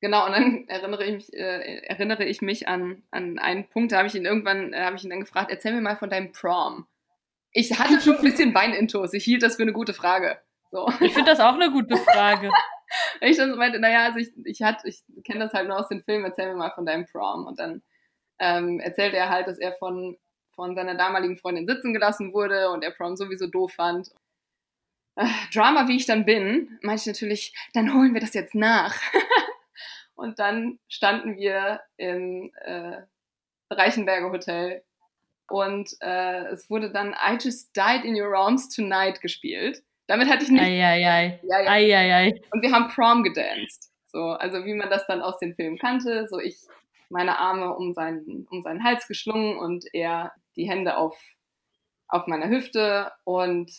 Genau, 0.00 0.26
und 0.26 0.32
dann 0.32 0.64
erinnere 0.68 1.04
ich 1.04 1.12
mich, 1.12 1.32
äh, 1.34 1.82
erinnere 1.86 2.24
ich 2.24 2.42
mich 2.42 2.68
an, 2.68 3.02
an 3.10 3.38
einen 3.38 3.68
Punkt, 3.68 3.92
da 3.92 3.98
habe 3.98 4.08
ich 4.08 4.14
ihn 4.14 4.24
irgendwann, 4.24 4.72
äh, 4.72 4.84
habe 4.84 4.96
ich 4.96 5.04
ihn 5.04 5.10
dann 5.10 5.20
gefragt, 5.20 5.50
erzähl 5.50 5.72
mir 5.72 5.80
mal 5.80 5.96
von 5.96 6.10
deinem 6.10 6.32
Prom. 6.32 6.86
Ich 7.52 7.78
hatte 7.78 8.00
schon 8.00 8.16
ein 8.16 8.22
bisschen 8.22 8.54
Weinintos, 8.54 9.12
ich 9.12 9.24
hielt 9.24 9.42
das 9.42 9.56
für 9.56 9.62
eine 9.62 9.72
gute 9.72 9.92
Frage. 9.94 10.38
So. 10.70 10.88
Ich 11.00 11.12
finde 11.12 11.32
das 11.32 11.40
auch 11.40 11.54
eine 11.54 11.70
gute 11.70 11.96
Frage. 11.96 12.50
ich 13.20 13.36
dann 13.36 13.50
so 13.50 13.56
meinte, 13.56 13.80
naja, 13.80 14.04
also 14.04 14.18
ich, 14.18 14.30
ich, 14.44 14.60
ich 14.84 15.24
kenne 15.24 15.40
das 15.40 15.52
halt 15.52 15.66
nur 15.66 15.78
aus 15.78 15.88
den 15.88 16.02
Filmen, 16.02 16.24
erzähl 16.24 16.46
mir 16.46 16.56
mal 16.56 16.70
von 16.70 16.86
deinem 16.86 17.06
Prom. 17.06 17.46
Und 17.46 17.58
dann 17.58 17.82
ähm, 18.40 18.80
erzählte 18.80 19.16
er 19.16 19.28
halt, 19.28 19.46
dass 19.46 19.58
er 19.58 19.72
von, 19.74 20.16
von 20.54 20.74
seiner 20.74 20.96
damaligen 20.96 21.36
Freundin 21.36 21.66
sitzen 21.66 21.92
gelassen 21.92 22.32
wurde 22.32 22.70
und 22.70 22.82
er 22.82 22.90
Prom 22.90 23.16
sowieso 23.16 23.46
doof 23.46 23.72
fand. 23.74 24.08
Äh, 25.16 25.26
Drama, 25.54 25.86
wie 25.86 25.96
ich 25.96 26.06
dann 26.06 26.24
bin, 26.24 26.78
meinte 26.82 27.02
ich 27.02 27.06
natürlich, 27.06 27.54
dann 27.74 27.94
holen 27.94 28.14
wir 28.14 28.20
das 28.20 28.34
jetzt 28.34 28.54
nach. 28.54 28.96
und 30.14 30.38
dann 30.38 30.78
standen 30.88 31.36
wir 31.36 31.80
im 31.96 32.50
äh, 32.62 33.02
Reichenberger 33.70 34.30
Hotel 34.32 34.82
und 35.48 35.90
äh, 36.00 36.46
es 36.46 36.70
wurde 36.70 36.90
dann 36.90 37.12
I 37.12 37.36
Just 37.40 37.76
Died 37.76 38.04
in 38.04 38.20
Your 38.20 38.34
Arms 38.36 38.68
Tonight 38.74 39.20
gespielt. 39.20 39.82
Damit 40.06 40.28
hatte 40.28 40.44
ich 40.44 40.50
nicht. 40.50 40.62
Ei, 40.62 40.84
ei, 40.84 41.06
ei. 41.06 41.40
Ja, 41.42 41.60
ja. 41.60 41.70
Ei, 41.70 41.96
ei, 41.96 42.14
ei. 42.14 42.42
Und 42.52 42.62
wir 42.62 42.72
haben 42.72 42.88
Prom 42.88 43.22
gedanced. 43.22 43.90
So, 44.06 44.30
also 44.30 44.64
wie 44.64 44.74
man 44.74 44.90
das 44.90 45.06
dann 45.06 45.22
aus 45.22 45.38
den 45.38 45.54
Filmen 45.54 45.78
kannte. 45.78 46.26
So 46.28 46.40
ich 46.40 46.56
meine 47.10 47.38
Arme 47.38 47.74
um 47.76 47.92
seinen, 47.92 48.46
um 48.50 48.62
seinen 48.62 48.84
Hals 48.84 49.06
geschlungen 49.06 49.58
und 49.58 49.84
er 49.92 50.32
die 50.56 50.68
Hände 50.68 50.96
auf, 50.96 51.18
auf 52.08 52.26
meiner 52.26 52.48
Hüfte. 52.48 53.12
Und 53.24 53.70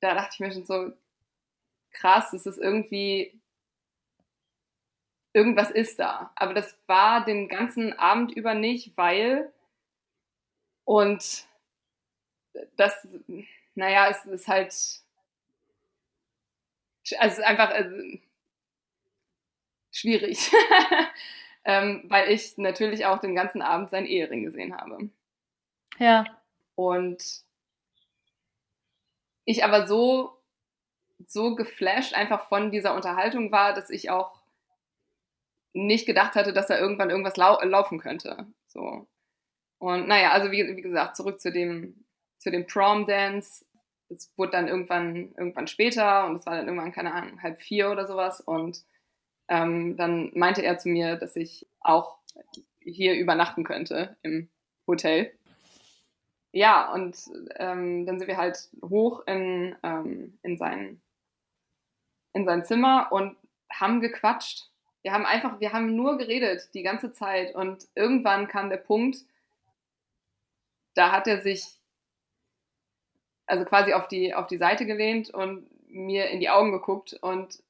da 0.00 0.14
dachte 0.14 0.30
ich 0.34 0.40
mir 0.40 0.52
schon 0.52 0.66
so, 0.66 0.92
krass, 1.90 2.32
es 2.32 2.46
ist 2.46 2.58
irgendwie, 2.58 3.40
irgendwas 5.32 5.70
ist 5.70 5.98
da. 5.98 6.32
Aber 6.36 6.54
das 6.54 6.78
war 6.86 7.24
den 7.24 7.48
ganzen 7.48 7.92
Abend 7.98 8.32
über 8.32 8.54
nicht, 8.54 8.96
weil, 8.96 9.52
und 10.84 11.46
das, 12.76 13.06
naja, 13.74 14.08
es 14.08 14.24
ist 14.26 14.48
halt, 14.48 14.68
also 14.68 15.02
es 17.18 17.38
ist 17.38 17.44
einfach 17.44 17.70
also, 17.70 18.18
schwierig. 19.90 20.50
ähm, 21.66 22.04
weil 22.08 22.30
ich 22.30 22.56
natürlich 22.58 23.06
auch 23.06 23.18
den 23.18 23.34
ganzen 23.34 23.60
Abend 23.60 23.90
seinen 23.90 24.06
Ehering 24.06 24.44
gesehen 24.44 24.76
habe. 24.76 25.10
Ja. 25.98 26.24
Und 26.76 27.42
ich 29.44 29.64
aber 29.64 29.88
so, 29.88 30.38
so 31.26 31.56
geflasht 31.56 32.14
einfach 32.14 32.48
von 32.48 32.70
dieser 32.70 32.94
Unterhaltung 32.94 33.50
war, 33.50 33.74
dass 33.74 33.90
ich 33.90 34.10
auch 34.10 34.40
nicht 35.72 36.06
gedacht 36.06 36.36
hatte, 36.36 36.52
dass 36.52 36.68
da 36.68 36.78
irgendwann 36.78 37.10
irgendwas 37.10 37.36
lau 37.36 37.60
laufen 37.62 37.98
könnte. 37.98 38.46
So. 38.68 39.08
Und 39.78 40.06
naja, 40.06 40.30
also 40.30 40.52
wie, 40.52 40.76
wie 40.76 40.82
gesagt, 40.82 41.16
zurück 41.16 41.40
zu 41.40 41.50
dem, 41.50 42.04
zu 42.38 42.52
dem 42.52 42.66
Prom-Dance. 42.66 43.64
Es 44.08 44.32
wurde 44.36 44.52
dann 44.52 44.68
irgendwann, 44.68 45.34
irgendwann 45.36 45.66
später 45.66 46.26
und 46.26 46.36
es 46.36 46.46
war 46.46 46.56
dann 46.56 46.68
irgendwann, 46.68 46.92
keine 46.92 47.12
Ahnung, 47.12 47.42
halb 47.42 47.60
vier 47.60 47.90
oder 47.90 48.06
sowas. 48.06 48.40
Und 48.40 48.84
ähm, 49.48 49.96
dann 49.96 50.30
meinte 50.34 50.62
er 50.62 50.78
zu 50.78 50.88
mir, 50.88 51.16
dass 51.16 51.36
ich 51.36 51.66
auch 51.80 52.18
hier 52.80 53.14
übernachten 53.14 53.64
könnte 53.64 54.16
im 54.22 54.48
Hotel. 54.86 55.32
Ja, 56.52 56.92
und 56.92 57.16
ähm, 57.56 58.06
dann 58.06 58.18
sind 58.18 58.28
wir 58.28 58.36
halt 58.36 58.70
hoch 58.82 59.26
in, 59.26 59.76
ähm, 59.82 60.38
in, 60.42 60.56
sein, 60.56 61.00
in 62.32 62.46
sein 62.46 62.64
Zimmer 62.64 63.08
und 63.10 63.36
haben 63.70 64.00
gequatscht. 64.00 64.70
Wir 65.02 65.12
haben 65.12 65.26
einfach, 65.26 65.60
wir 65.60 65.72
haben 65.72 65.94
nur 65.94 66.16
geredet 66.16 66.70
die 66.74 66.82
ganze 66.82 67.12
Zeit 67.12 67.54
und 67.54 67.86
irgendwann 67.94 68.48
kam 68.48 68.70
der 68.70 68.78
Punkt, 68.78 69.18
da 70.94 71.12
hat 71.12 71.26
er 71.26 71.42
sich 71.42 71.66
also 73.46 73.64
quasi 73.64 73.92
auf 73.92 74.08
die, 74.08 74.34
auf 74.34 74.46
die 74.46 74.56
Seite 74.56 74.86
gelehnt 74.86 75.30
und 75.30 75.68
mir 75.88 76.30
in 76.30 76.40
die 76.40 76.50
Augen 76.50 76.72
geguckt 76.72 77.14
und 77.20 77.62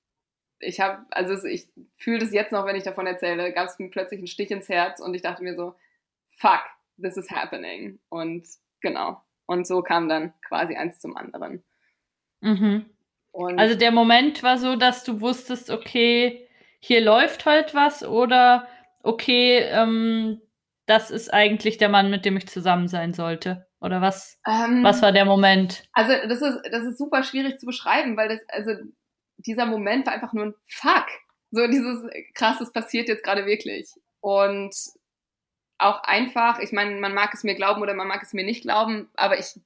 ich 0.60 0.80
habe, 0.80 1.04
also 1.10 1.46
ich 1.46 1.68
fühle 1.96 2.18
das 2.18 2.32
jetzt 2.32 2.52
noch, 2.52 2.66
wenn 2.66 2.76
ich 2.76 2.84
davon 2.84 3.06
erzähle, 3.06 3.52
gab 3.52 3.68
es 3.68 3.78
mir 3.78 3.90
plötzlich 3.90 4.18
einen 4.18 4.26
Stich 4.26 4.50
ins 4.50 4.68
Herz 4.68 5.00
und 5.00 5.14
ich 5.14 5.22
dachte 5.22 5.42
mir 5.42 5.54
so, 5.54 5.74
fuck, 6.36 6.62
this 7.00 7.16
is 7.16 7.30
happening. 7.30 7.98
Und 8.08 8.46
genau. 8.80 9.20
Und 9.46 9.66
so 9.66 9.82
kam 9.82 10.08
dann 10.08 10.32
quasi 10.46 10.74
eins 10.74 11.00
zum 11.00 11.16
anderen. 11.16 11.62
Mhm. 12.40 12.86
also 13.32 13.76
der 13.76 13.90
Moment 13.90 14.42
war 14.42 14.58
so, 14.58 14.76
dass 14.76 15.04
du 15.04 15.20
wusstest, 15.20 15.70
okay, 15.70 16.46
hier 16.80 17.00
läuft 17.00 17.46
halt 17.46 17.74
was 17.74 18.04
oder 18.04 18.68
okay, 19.02 19.58
ähm, 19.58 20.40
das 20.86 21.10
ist 21.10 21.32
eigentlich 21.32 21.78
der 21.78 21.88
Mann, 21.88 22.10
mit 22.10 22.24
dem 22.24 22.36
ich 22.36 22.46
zusammen 22.46 22.88
sein 22.88 23.14
sollte. 23.14 23.66
Oder 23.80 24.00
was? 24.00 24.40
Ähm, 24.46 24.82
was 24.82 25.02
war 25.02 25.12
der 25.12 25.24
Moment? 25.24 25.84
Also 25.92 26.12
das 26.28 26.40
ist, 26.40 26.60
das 26.70 26.84
ist 26.84 26.98
super 26.98 27.22
schwierig 27.22 27.58
zu 27.58 27.66
beschreiben, 27.66 28.16
weil 28.16 28.28
das, 28.28 28.40
also 28.48 28.72
dieser 29.38 29.66
Moment 29.66 30.06
war 30.06 30.12
einfach 30.12 30.32
nur 30.32 30.46
ein 30.46 30.54
Fuck. 30.66 31.06
So 31.50 31.66
dieses 31.66 32.04
krass, 32.34 32.58
das 32.58 32.72
passiert 32.72 33.08
jetzt 33.08 33.24
gerade 33.24 33.46
wirklich. 33.46 33.90
Und 34.20 34.74
auch 35.78 36.02
einfach, 36.02 36.58
ich 36.58 36.72
meine, 36.72 36.98
man 37.00 37.14
mag 37.14 37.34
es 37.34 37.44
mir 37.44 37.54
glauben 37.54 37.82
oder 37.82 37.94
man 37.94 38.08
mag 38.08 38.22
es 38.22 38.32
mir 38.32 38.44
nicht 38.44 38.62
glauben, 38.62 39.08
aber 39.14 39.38
ich 39.38 39.60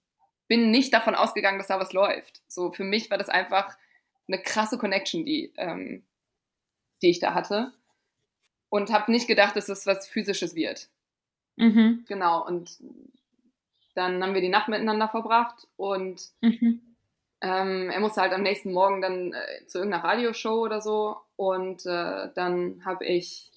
bin 0.48 0.70
nicht 0.70 0.92
davon 0.92 1.14
ausgegangen, 1.14 1.58
dass 1.58 1.68
da 1.68 1.78
was 1.78 1.92
läuft. 1.92 2.42
So 2.48 2.72
für 2.72 2.84
mich 2.84 3.10
war 3.10 3.18
das 3.18 3.28
einfach 3.28 3.76
eine 4.26 4.42
krasse 4.42 4.78
Connection, 4.78 5.24
die, 5.24 5.52
ähm, 5.56 6.04
die 7.02 7.10
ich 7.10 7.20
da 7.20 7.34
hatte. 7.34 7.72
Und 8.68 8.92
habe 8.92 9.10
nicht 9.10 9.26
gedacht, 9.26 9.56
dass 9.56 9.66
das 9.66 9.86
was 9.86 10.06
Physisches 10.06 10.54
wird. 10.54 10.88
Mhm. 11.56 12.04
Genau, 12.06 12.46
und 12.46 12.78
dann 13.94 14.22
haben 14.22 14.34
wir 14.34 14.40
die 14.40 14.48
Nacht 14.48 14.68
miteinander 14.68 15.08
verbracht 15.08 15.66
und 15.76 16.22
mhm. 16.40 16.89
Ähm, 17.42 17.90
er 17.90 18.00
musste 18.00 18.20
halt 18.20 18.32
am 18.32 18.42
nächsten 18.42 18.72
Morgen 18.72 19.00
dann 19.00 19.32
äh, 19.32 19.66
zu 19.66 19.78
irgendeiner 19.78 20.04
Radioshow 20.04 20.60
oder 20.60 20.80
so. 20.80 21.16
Und 21.36 21.86
äh, 21.86 22.28
dann 22.34 22.82
habe 22.84 23.06
ich 23.06 23.50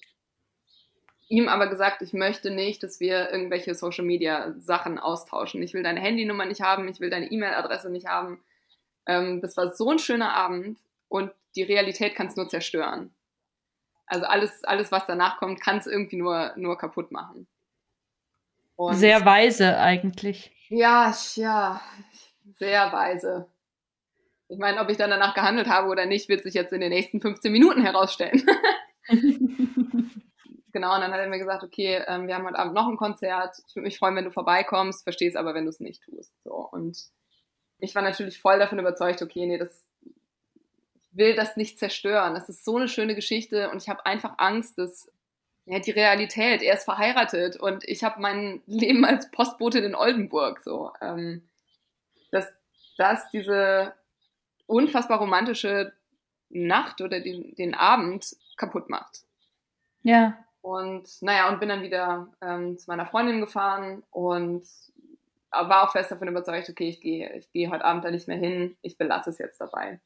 ihm 1.28 1.48
aber 1.48 1.68
gesagt, 1.68 2.02
ich 2.02 2.12
möchte 2.12 2.50
nicht, 2.50 2.82
dass 2.82 3.00
wir 3.00 3.30
irgendwelche 3.30 3.74
Social 3.74 4.04
Media 4.04 4.54
Sachen 4.58 4.98
austauschen. 4.98 5.62
Ich 5.62 5.74
will 5.74 5.82
deine 5.82 6.00
Handynummer 6.00 6.46
nicht 6.46 6.60
haben, 6.60 6.88
ich 6.88 7.00
will 7.00 7.10
deine 7.10 7.30
E-Mail-Adresse 7.30 7.90
nicht 7.90 8.06
haben. 8.06 8.42
Ähm, 9.06 9.40
das 9.40 9.56
war 9.56 9.74
so 9.74 9.90
ein 9.90 9.98
schöner 9.98 10.34
Abend 10.34 10.78
und 11.08 11.30
die 11.56 11.62
Realität 11.62 12.14
kann 12.14 12.28
es 12.28 12.36
nur 12.36 12.48
zerstören. 12.48 13.14
Also 14.06 14.26
alles, 14.26 14.64
alles, 14.64 14.92
was 14.92 15.06
danach 15.06 15.38
kommt, 15.38 15.60
kann 15.60 15.78
es 15.78 15.86
irgendwie 15.86 16.16
nur, 16.16 16.52
nur 16.56 16.76
kaputt 16.76 17.10
machen. 17.10 17.46
Und 18.76 18.94
sehr 18.94 19.24
weise 19.24 19.78
eigentlich. 19.78 20.50
Ja, 20.68 21.14
ja, 21.36 21.80
sehr 22.58 22.92
weise. 22.92 23.46
Ich 24.48 24.58
meine, 24.58 24.80
ob 24.80 24.90
ich 24.90 24.96
dann 24.96 25.10
danach 25.10 25.34
gehandelt 25.34 25.68
habe 25.68 25.88
oder 25.88 26.06
nicht, 26.06 26.28
wird 26.28 26.42
sich 26.42 26.54
jetzt 26.54 26.72
in 26.72 26.80
den 26.80 26.90
nächsten 26.90 27.20
15 27.20 27.50
Minuten 27.50 27.82
herausstellen. 27.82 28.44
genau, 30.72 30.94
und 30.94 31.00
dann 31.00 31.12
hat 31.12 31.20
er 31.20 31.28
mir 31.28 31.38
gesagt, 31.38 31.62
okay, 31.62 32.02
ähm, 32.06 32.26
wir 32.26 32.34
haben 32.34 32.44
heute 32.44 32.58
Abend 32.58 32.74
noch 32.74 32.88
ein 32.88 32.96
Konzert. 32.96 33.56
Ich 33.66 33.74
würde 33.74 33.86
mich 33.86 33.98
freuen, 33.98 34.16
wenn 34.16 34.24
du 34.24 34.30
vorbeikommst, 34.30 35.04
verstehst 35.04 35.36
aber, 35.36 35.54
wenn 35.54 35.64
du 35.64 35.70
es 35.70 35.80
nicht 35.80 36.02
tust. 36.02 36.32
So. 36.44 36.68
Und 36.70 36.98
ich 37.78 37.94
war 37.94 38.02
natürlich 38.02 38.40
voll 38.40 38.58
davon 38.58 38.78
überzeugt, 38.78 39.22
okay, 39.22 39.46
nee, 39.46 39.58
das 39.58 39.84
ich 40.96 41.16
will 41.16 41.34
das 41.36 41.56
nicht 41.56 41.78
zerstören. 41.78 42.34
Das 42.34 42.48
ist 42.48 42.64
so 42.64 42.76
eine 42.76 42.88
schöne 42.88 43.14
Geschichte 43.14 43.70
und 43.70 43.80
ich 43.80 43.88
habe 43.88 44.04
einfach 44.04 44.34
Angst, 44.38 44.78
dass 44.78 45.08
ja, 45.66 45.78
die 45.78 45.92
Realität, 45.92 46.60
er 46.60 46.74
ist 46.74 46.84
verheiratet 46.84 47.56
und 47.56 47.84
ich 47.84 48.04
habe 48.04 48.20
mein 48.20 48.62
Leben 48.66 49.04
als 49.04 49.30
Postbotin 49.30 49.84
in 49.84 49.94
Oldenburg 49.94 50.60
so. 50.60 50.92
Ähm, 51.00 51.48
dass 52.30 52.52
das 52.98 53.30
diese 53.30 53.94
unfassbar 54.66 55.18
romantische 55.18 55.92
Nacht 56.50 57.00
oder 57.00 57.20
den, 57.20 57.54
den 57.56 57.74
Abend 57.74 58.36
kaputt 58.56 58.88
macht. 58.88 59.22
Ja. 60.02 60.38
Und 60.60 61.08
naja, 61.20 61.48
und 61.48 61.60
bin 61.60 61.68
dann 61.68 61.82
wieder 61.82 62.28
ähm, 62.40 62.78
zu 62.78 62.90
meiner 62.90 63.06
Freundin 63.06 63.40
gefahren 63.40 64.02
und 64.10 64.64
war 65.50 65.84
auch 65.84 65.92
fest 65.92 66.10
davon 66.10 66.28
überzeugt, 66.28 66.68
okay, 66.68 66.88
ich 66.88 67.00
gehe 67.00 67.32
ich 67.34 67.50
gehe 67.52 67.70
heute 67.70 67.84
Abend 67.84 68.04
da 68.04 68.10
nicht 68.10 68.28
mehr 68.28 68.36
hin, 68.36 68.76
ich 68.82 68.98
belasse 68.98 69.30
es 69.30 69.38
jetzt 69.38 69.60
dabei. 69.60 70.00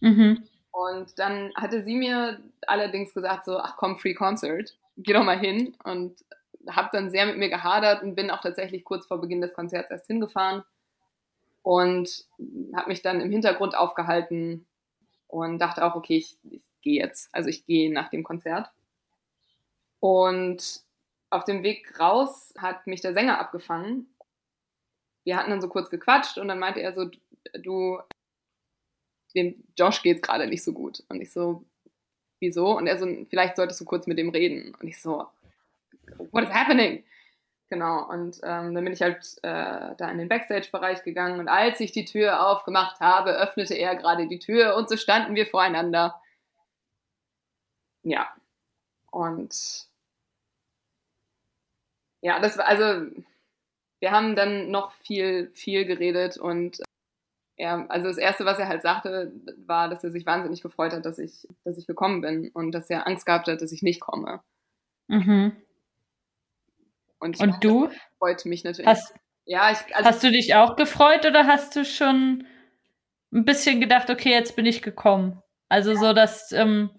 Mhm. 0.00 0.46
Und 0.70 1.18
dann 1.18 1.52
hatte 1.56 1.82
sie 1.82 1.96
mir 1.96 2.40
allerdings 2.66 3.12
gesagt, 3.12 3.44
so, 3.44 3.58
ach 3.58 3.76
komm, 3.76 3.98
Free 3.98 4.14
Concert, 4.14 4.76
geh 4.96 5.12
doch 5.12 5.24
mal 5.24 5.38
hin. 5.38 5.74
Und 5.82 6.24
habe 6.68 6.90
dann 6.92 7.10
sehr 7.10 7.26
mit 7.26 7.38
mir 7.38 7.48
gehadert 7.48 8.02
und 8.02 8.14
bin 8.14 8.30
auch 8.30 8.40
tatsächlich 8.40 8.84
kurz 8.84 9.06
vor 9.06 9.20
Beginn 9.20 9.40
des 9.40 9.54
Konzerts 9.54 9.90
erst 9.90 10.06
hingefahren 10.06 10.62
und 11.62 12.24
habe 12.74 12.88
mich 12.88 13.02
dann 13.02 13.20
im 13.20 13.30
Hintergrund 13.30 13.76
aufgehalten 13.76 14.66
und 15.26 15.58
dachte 15.58 15.84
auch, 15.84 15.94
okay, 15.94 16.16
ich, 16.16 16.38
ich 16.50 16.62
gehe 16.82 17.00
jetzt. 17.00 17.28
Also 17.32 17.48
ich 17.48 17.66
gehe 17.66 17.92
nach 17.92 18.10
dem 18.10 18.24
Konzert. 18.24 18.70
Und 20.00 20.82
auf 21.28 21.44
dem 21.44 21.62
Weg 21.62 21.98
raus 22.00 22.54
hat 22.58 22.86
mich 22.86 23.00
der 23.00 23.12
Sänger 23.12 23.38
abgefangen. 23.38 24.06
Wir 25.24 25.36
hatten 25.36 25.50
dann 25.50 25.60
so 25.60 25.68
kurz 25.68 25.90
gequatscht 25.90 26.38
und 26.38 26.48
dann 26.48 26.58
meinte 26.58 26.80
er 26.80 26.92
so, 26.92 27.10
du, 27.58 28.00
dem 29.34 29.62
Josh 29.76 30.02
geht 30.02 30.22
gerade 30.22 30.46
nicht 30.46 30.64
so 30.64 30.72
gut. 30.72 31.04
Und 31.08 31.20
ich 31.20 31.30
so, 31.30 31.64
wieso? 32.40 32.76
Und 32.76 32.86
er 32.86 32.98
so, 32.98 33.06
vielleicht 33.28 33.56
solltest 33.56 33.80
du 33.80 33.84
kurz 33.84 34.06
mit 34.06 34.18
dem 34.18 34.30
reden. 34.30 34.74
Und 34.80 34.88
ich 34.88 35.00
so, 35.00 35.26
what 36.32 36.44
is 36.44 36.50
happening? 36.50 37.04
Genau, 37.70 38.02
und 38.10 38.40
ähm, 38.42 38.74
dann 38.74 38.84
bin 38.84 38.92
ich 38.92 39.00
halt 39.00 39.38
äh, 39.42 39.94
da 39.96 40.10
in 40.10 40.18
den 40.18 40.28
Backstage-Bereich 40.28 41.04
gegangen 41.04 41.38
und 41.38 41.48
als 41.48 41.78
ich 41.78 41.92
die 41.92 42.04
Tür 42.04 42.44
aufgemacht 42.44 42.98
habe, 42.98 43.30
öffnete 43.30 43.74
er 43.74 43.94
gerade 43.94 44.26
die 44.26 44.40
Tür 44.40 44.74
und 44.74 44.88
so 44.88 44.96
standen 44.96 45.36
wir 45.36 45.46
voreinander. 45.46 46.20
Ja, 48.02 48.28
und 49.10 49.86
ja, 52.22 52.40
das 52.40 52.58
war, 52.58 52.66
also, 52.66 53.06
wir 54.00 54.10
haben 54.10 54.34
dann 54.34 54.70
noch 54.70 54.92
viel, 54.92 55.50
viel 55.54 55.84
geredet 55.84 56.38
und 56.38 56.82
er, 57.56 57.88
also 57.90 58.08
das 58.08 58.18
Erste, 58.18 58.44
was 58.46 58.58
er 58.58 58.68
halt 58.68 58.82
sagte, 58.82 59.32
war, 59.66 59.88
dass 59.88 60.02
er 60.02 60.10
sich 60.10 60.26
wahnsinnig 60.26 60.62
gefreut 60.62 60.92
hat, 60.92 61.04
dass 61.06 61.18
ich, 61.18 61.46
dass 61.64 61.78
ich 61.78 61.86
gekommen 61.86 62.20
bin 62.20 62.50
und 62.52 62.72
dass 62.72 62.90
er 62.90 63.06
Angst 63.06 63.26
gehabt 63.26 63.48
hat, 63.48 63.62
dass 63.62 63.72
ich 63.72 63.82
nicht 63.82 64.00
komme. 64.00 64.40
Mhm. 65.08 65.52
Und, 67.20 67.38
und 67.38 67.62
du? 67.62 67.88
Freut 68.18 68.44
mich 68.46 68.64
natürlich. 68.64 68.88
Hast, 68.88 69.14
ja, 69.44 69.70
ich, 69.70 69.78
also, 69.94 70.08
hast 70.08 70.24
du 70.24 70.30
dich 70.30 70.54
auch 70.54 70.74
gefreut 70.76 71.24
oder 71.26 71.46
hast 71.46 71.76
du 71.76 71.84
schon 71.84 72.46
ein 73.32 73.44
bisschen 73.44 73.80
gedacht, 73.80 74.10
okay, 74.10 74.30
jetzt 74.30 74.56
bin 74.56 74.66
ich 74.66 74.82
gekommen? 74.82 75.40
Also 75.68 75.94
so, 75.94 76.12
dass 76.12 76.50
ähm, 76.52 76.90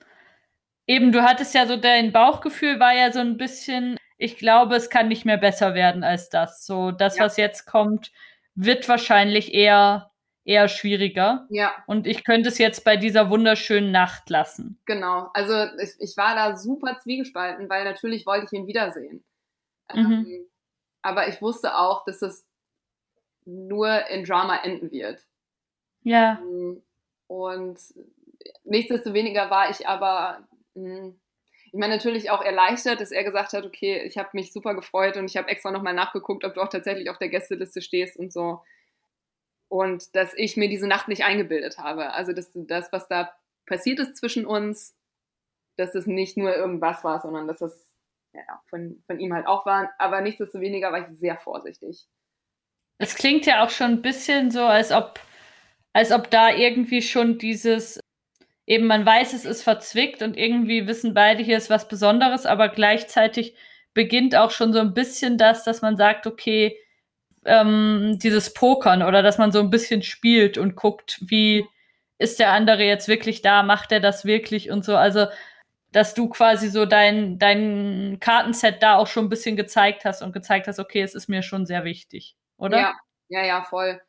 eben, 0.88 1.12
du 1.12 1.24
hattest 1.24 1.54
ja 1.54 1.66
so 1.66 1.76
dein 1.76 2.14
Bauchgefühl 2.14 2.80
war 2.80 2.94
ja 2.94 3.12
so 3.12 3.20
ein 3.20 3.38
bisschen, 3.38 3.98
ich 4.18 4.38
glaube, 4.38 4.76
es 4.76 4.90
kann 4.90 5.10
nicht 5.10 5.26
mehr 5.26 5.38
besser 5.38 5.74
werden 5.74 6.04
als 6.04 6.30
das. 6.30 6.66
So, 6.66 6.92
das, 6.92 7.18
ja. 7.18 7.26
was 7.26 7.36
jetzt 7.36 7.66
kommt, 7.66 8.12
wird 8.56 8.88
wahrscheinlich 8.88 9.54
eher 9.54 10.12
eher 10.44 10.68
schwieriger. 10.68 11.46
Ja. 11.50 11.72
Und 11.86 12.08
ich 12.08 12.24
könnte 12.24 12.50
es 12.50 12.58
jetzt 12.58 12.84
bei 12.84 12.98
dieser 12.98 13.30
wunderschönen 13.30 13.92
Nacht 13.92 14.30
lassen. 14.30 14.80
Genau. 14.86 15.30
Also 15.34 15.54
ich, 15.80 15.92
ich 16.00 16.18
war 16.18 16.36
da 16.36 16.58
super 16.58 16.98
zwiegespalten, 17.02 17.70
weil 17.70 17.84
natürlich 17.84 18.26
wollte 18.26 18.48
ich 18.48 18.54
ihn 18.54 18.68
wiedersehen. 18.68 19.24
Mhm. 19.96 20.26
Ähm, 20.28 20.46
aber 21.02 21.28
ich 21.28 21.42
wusste 21.42 21.78
auch, 21.78 22.06
dass 22.06 22.22
es 22.22 22.46
nur 23.46 24.08
in 24.08 24.24
Drama 24.24 24.58
enden 24.64 24.92
wird. 24.92 25.26
Ja. 26.04 26.40
Ähm, 26.42 26.82
und 27.28 27.80
nichtsdestoweniger 28.64 29.50
war 29.50 29.70
ich 29.70 29.88
aber, 29.88 30.48
hm, 30.76 31.20
ich 31.66 31.74
meine 31.74 31.96
natürlich 31.96 32.30
auch 32.30 32.42
erleichtert, 32.42 33.00
dass 33.00 33.12
er 33.12 33.24
gesagt 33.24 33.54
hat, 33.54 33.66
okay, 33.66 34.02
ich 34.04 34.18
habe 34.18 34.30
mich 34.34 34.52
super 34.52 34.76
gefreut 34.76 35.18
und 35.18 35.26
ich 35.26 35.38
habe 35.38 35.48
extra 35.48 35.72
nochmal 35.72 35.94
nachgeguckt, 35.94 36.44
ob 36.44 36.54
du 36.54 36.62
auch 36.62 36.70
tatsächlich 36.70 37.10
auf 37.10 37.18
der 37.18 37.30
Gästeliste 37.30 37.82
stehst 37.82 38.18
und 38.18 38.34
so 38.34 38.62
und 39.72 40.18
dass 40.18 40.34
ich 40.34 40.58
mir 40.58 40.68
diese 40.68 40.86
Nacht 40.86 41.08
nicht 41.08 41.24
eingebildet 41.24 41.78
habe. 41.78 42.12
Also 42.12 42.34
dass 42.34 42.52
das, 42.54 42.92
was 42.92 43.08
da 43.08 43.34
passiert 43.66 44.00
ist 44.00 44.18
zwischen 44.18 44.46
uns, 44.46 44.98
dass 45.78 45.96
es 45.96 46.08
nicht 46.08 46.36
nur 46.36 46.54
irgendwas 46.54 47.06
war, 47.06 47.22
sondern 47.22 47.48
dass 47.48 47.62
es 47.62 47.90
ja, 48.34 48.62
von, 48.70 49.02
von 49.06 49.20
ihm 49.20 49.34
halt 49.34 49.48
auch 49.48 49.66
war. 49.66 49.92
Aber 49.98 50.22
nichtsdestoweniger 50.22 50.92
war 50.92 51.10
ich 51.10 51.18
sehr 51.18 51.38
vorsichtig. 51.38 52.08
Es 52.98 53.16
klingt 53.16 53.46
ja 53.46 53.64
auch 53.64 53.70
schon 53.70 53.92
ein 53.92 54.02
bisschen 54.02 54.52
so, 54.52 54.64
als 54.64 54.92
ob, 54.92 55.20
als 55.94 56.12
ob 56.12 56.30
da 56.30 56.52
irgendwie 56.52 57.02
schon 57.02 57.38
dieses, 57.38 58.00
eben 58.66 58.88
man 58.88 59.06
weiß, 59.06 59.34
es 59.34 59.46
ist 59.46 59.64
verzwickt 59.64 60.22
und 60.22 60.38
irgendwie 60.38 60.88
wissen 60.88 61.14
beide, 61.14 61.44
hier 61.44 61.58
ist 61.58 61.70
was 61.70 61.88
Besonderes, 61.88 62.46
aber 62.46 62.70
gleichzeitig 62.70 63.56
beginnt 63.94 64.36
auch 64.36 64.52
schon 64.52 64.72
so 64.72 64.80
ein 64.80 64.94
bisschen 64.94 65.38
das, 65.38 65.64
dass 65.64 65.82
man 65.82 65.98
sagt, 65.98 66.28
okay, 66.28 66.78
ähm, 67.46 68.20
dieses 68.22 68.54
Pokern 68.54 69.02
oder 69.02 69.24
dass 69.24 69.38
man 69.38 69.52
so 69.52 69.60
ein 69.60 69.72
bisschen 69.72 70.04
spielt 70.04 70.58
und 70.58 70.76
guckt, 70.76 71.20
wie 71.22 71.66
ist 72.20 72.40
der 72.40 72.52
andere 72.52 72.84
jetzt 72.84 73.08
wirklich 73.08 73.42
da, 73.42 73.64
macht 73.64 73.92
er 73.92 74.00
das 74.00 74.26
wirklich 74.26 74.70
und 74.70 74.86
so. 74.86 74.96
Also, 74.96 75.26
dass 75.92 76.14
du 76.14 76.30
quasi 76.30 76.70
so 76.70 76.86
dein, 76.86 77.38
dein 77.38 78.18
Kartenset 78.20 78.82
da 78.82 78.96
auch 78.96 79.08
schon 79.08 79.26
ein 79.26 79.30
bisschen 79.30 79.56
gezeigt 79.56 80.06
hast 80.06 80.22
und 80.22 80.32
gezeigt 80.32 80.68
hast, 80.68 80.80
okay, 80.80 81.02
es 81.02 81.16
ist 81.16 81.28
mir 81.28 81.44
schon 81.44 81.66
sehr 81.66 81.84
wichtig, 81.84 82.36
oder? 82.58 82.80
Ja, 82.80 83.00
ja, 83.30 83.46
ja, 83.46 83.64
voll. 83.64 84.02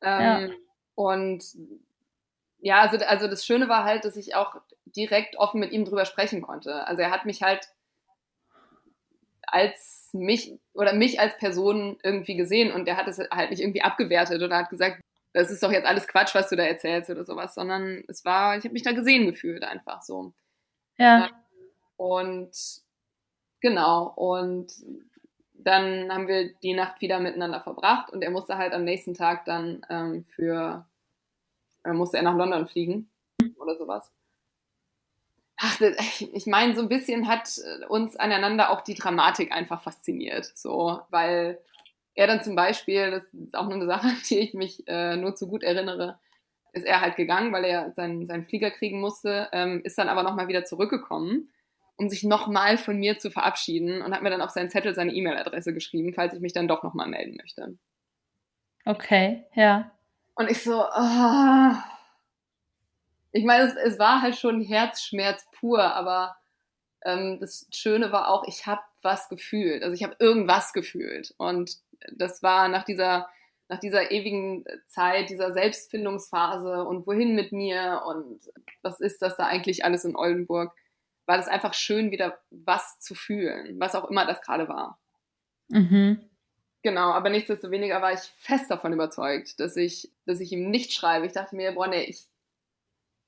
Ähm, 0.00 0.20
ja. 0.20 0.48
Und 0.94 1.44
ja, 2.60 2.80
also, 2.80 2.96
also 3.04 3.28
das 3.28 3.44
Schöne 3.44 3.68
war 3.68 3.84
halt, 3.84 4.04
dass 4.04 4.16
ich 4.16 4.34
auch 4.34 4.56
direkt 4.84 5.36
offen 5.36 5.60
mit 5.60 5.70
ihm 5.70 5.84
drüber 5.84 6.04
sprechen 6.04 6.42
konnte. 6.42 6.86
Also 6.86 7.02
er 7.02 7.10
hat 7.10 7.26
mich 7.26 7.42
halt 7.42 7.68
als 9.42 10.10
mich 10.12 10.58
oder 10.74 10.92
mich 10.92 11.20
als 11.20 11.36
Person 11.38 11.98
irgendwie 12.02 12.36
gesehen 12.36 12.72
und 12.72 12.86
der 12.86 12.96
hat 12.96 13.08
es 13.08 13.18
halt 13.30 13.50
nicht 13.50 13.60
irgendwie 13.60 13.82
abgewertet 13.82 14.42
oder 14.42 14.56
hat 14.56 14.70
gesagt, 14.70 15.00
das 15.32 15.50
ist 15.50 15.62
doch 15.62 15.72
jetzt 15.72 15.86
alles 15.86 16.08
Quatsch, 16.08 16.34
was 16.34 16.48
du 16.48 16.56
da 16.56 16.64
erzählst 16.64 17.10
oder 17.10 17.24
sowas, 17.24 17.54
sondern 17.54 18.02
es 18.08 18.24
war, 18.24 18.56
ich 18.56 18.64
habe 18.64 18.72
mich 18.72 18.82
da 18.82 18.92
gesehen 18.92 19.26
gefühlt 19.26 19.62
einfach 19.62 20.02
so. 20.02 20.32
Ja. 20.98 21.30
Und 21.96 22.50
genau, 23.60 24.12
und 24.14 24.72
dann 25.54 26.12
haben 26.12 26.28
wir 26.28 26.54
die 26.54 26.74
Nacht 26.74 27.00
wieder 27.00 27.18
miteinander 27.20 27.60
verbracht 27.60 28.12
und 28.12 28.22
er 28.22 28.30
musste 28.30 28.56
halt 28.56 28.72
am 28.72 28.84
nächsten 28.84 29.14
Tag 29.14 29.44
dann 29.44 29.84
ähm, 29.90 30.24
für, 30.24 30.86
äh, 31.84 31.92
musste 31.92 32.18
er 32.18 32.22
nach 32.22 32.36
London 32.36 32.68
fliegen 32.68 33.10
oder 33.58 33.76
sowas 33.76 34.10
ach, 35.58 35.80
ich 36.20 36.46
meine, 36.46 36.74
so 36.74 36.82
ein 36.82 36.88
bisschen 36.88 37.28
hat 37.28 37.48
äh, 37.58 37.84
uns 37.86 38.16
aneinander 38.16 38.70
auch 38.70 38.80
die 38.80 38.94
Dramatik 38.94 39.52
einfach 39.52 39.82
fasziniert. 39.82 40.50
So, 40.54 41.00
weil 41.10 41.58
er 42.14 42.26
dann 42.26 42.42
zum 42.42 42.54
Beispiel, 42.54 43.10
das 43.10 43.24
ist 43.24 43.54
auch 43.54 43.64
nur 43.64 43.74
eine 43.74 43.86
Sache, 43.86 44.08
die 44.30 44.38
ich 44.38 44.54
mich 44.54 44.84
äh, 44.86 45.16
nur 45.16 45.34
zu 45.34 45.48
gut 45.48 45.62
erinnere, 45.62 46.18
ist 46.72 46.84
er 46.84 47.00
halt 47.00 47.16
gegangen, 47.16 47.52
weil 47.52 47.64
er 47.64 47.92
seinen, 47.92 48.26
seinen 48.26 48.46
Flieger 48.46 48.70
kriegen 48.70 49.00
musste, 49.00 49.48
ähm, 49.52 49.80
ist 49.84 49.98
dann 49.98 50.08
aber 50.08 50.22
nochmal 50.22 50.48
wieder 50.48 50.64
zurückgekommen, 50.64 51.50
um 51.96 52.08
sich 52.08 52.24
nochmal 52.24 52.78
von 52.78 52.96
mir 52.98 53.18
zu 53.18 53.30
verabschieden 53.30 54.02
und 54.02 54.14
hat 54.14 54.22
mir 54.22 54.30
dann 54.30 54.42
auf 54.42 54.50
seinen 54.50 54.70
Zettel 54.70 54.94
seine 54.94 55.12
E-Mail-Adresse 55.12 55.74
geschrieben, 55.74 56.14
falls 56.14 56.34
ich 56.34 56.40
mich 56.40 56.52
dann 56.52 56.68
doch 56.68 56.82
nochmal 56.82 57.08
melden 57.08 57.36
möchte. 57.36 57.76
Okay, 58.84 59.44
ja. 59.54 59.90
Und 60.34 60.50
ich 60.50 60.62
so, 60.62 60.82
oh, 60.82 61.72
ich 63.32 63.44
meine, 63.44 63.64
es, 63.64 63.74
es, 63.74 63.98
war 63.98 64.22
halt 64.22 64.36
schon 64.36 64.62
Herzschmerz 64.62 65.46
pur, 65.52 65.82
aber 65.94 66.36
ähm, 67.04 67.38
das 67.40 67.66
Schöne 67.72 68.12
war 68.12 68.28
auch, 68.28 68.46
ich 68.46 68.66
habe 68.66 68.80
was 69.02 69.28
gefühlt. 69.28 69.82
Also 69.82 69.94
ich 69.94 70.02
habe 70.02 70.16
irgendwas 70.18 70.72
gefühlt. 70.72 71.34
Und 71.38 71.78
das 72.12 72.42
war 72.42 72.68
nach 72.68 72.84
dieser, 72.84 73.28
nach 73.68 73.78
dieser 73.78 74.10
ewigen 74.10 74.64
Zeit, 74.86 75.30
dieser 75.30 75.52
Selbstfindungsphase 75.52 76.84
und 76.84 77.06
wohin 77.06 77.34
mit 77.34 77.52
mir 77.52 78.02
und 78.06 78.40
was 78.82 79.00
ist 79.00 79.20
das 79.20 79.36
da 79.36 79.46
eigentlich 79.46 79.84
alles 79.84 80.04
in 80.04 80.16
Oldenburg, 80.16 80.74
war 81.26 81.36
das 81.36 81.48
einfach 81.48 81.74
schön, 81.74 82.10
wieder 82.10 82.38
was 82.50 82.98
zu 83.00 83.14
fühlen, 83.14 83.78
was 83.78 83.94
auch 83.94 84.08
immer 84.08 84.26
das 84.26 84.40
gerade 84.40 84.68
war. 84.68 84.98
Mhm. 85.68 86.20
Genau, 86.82 87.10
aber 87.10 87.28
nichtsdestoweniger 87.28 88.00
war 88.00 88.14
ich 88.14 88.20
fest 88.38 88.70
davon 88.70 88.92
überzeugt, 88.92 89.60
dass 89.60 89.76
ich, 89.76 90.10
dass 90.24 90.40
ich 90.40 90.52
ihm 90.52 90.70
nicht 90.70 90.92
schreibe. 90.92 91.26
Ich 91.26 91.32
dachte 91.32 91.56
mir, 91.56 91.72
boah, 91.72 91.88
nee, 91.88 92.04
ich, 92.04 92.24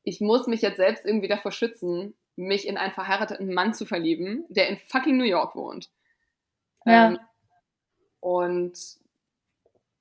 ich 0.03 0.21
muss 0.21 0.47
mich 0.47 0.63
jetzt 0.63 0.79
selbst 0.79 1.05
irgendwie 1.05 1.29
davor 1.29 1.53
schützen, 1.53 2.15
mich 2.37 2.67
in 2.67 2.79
einen 2.79 2.93
verheirateten 2.93 3.53
Mann 3.53 3.75
zu 3.75 3.85
verlieben, 3.85 4.47
der 4.49 4.69
in 4.69 4.79
fucking 4.79 5.19
New 5.19 5.25
York 5.25 5.55
wohnt. 5.55 5.91
Ja. 6.87 7.09
Ähm, 7.09 7.19
und 8.21 9.00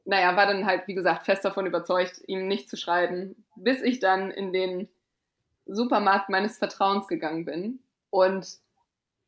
naja, 0.10 0.36
war 0.36 0.48
dann 0.48 0.66
halt, 0.66 0.88
wie 0.88 0.96
gesagt, 0.96 1.26
fest 1.26 1.46
davon 1.46 1.68
überzeugt, 1.68 2.20
ihm 2.26 2.48
nicht 2.48 2.68
zu 2.68 2.78
schreiben, 2.78 3.46
bis 3.56 3.84
ich 3.84 4.00
dann 4.00 4.32
in 4.32 4.52
den 4.52 4.90
Supermarkt 5.68 6.30
meines 6.30 6.58
Vertrauens 6.58 7.08
gegangen 7.08 7.46
bin 7.46 7.80
und 8.10 8.58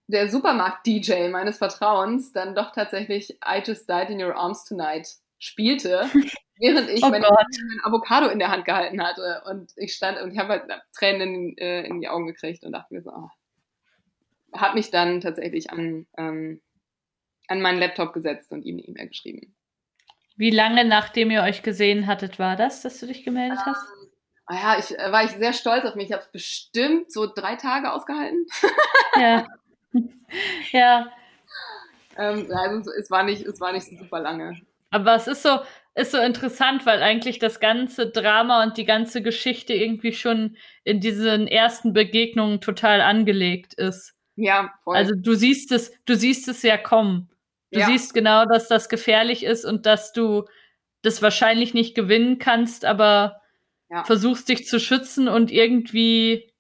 der 0.08 0.28
Supermarkt-DJ 0.28 1.30
meines 1.30 1.60
Vertrauens 1.60 2.34
dann 2.34 2.56
doch 2.56 2.72
tatsächlich 2.72 3.38
I 3.46 3.62
Just 3.64 3.88
Died 3.88 4.10
in 4.10 4.24
Your 4.24 4.36
Arms 4.36 4.66
Tonight 4.66 5.08
spielte, 5.38 6.10
während 6.60 6.90
ich 6.90 7.04
oh 7.04 7.10
mein, 7.10 7.24
Avocado 7.84 8.30
in 8.30 8.40
der 8.40 8.50
Hand 8.50 8.66
gehalten 8.66 9.04
hatte. 9.04 9.44
Und 9.52 9.72
ich 9.76 9.94
stand 9.94 10.20
und 10.20 10.32
ich 10.32 10.40
habe 10.40 10.50
halt 10.50 10.64
Tränen 10.98 11.52
in, 11.52 11.58
äh, 11.60 11.84
in, 11.84 12.02
die 12.02 12.10
Augen 12.10 12.26
gekriegt 12.26 12.64
und 12.64 12.72
dachte 12.72 12.96
mir 12.96 13.04
so, 13.04 13.12
oh. 13.12 13.30
habe 14.58 14.74
mich 14.74 14.90
dann 14.90 15.22
tatsächlich 15.22 15.70
an, 15.70 16.08
ähm, 16.18 16.60
an 17.48 17.62
meinen 17.62 17.78
Laptop 17.78 18.14
gesetzt 18.14 18.52
und 18.52 18.66
ihm 18.66 18.78
eine 18.78 18.88
E-Mail 18.88 19.10
geschrieben. 19.10 19.56
Wie 20.36 20.50
lange 20.50 20.86
nachdem 20.86 21.32
ihr 21.32 21.44
euch 21.44 21.62
gesehen 21.62 22.08
hattet, 22.08 22.40
war 22.40 22.56
das, 22.56 22.82
dass 22.82 23.00
du 23.00 23.08
dich 23.08 23.24
gemeldet 23.24 23.60
um, 23.66 23.74
hast? 23.74 23.88
Ah 24.46 24.56
ja, 24.56 24.80
ich 24.80 24.98
äh, 24.98 25.12
war 25.12 25.24
ich 25.24 25.32
sehr 25.32 25.54
stolz 25.54 25.86
auf 25.86 25.96
mich. 25.96 26.08
Ich 26.08 26.14
habe 26.14 26.24
es 26.24 26.32
bestimmt 26.32 27.12
so 27.12 27.26
drei 27.26 27.56
Tage 27.56 27.92
ausgehalten. 27.92 28.46
ja. 29.16 29.48
ja. 30.72 31.12
Ähm, 32.18 32.48
also 32.52 32.92
es 32.92 33.10
war 33.12 33.24
nicht, 33.24 33.46
es 33.46 33.60
war 33.62 33.72
nicht 33.72 33.88
so 33.88 33.96
super 33.96 34.20
lange. 34.20 34.60
Aber 34.90 35.16
es 35.16 35.28
ist 35.28 35.44
so, 35.44 35.60
ist 35.96 36.12
so 36.12 36.18
interessant, 36.18 36.86
weil 36.86 37.02
eigentlich 37.02 37.40
das 37.40 37.60
ganze 37.60 38.10
Drama 38.10 38.64
und 38.64 38.78
die 38.78 38.86
ganze 38.86 39.22
Geschichte 39.22 39.74
irgendwie 39.74 40.14
schon 40.14 40.58
in 40.84 41.00
diesen 41.00 41.48
ersten 41.48 41.94
Begegnungen 41.94 42.62
total 42.62 43.02
angelegt 43.02 43.74
ist. 43.74 44.14
Ja, 44.36 44.74
voll. 44.84 44.96
Also 44.96 45.14
du 45.16 45.34
siehst 45.34 45.72
es, 45.72 45.94
du 46.06 46.16
siehst 46.16 46.48
es 46.48 46.62
ja 46.62 46.78
kommen. 46.78 47.30
Du 47.72 47.80
ja. 47.80 47.86
siehst 47.86 48.14
genau, 48.14 48.46
dass 48.46 48.68
das 48.68 48.90
gefährlich 48.90 49.44
ist 49.44 49.66
und 49.66 49.86
dass 49.86 50.14
du 50.14 50.46
das 51.02 51.22
wahrscheinlich 51.22 51.74
nicht 51.74 51.96
gewinnen 51.96 52.38
kannst, 52.38 52.86
aber 52.86 53.42
ja. 53.90 54.04
versuchst 54.04 54.50
dich 54.50 54.68
zu 54.68 54.80
schützen 54.80 55.28
und 55.28 55.52
irgendwie, 55.52 56.52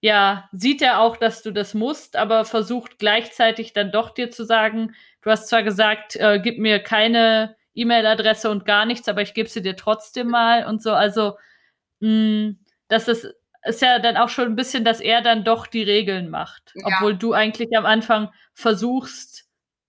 ja, 0.00 0.48
sieht 0.52 0.82
er 0.82 1.00
auch, 1.00 1.16
dass 1.16 1.42
du 1.42 1.52
das 1.52 1.74
musst, 1.74 2.16
aber 2.16 2.44
versucht 2.44 2.98
gleichzeitig 2.98 3.72
dann 3.72 3.92
doch 3.92 4.10
dir 4.10 4.30
zu 4.30 4.44
sagen, 4.44 4.94
du 5.22 5.30
hast 5.30 5.48
zwar 5.48 5.62
gesagt, 5.62 6.16
äh, 6.16 6.40
gib 6.42 6.58
mir 6.58 6.80
keine 6.80 7.56
E-Mail-Adresse 7.74 8.50
und 8.50 8.64
gar 8.64 8.84
nichts, 8.84 9.08
aber 9.08 9.22
ich 9.22 9.34
gebe 9.34 9.48
sie 9.48 9.62
dir 9.62 9.76
trotzdem 9.76 10.28
mal 10.28 10.66
und 10.66 10.82
so. 10.82 10.92
Also, 10.92 11.36
mh, 12.00 12.08
mm, 12.10 12.58
das 12.88 13.08
ist, 13.08 13.34
ist 13.64 13.80
ja 13.80 13.98
dann 14.00 14.16
auch 14.16 14.28
schon 14.28 14.46
ein 14.46 14.56
bisschen, 14.56 14.84
dass 14.84 15.00
er 15.00 15.22
dann 15.22 15.44
doch 15.44 15.66
die 15.66 15.82
Regeln 15.82 16.28
macht, 16.28 16.72
ja. 16.74 16.86
obwohl 16.86 17.16
du 17.16 17.32
eigentlich 17.32 17.68
am 17.76 17.86
Anfang 17.86 18.30
versuchst, 18.54 19.46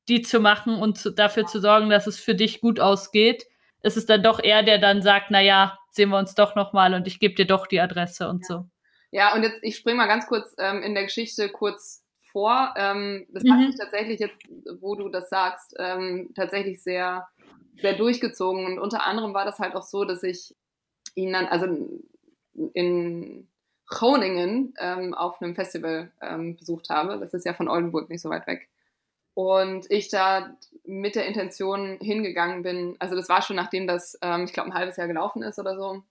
die 0.10 0.22
zu 0.22 0.40
machen 0.40 0.76
und 0.76 0.98
zu, 0.98 1.12
dafür 1.12 1.46
zu 1.46 1.60
sorgen, 1.60 1.90
dass 1.90 2.08
es 2.08 2.20
für 2.20 2.36
dich 2.36 2.62
gut 2.62 2.80
ausgeht, 2.80 3.46
ist 3.82 3.98
es 3.98 4.06
dann 4.06 4.24
doch 4.24 4.40
er, 4.40 4.64
der 4.64 4.78
dann 4.78 5.02
sagt, 5.02 5.28
na 5.30 5.42
ja, 5.42 5.78
sehen 5.92 6.10
wir 6.10 6.18
uns 6.18 6.36
doch 6.36 6.56
noch 6.56 6.74
mal 6.74 6.94
und 6.94 7.08
ich 7.08 7.20
gebe 7.20 7.36
dir 7.36 7.46
doch 7.46 7.68
die 7.68 7.82
Adresse 7.82 8.28
und 8.30 8.42
ja. 8.42 8.48
so. 8.48 8.66
Ja, 9.12 9.36
und 9.36 9.44
jetzt, 9.44 9.60
ich 9.62 9.76
springe 9.76 9.98
mal 9.98 10.08
ganz 10.08 10.26
kurz 10.26 10.56
ähm, 10.58 10.82
in 10.82 10.96
der 10.96 11.04
Geschichte 11.04 11.50
kurz 11.50 12.04
vor. 12.32 12.74
Ähm, 12.76 13.28
das 13.30 13.44
mhm. 13.44 13.54
hat 13.54 13.68
sich 13.68 13.80
tatsächlich 13.80 14.20
jetzt, 14.20 14.42
wo 14.82 14.96
du 14.96 15.08
das 15.10 15.30
sagst, 15.30 15.76
ähm, 15.78 16.32
tatsächlich 16.36 16.82
sehr, 16.82 17.28
sehr 17.80 17.94
durchgezogen. 17.94 18.66
Und 18.66 18.80
unter 18.80 19.06
anderem 19.06 19.34
war 19.36 19.46
das 19.46 19.60
halt 19.60 19.76
auch 19.76 19.84
so, 19.84 20.04
dass 20.04 20.24
ich 20.24 20.56
ihn 21.14 21.32
dann, 21.32 21.46
also 21.46 21.68
in 22.74 23.48
Groningen 23.86 24.74
ähm, 24.80 25.14
auf 25.14 25.42
einem 25.42 25.54
Festival 25.54 26.12
ähm, 26.22 26.56
besucht 26.56 26.90
habe. 26.90 27.20
Das 27.20 27.34
ist 27.34 27.46
ja 27.46 27.54
von 27.54 27.70
Oldenburg 27.70 28.10
nicht 28.10 28.22
so 28.22 28.30
weit 28.30 28.48
weg. 28.48 28.68
Und 29.36 29.90
ich 29.90 30.10
da 30.10 30.56
mit 30.84 31.16
der 31.16 31.26
Intention 31.26 31.98
hingegangen 32.00 32.62
bin, 32.62 32.96
also 33.00 33.16
das 33.16 33.30
war 33.30 33.42
schon 33.42 33.56
nachdem 33.56 33.88
das, 33.88 34.18
ähm, 34.22 34.44
ich 34.44 34.54
glaube, 34.54 34.70
ein 34.70 34.76
halbes 34.76 34.98
Jahr 34.98 35.08
gelaufen 35.08 35.42
ist 35.42 35.58
oder 35.58 35.76
so. 35.76 36.04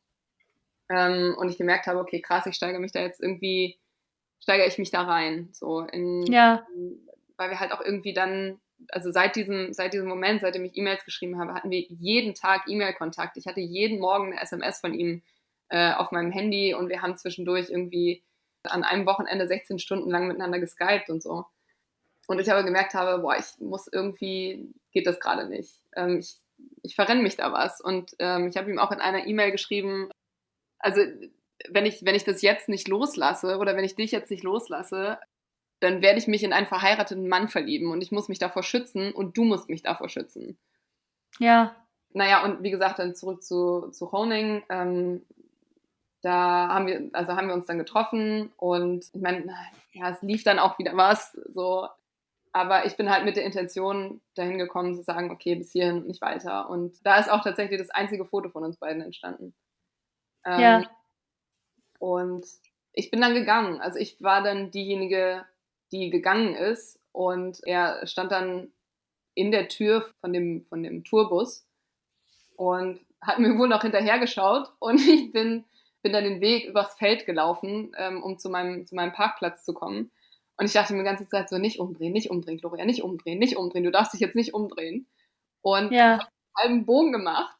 Ähm, 0.89 1.35
und 1.39 1.49
ich 1.49 1.59
gemerkt 1.59 1.87
habe, 1.87 2.01
okay, 2.01 2.21
krass, 2.21 2.47
ich 2.47 2.55
steige 2.55 2.79
mich 2.79 2.93
da 2.93 3.01
jetzt 3.01 3.23
irgendwie, 3.23 3.79
steigere 4.41 4.67
ich 4.67 4.79
mich 4.79 4.91
da 4.91 5.03
rein. 5.03 5.51
So 5.53 5.81
in, 5.81 6.27
ja. 6.27 6.67
weil 7.37 7.51
wir 7.51 7.61
halt 7.61 7.73
auch 7.73 7.81
irgendwie 7.81 8.13
dann, 8.13 8.61
also 8.89 9.13
seit 9.13 9.37
diesem, 9.37 9.73
seit 9.73 9.95
diesem 9.95 10.09
Moment, 10.09 10.41
seitdem 10.41 10.65
ich 10.65 10.77
E-Mails 10.77 11.05
geschrieben 11.05 11.39
habe, 11.39 11.55
hatten 11.55 11.71
wir 11.71 11.81
jeden 11.81 12.35
Tag 12.35 12.65
E-Mail-Kontakt. 12.67 13.37
Ich 13.37 13.47
hatte 13.47 13.61
jeden 13.61 14.01
Morgen 14.01 14.33
eine 14.33 14.41
SMS 14.41 14.81
von 14.81 14.95
ihm 14.95 15.23
äh, 15.69 15.93
auf 15.93 16.11
meinem 16.11 16.33
Handy 16.33 16.75
und 16.75 16.89
wir 16.89 17.03
haben 17.03 17.17
zwischendurch 17.17 17.71
irgendwie 17.71 18.25
an 18.65 18.83
einem 18.83 19.07
Wochenende 19.07 19.47
16 19.47 19.79
Stunden 19.79 20.11
lang 20.11 20.27
miteinander 20.27 20.59
geskypt 20.59 21.09
und 21.09 21.23
so. 21.23 21.47
Und 22.27 22.39
ich 22.39 22.51
aber 22.51 22.63
gemerkt 22.63 22.95
habe, 22.95 23.21
boah, 23.21 23.37
ich 23.37 23.61
muss 23.61 23.89
irgendwie, 23.89 24.73
geht 24.93 25.07
das 25.07 25.21
gerade 25.21 25.49
nicht. 25.49 25.81
Ähm, 25.97 26.19
ich, 26.19 26.37
ich 26.83 26.95
verrenne 26.95 27.23
mich 27.23 27.37
da 27.37 27.53
was. 27.53 27.81
Und 27.81 28.15
ähm, 28.19 28.49
ich 28.49 28.57
habe 28.57 28.71
ihm 28.71 28.79
auch 28.79 28.93
in 28.93 29.01
einer 29.01 29.27
E-Mail 29.27 29.51
geschrieben, 29.51 30.09
also 30.79 31.01
wenn 31.69 31.87
ich, 31.87 32.05
wenn 32.05 32.15
ich 32.15 32.25
das 32.25 32.43
jetzt 32.43 32.69
nicht 32.69 32.89
loslasse 32.89 33.59
oder 33.59 33.77
wenn 33.77 33.85
ich 33.85 33.95
dich 33.95 34.11
jetzt 34.11 34.31
nicht 34.31 34.43
loslasse, 34.43 35.19
dann 35.81 36.01
werde 36.01 36.19
ich 36.19 36.29
mich 36.29 36.45
in 36.45 36.53
einen 36.53 36.67
verheirateten 36.67 37.29
Mann 37.29 37.49
verlieben 37.49 37.91
und 37.91 38.03
ich 38.03 38.13
muss 38.13 38.29
mich 38.29 38.39
davor 38.39 38.63
schützen 38.63 39.13
und 39.13 39.37
du 39.37 39.45
musst 39.45 39.69
mich 39.69 39.83
davor 39.83 40.09
schützen. 40.09 40.57
Ja. 41.39 41.75
Naja, 42.13 42.45
und 42.45 42.63
wie 42.63 42.71
gesagt, 42.71 42.99
dann 42.99 43.15
zurück 43.15 43.43
zu, 43.43 43.89
zu 43.91 44.13
Honing. 44.13 44.63
Ähm, 44.69 45.23
da 46.21 46.69
haben 46.69 46.87
wir, 46.87 47.11
also 47.13 47.33
haben 47.35 47.49
wir 47.49 47.55
uns 47.55 47.67
dann 47.67 47.79
getroffen 47.79 48.53
und 48.57 49.07
ich 49.13 49.21
meine, 49.21 49.53
ja, 49.93 50.11
es 50.11 50.23
lief 50.23 50.45
dann 50.45 50.61
auch 50.61 50.79
wieder 50.79 50.97
was. 50.97 51.33
So, 51.53 51.89
aber 52.53 52.85
ich 52.85 52.97
bin 52.97 53.11
halt 53.11 53.25
mit 53.25 53.37
der 53.37 53.45
Intention 53.45 54.21
dahin 54.35 54.59
gekommen 54.59 54.95
zu 54.95 55.03
sagen, 55.03 55.31
okay, 55.31 55.55
bis 55.55 55.73
hierhin 55.73 55.99
und 55.99 56.07
nicht 56.07 56.21
weiter. 56.21 56.69
Und 56.69 57.05
da 57.05 57.19
ist 57.19 57.31
auch 57.31 57.43
tatsächlich 57.43 57.79
das 57.79 57.91
einzige 57.91 58.27
Foto 58.27 58.51
von 58.51 58.63
uns 58.63 58.77
beiden 58.77 59.03
entstanden. 59.03 59.55
Ähm, 60.45 60.61
ja. 60.61 60.83
Und 61.99 62.47
ich 62.93 63.11
bin 63.11 63.21
dann 63.23 63.35
gegangen. 63.35 63.81
Also 63.81 63.99
ich 63.99 64.23
war 64.23 64.43
dann 64.43 64.71
diejenige, 64.71 65.47
die 65.93 66.11
gegangen 66.11 66.55
ist. 66.55 67.01
Und 67.13 67.61
er 67.65 68.07
stand 68.07 68.33
dann 68.33 68.73
in 69.35 69.51
der 69.51 69.69
Tür 69.69 70.07
von 70.21 70.33
dem, 70.33 70.63
von 70.65 70.83
dem 70.83 71.05
Tourbus 71.05 71.67
und 72.57 73.01
hat 73.21 73.39
mir 73.39 73.57
wohl 73.57 73.69
noch 73.69 73.83
hinterhergeschaut. 73.83 74.69
Und 74.79 75.01
ich 75.01 75.33
bin, 75.33 75.65
bin 76.03 76.13
dann 76.13 76.25
den 76.25 76.41
Weg 76.41 76.67
übers 76.67 76.95
Feld 76.95 77.25
gelaufen, 77.25 77.95
ähm, 77.97 78.23
um 78.23 78.39
zu 78.39 78.51
meinem, 78.51 78.87
zu 78.87 78.95
meinem 78.95 79.13
Parkplatz 79.13 79.65
zu 79.65 79.73
kommen. 79.73 80.11
Und 80.57 80.67
ich 80.67 80.73
dachte 80.73 80.93
mir 80.93 81.01
die 81.01 81.09
ganze 81.09 81.29
Zeit 81.29 81.49
so, 81.49 81.59
nicht 81.59 81.79
umdrehen, 81.79 82.13
nicht 82.13 82.31
umdrehen, 82.31 82.59
Gloria, 82.59 82.85
nicht 82.85 83.03
umdrehen, 83.03 83.39
nicht 83.39 83.57
umdrehen, 83.57 83.85
du 83.85 83.91
darfst 83.91 84.13
dich 84.13 84.21
jetzt 84.21 84.37
nicht 84.37 84.55
umdrehen. 84.55 85.09
Und 85.63 85.93
ja. 85.93 86.19
habe 86.19 86.23
einen 86.23 86.31
halben 86.57 86.87
Bogen 86.87 87.13
gemacht 87.13 87.57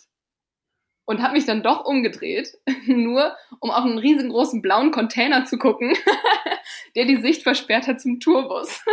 und 1.05 1.23
habe 1.23 1.35
mich 1.35 1.47
dann 1.47 1.63
doch 1.63 1.85
umgedreht, 1.85 2.59
nur 2.87 3.37
um 3.61 3.71
auf 3.71 3.85
einen 3.85 3.99
riesengroßen 3.99 4.63
blauen 4.63 4.91
Container 4.91 5.45
zu 5.45 5.59
gucken, 5.59 5.95
der 6.97 7.07
die 7.07 7.21
Sicht 7.21 7.43
versperrt 7.43 7.87
hat 7.87 8.01
zum 8.01 8.21
Tourbus. 8.21 8.85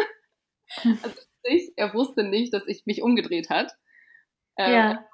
also 0.84 1.22
ich, 1.44 1.72
er 1.76 1.94
wusste 1.94 2.24
nicht, 2.24 2.54
dass 2.54 2.68
ich 2.68 2.86
mich 2.86 3.02
umgedreht 3.02 3.50
hat. 3.50 3.76
Ähm, 4.58 4.74
ja. 4.74 5.06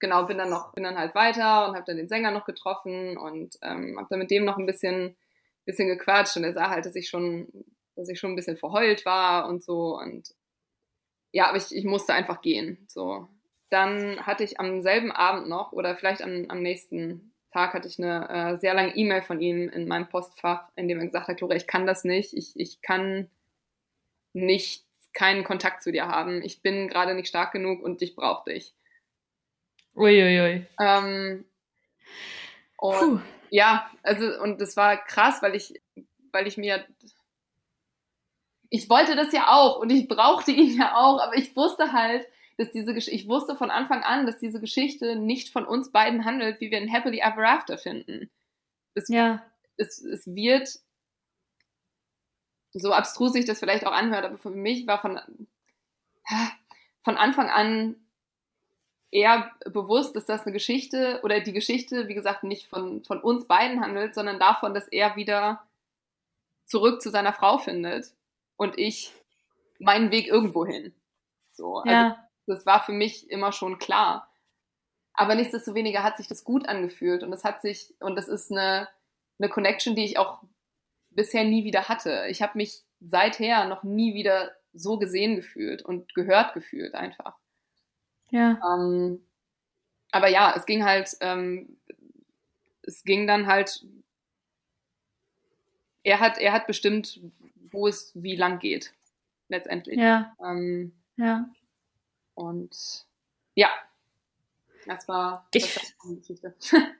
Genau, 0.00 0.24
bin 0.26 0.38
dann 0.38 0.50
noch, 0.50 0.72
bin 0.72 0.84
dann 0.84 0.98
halt 0.98 1.14
weiter 1.14 1.68
und 1.68 1.76
habe 1.76 1.84
dann 1.86 1.96
den 1.96 2.08
Sänger 2.08 2.30
noch 2.30 2.44
getroffen 2.44 3.16
und 3.16 3.56
ähm, 3.62 3.96
habe 3.98 4.08
dann 4.10 4.18
mit 4.18 4.30
dem 4.30 4.44
noch 4.44 4.58
ein 4.58 4.66
bisschen 4.66 5.16
bisschen 5.64 5.88
gequatscht 5.88 6.36
und 6.36 6.44
er 6.44 6.52
sah 6.52 6.70
halt, 6.70 6.86
dass 6.86 6.94
ich 6.94 7.08
schon, 7.08 7.48
dass 7.96 8.08
ich 8.08 8.18
schon 8.18 8.32
ein 8.32 8.36
bisschen 8.36 8.56
verheult 8.56 9.04
war 9.04 9.48
und 9.48 9.62
so 9.62 9.98
und 9.98 10.34
ja, 11.32 11.48
aber 11.48 11.56
ich, 11.56 11.74
ich 11.74 11.84
musste 11.84 12.14
einfach 12.14 12.42
gehen. 12.42 12.86
So. 12.88 13.28
Dann 13.68 14.24
hatte 14.24 14.44
ich 14.44 14.60
am 14.60 14.82
selben 14.82 15.10
Abend 15.10 15.48
noch 15.48 15.72
oder 15.72 15.96
vielleicht 15.96 16.22
am, 16.22 16.46
am 16.48 16.62
nächsten 16.62 17.34
Tag 17.50 17.74
hatte 17.74 17.88
ich 17.88 17.98
eine 17.98 18.28
äh, 18.28 18.56
sehr 18.56 18.74
lange 18.74 18.94
E-Mail 18.94 19.22
von 19.22 19.40
ihm 19.40 19.68
in 19.68 19.88
meinem 19.88 20.08
Postfach, 20.08 20.68
in 20.76 20.86
dem 20.86 21.00
er 21.00 21.06
gesagt 21.06 21.28
hat, 21.28 21.36
Gloria, 21.36 21.56
ich 21.56 21.66
kann 21.66 21.86
das 21.86 22.04
nicht, 22.04 22.34
ich, 22.34 22.52
ich 22.54 22.82
kann 22.82 23.30
nicht 24.32 24.84
keinen 25.12 25.44
Kontakt 25.44 25.82
zu 25.82 25.90
dir 25.90 26.06
haben. 26.06 26.42
Ich 26.42 26.62
bin 26.62 26.88
gerade 26.88 27.14
nicht 27.14 27.28
stark 27.28 27.52
genug 27.52 27.82
und 27.82 28.02
ich 28.02 28.14
brauche 28.14 28.50
dich. 28.50 28.74
Uiuiui. 29.96 30.40
Ui, 30.40 30.40
ui. 30.40 30.66
ähm, 30.80 31.44
und 32.76 32.98
Puh 32.98 33.20
ja, 33.50 33.90
also 34.02 34.26
und 34.42 34.60
das 34.60 34.76
war 34.76 34.96
krass, 34.96 35.42
weil 35.42 35.54
ich, 35.54 35.80
weil 36.32 36.46
ich 36.46 36.56
mir, 36.56 36.84
ich 38.70 38.88
wollte 38.88 39.16
das 39.16 39.32
ja 39.32 39.48
auch 39.48 39.78
und 39.78 39.90
ich 39.90 40.08
brauchte 40.08 40.50
ihn 40.52 40.76
ja 40.78 40.96
auch, 40.96 41.20
aber 41.20 41.36
ich 41.36 41.54
wusste 41.56 41.92
halt, 41.92 42.26
dass 42.56 42.70
diese 42.70 42.94
Geschichte, 42.94 43.16
ich 43.16 43.28
wusste 43.28 43.56
von 43.56 43.70
Anfang 43.70 44.02
an, 44.02 44.26
dass 44.26 44.38
diese 44.38 44.60
Geschichte 44.60 45.16
nicht 45.16 45.52
von 45.52 45.66
uns 45.66 45.90
beiden 45.90 46.24
handelt, 46.24 46.60
wie 46.60 46.70
wir 46.70 46.78
ein 46.78 46.92
Happily 46.92 47.18
Ever 47.18 47.48
After 47.48 47.78
finden. 47.78 48.30
Es, 48.94 49.08
ja. 49.08 49.44
es, 49.76 50.00
es 50.02 50.26
wird, 50.26 50.68
so 52.72 52.92
abstrus 52.92 53.32
sich 53.32 53.44
das 53.44 53.58
vielleicht 53.58 53.86
auch 53.86 53.92
anhört, 53.92 54.24
aber 54.24 54.38
für 54.38 54.50
mich 54.50 54.86
war 54.86 55.00
von, 55.00 55.18
von 57.02 57.16
Anfang 57.16 57.50
an 57.50 58.03
eher 59.14 59.52
bewusst, 59.64 60.16
dass 60.16 60.26
das 60.26 60.42
eine 60.42 60.52
Geschichte 60.52 61.20
oder 61.22 61.38
die 61.38 61.52
Geschichte, 61.52 62.08
wie 62.08 62.14
gesagt, 62.14 62.42
nicht 62.42 62.66
von, 62.66 63.04
von 63.04 63.20
uns 63.20 63.46
beiden 63.46 63.80
handelt, 63.80 64.12
sondern 64.14 64.40
davon, 64.40 64.74
dass 64.74 64.88
er 64.88 65.14
wieder 65.14 65.62
zurück 66.66 67.00
zu 67.00 67.10
seiner 67.10 67.32
Frau 67.32 67.58
findet 67.58 68.12
und 68.56 68.76
ich 68.76 69.12
meinen 69.78 70.10
Weg 70.10 70.26
irgendwo 70.26 70.66
hin. 70.66 70.92
So, 71.52 71.76
also 71.76 71.90
ja. 71.90 72.28
das 72.46 72.66
war 72.66 72.84
für 72.84 72.92
mich 72.92 73.30
immer 73.30 73.52
schon 73.52 73.78
klar. 73.78 74.28
Aber 75.12 75.36
nichtsdestoweniger 75.36 76.02
hat 76.02 76.16
sich 76.16 76.26
das 76.26 76.42
gut 76.42 76.68
angefühlt 76.68 77.22
und 77.22 77.32
es 77.32 77.44
hat 77.44 77.62
sich, 77.62 77.94
und 78.00 78.16
das 78.16 78.26
ist 78.26 78.50
eine, 78.50 78.88
eine 79.38 79.48
Connection, 79.48 79.94
die 79.94 80.04
ich 80.04 80.18
auch 80.18 80.42
bisher 81.10 81.44
nie 81.44 81.62
wieder 81.62 81.88
hatte. 81.88 82.26
Ich 82.28 82.42
habe 82.42 82.58
mich 82.58 82.82
seither 82.98 83.66
noch 83.66 83.84
nie 83.84 84.14
wieder 84.14 84.50
so 84.72 84.98
gesehen 84.98 85.36
gefühlt 85.36 85.82
und 85.82 86.12
gehört 86.16 86.52
gefühlt 86.52 86.96
einfach. 86.96 87.36
Ja. 88.34 88.58
Ähm, 88.64 89.24
aber 90.10 90.26
ja, 90.26 90.54
es 90.56 90.66
ging 90.66 90.84
halt, 90.84 91.16
ähm, 91.20 91.76
es 92.82 93.04
ging 93.04 93.28
dann 93.28 93.46
halt, 93.46 93.86
er 96.02 96.18
hat, 96.18 96.38
er 96.38 96.52
hat 96.52 96.66
bestimmt, 96.66 97.20
wo 97.70 97.86
es 97.86 98.10
wie 98.16 98.34
lang 98.34 98.58
geht, 98.58 98.92
letztendlich. 99.48 100.00
Ja. 100.00 100.34
Ähm, 100.44 100.92
ja. 101.16 101.48
Und 102.34 103.06
ja, 103.54 103.70
das 104.86 105.06
war, 105.06 105.46
das 105.52 105.62
ich, 105.62 105.76
war 105.76 105.82
eine 106.04 106.16
Geschichte. 106.16 106.54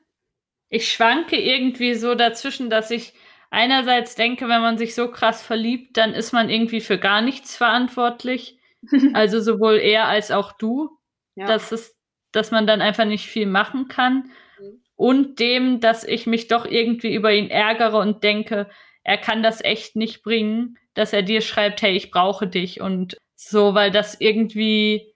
ich 0.68 0.92
schwanke 0.92 1.36
irgendwie 1.36 1.94
so 1.96 2.14
dazwischen, 2.14 2.70
dass 2.70 2.92
ich 2.92 3.12
einerseits 3.50 4.14
denke, 4.14 4.46
wenn 4.46 4.62
man 4.62 4.78
sich 4.78 4.94
so 4.94 5.10
krass 5.10 5.42
verliebt, 5.42 5.96
dann 5.96 6.14
ist 6.14 6.30
man 6.30 6.48
irgendwie 6.48 6.80
für 6.80 6.98
gar 6.98 7.22
nichts 7.22 7.56
verantwortlich. 7.56 8.56
also 9.14 9.40
sowohl 9.40 9.78
er 9.78 10.06
als 10.06 10.30
auch 10.30 10.52
du. 10.52 10.96
Ja. 11.34 11.46
Dass, 11.46 11.72
es, 11.72 11.96
dass 12.32 12.50
man 12.50 12.66
dann 12.66 12.80
einfach 12.80 13.04
nicht 13.04 13.26
viel 13.26 13.46
machen 13.46 13.88
kann. 13.88 14.30
Mhm. 14.58 14.82
Und 14.96 15.40
dem, 15.40 15.80
dass 15.80 16.04
ich 16.04 16.26
mich 16.26 16.48
doch 16.48 16.64
irgendwie 16.64 17.14
über 17.14 17.32
ihn 17.32 17.50
ärgere 17.50 17.98
und 17.98 18.22
denke, 18.22 18.70
er 19.02 19.18
kann 19.18 19.42
das 19.42 19.62
echt 19.62 19.96
nicht 19.96 20.22
bringen, 20.22 20.78
dass 20.94 21.12
er 21.12 21.22
dir 21.22 21.40
schreibt, 21.40 21.82
hey, 21.82 21.94
ich 21.94 22.10
brauche 22.10 22.46
dich 22.46 22.80
und 22.80 23.16
so, 23.34 23.74
weil 23.74 23.90
das 23.90 24.20
irgendwie 24.20 25.12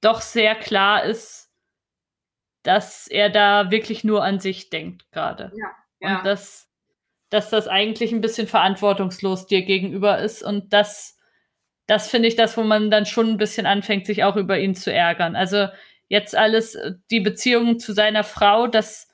doch 0.00 0.20
sehr 0.20 0.54
klar 0.54 1.04
ist, 1.04 1.50
dass 2.62 3.06
er 3.06 3.30
da 3.30 3.70
wirklich 3.70 4.04
nur 4.04 4.24
an 4.24 4.40
sich 4.40 4.70
denkt 4.70 5.10
gerade. 5.12 5.52
Ja, 5.54 5.70
ja. 6.00 6.18
Und 6.18 6.26
dass, 6.26 6.70
dass 7.28 7.50
das 7.50 7.68
eigentlich 7.68 8.12
ein 8.12 8.20
bisschen 8.20 8.46
verantwortungslos 8.46 9.46
dir 9.46 9.62
gegenüber 9.62 10.18
ist. 10.18 10.42
Und 10.42 10.72
das, 10.72 11.13
das 11.86 12.08
finde 12.08 12.28
ich 12.28 12.36
das, 12.36 12.56
wo 12.56 12.62
man 12.62 12.90
dann 12.90 13.06
schon 13.06 13.28
ein 13.30 13.36
bisschen 13.36 13.66
anfängt, 13.66 14.06
sich 14.06 14.24
auch 14.24 14.36
über 14.36 14.58
ihn 14.58 14.74
zu 14.74 14.92
ärgern. 14.92 15.36
Also 15.36 15.68
jetzt 16.08 16.36
alles, 16.36 16.78
die 17.10 17.20
Beziehung 17.20 17.78
zu 17.78 17.92
seiner 17.92 18.24
Frau, 18.24 18.66
das 18.66 19.08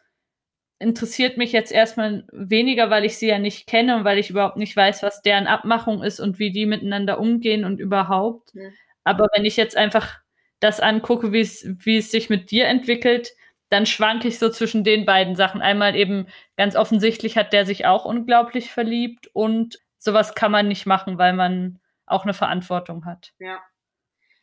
interessiert 0.79 1.37
mich 1.37 1.53
jetzt 1.53 1.73
erstmal 1.73 2.25
weniger, 2.33 2.89
weil 2.89 3.05
ich 3.05 3.19
sie 3.19 3.29
ja 3.29 3.39
nicht 3.39 3.67
kenne 3.67 3.97
und 3.97 4.05
weil 4.05 4.19
ich 4.19 4.31
überhaupt 4.31 4.57
nicht 4.57 4.75
weiß, 4.75 5.03
was 5.03 5.21
deren 5.21 5.47
Abmachung 5.47 6.03
ist 6.03 6.21
und 6.21 6.39
wie 6.39 6.53
die 6.53 6.67
miteinander 6.67 7.21
umgehen 7.21 7.65
und 7.65 7.81
überhaupt. 7.81 8.55
Mhm. 8.55 8.73
Aber 9.05 9.29
wenn 9.35 9.45
ich 9.45 9.57
jetzt 9.57 9.77
einfach 9.77 10.19
das 10.59 10.81
angucke, 10.81 11.33
wie 11.33 11.41
es, 11.41 11.67
wie 11.85 11.99
es 11.99 12.11
sich 12.11 12.31
mit 12.31 12.51
dir 12.51 12.67
entwickelt, 12.67 13.33
dann 13.69 13.87
schwanke 13.87 14.29
ich 14.29 14.39
so 14.39 14.49
zwischen 14.49 14.83
den 14.83 15.05
beiden 15.05 15.37
Sachen. 15.37 15.63
Einmal 15.63 15.97
eben 15.97 16.27
ganz 16.57 16.77
offensichtlich 16.77 17.37
hat 17.37 17.53
der 17.53 17.67
sich 17.67 17.87
auch 17.87 18.05
unglaublich 18.05 18.71
verliebt 18.71 19.29
und 19.33 19.79
sowas 19.99 20.35
kann 20.35 20.51
man 20.51 20.67
nicht 20.69 20.87
machen, 20.87 21.19
weil 21.19 21.35
man 21.35 21.79
auch 22.11 22.25
eine 22.25 22.35
Verantwortung 22.35 23.05
hat. 23.05 23.33
Ja. 23.39 23.61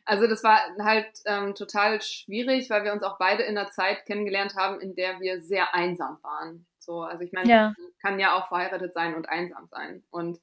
Also 0.04 0.26
das 0.26 0.42
war 0.42 0.58
halt 0.82 1.06
ähm, 1.26 1.54
total 1.54 2.00
schwierig, 2.00 2.70
weil 2.70 2.82
wir 2.82 2.94
uns 2.94 3.02
auch 3.02 3.18
beide 3.18 3.42
in 3.42 3.58
einer 3.58 3.70
Zeit 3.70 4.06
kennengelernt 4.06 4.56
haben, 4.56 4.80
in 4.80 4.94
der 4.94 5.20
wir 5.20 5.42
sehr 5.42 5.74
einsam 5.74 6.18
waren. 6.22 6.66
So, 6.78 7.02
also 7.02 7.22
ich 7.22 7.32
meine, 7.32 7.50
ja. 7.50 7.74
kann 8.00 8.18
ja 8.18 8.34
auch 8.34 8.48
verheiratet 8.48 8.94
sein 8.94 9.14
und 9.14 9.28
einsam 9.28 9.68
sein. 9.70 10.02
Und 10.10 10.40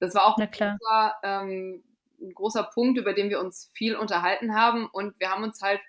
das 0.00 0.14
war 0.16 0.26
auch 0.26 0.36
ein 0.36 0.50
großer, 0.50 1.14
ähm, 1.22 1.84
ein 2.20 2.34
großer 2.34 2.64
Punkt, 2.64 2.98
über 2.98 3.12
den 3.12 3.30
wir 3.30 3.38
uns 3.38 3.70
viel 3.74 3.94
unterhalten 3.94 4.56
haben. 4.56 4.86
Und 4.86 5.20
wir 5.20 5.30
haben 5.30 5.44
uns 5.44 5.62
halt, 5.62 5.80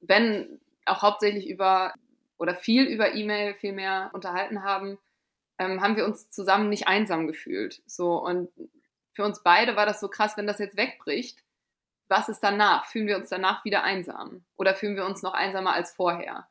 wenn 0.00 0.60
auch 0.86 1.02
hauptsächlich 1.02 1.48
über 1.48 1.92
oder 2.38 2.54
viel 2.54 2.84
über 2.86 3.14
E-Mail 3.14 3.54
viel 3.54 3.74
mehr 3.74 4.10
unterhalten 4.14 4.62
haben, 4.62 4.98
ähm, 5.58 5.82
haben 5.82 5.96
wir 5.96 6.04
uns 6.04 6.30
zusammen 6.30 6.68
nicht 6.68 6.88
einsam 6.88 7.26
gefühlt. 7.26 7.82
So 7.86 8.16
und 8.22 8.48
für 9.14 9.24
uns 9.24 9.42
beide 9.42 9.76
war 9.76 9.86
das 9.86 10.00
so 10.00 10.08
krass, 10.08 10.36
wenn 10.36 10.46
das 10.46 10.58
jetzt 10.58 10.76
wegbricht. 10.76 11.42
Was 12.08 12.28
ist 12.28 12.40
danach? 12.40 12.84
Fühlen 12.86 13.06
wir 13.06 13.16
uns 13.16 13.30
danach 13.30 13.64
wieder 13.64 13.82
einsam 13.82 14.44
oder 14.56 14.74
fühlen 14.74 14.96
wir 14.96 15.06
uns 15.06 15.22
noch 15.22 15.32
einsamer 15.32 15.72
als 15.72 15.92
vorher? 15.92 16.46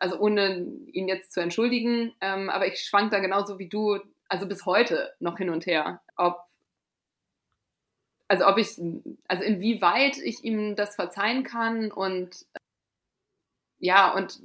Also 0.00 0.18
ohne 0.18 0.66
ihn 0.92 1.08
jetzt 1.08 1.32
zu 1.32 1.40
entschuldigen, 1.40 2.14
ähm, 2.20 2.50
aber 2.50 2.66
ich 2.66 2.80
schwank 2.80 3.12
da 3.12 3.20
genauso 3.20 3.58
wie 3.58 3.68
du, 3.68 4.00
also 4.28 4.48
bis 4.48 4.66
heute 4.66 5.14
noch 5.20 5.38
hin 5.38 5.50
und 5.50 5.66
her, 5.66 6.02
ob 6.16 6.42
also 8.28 8.46
ob 8.48 8.58
ich, 8.58 8.80
also 9.28 9.44
inwieweit 9.44 10.18
ich 10.18 10.42
ihm 10.42 10.74
das 10.74 10.96
verzeihen 10.96 11.44
kann 11.44 11.92
und 11.92 12.44
ja, 13.78 14.12
und 14.12 14.40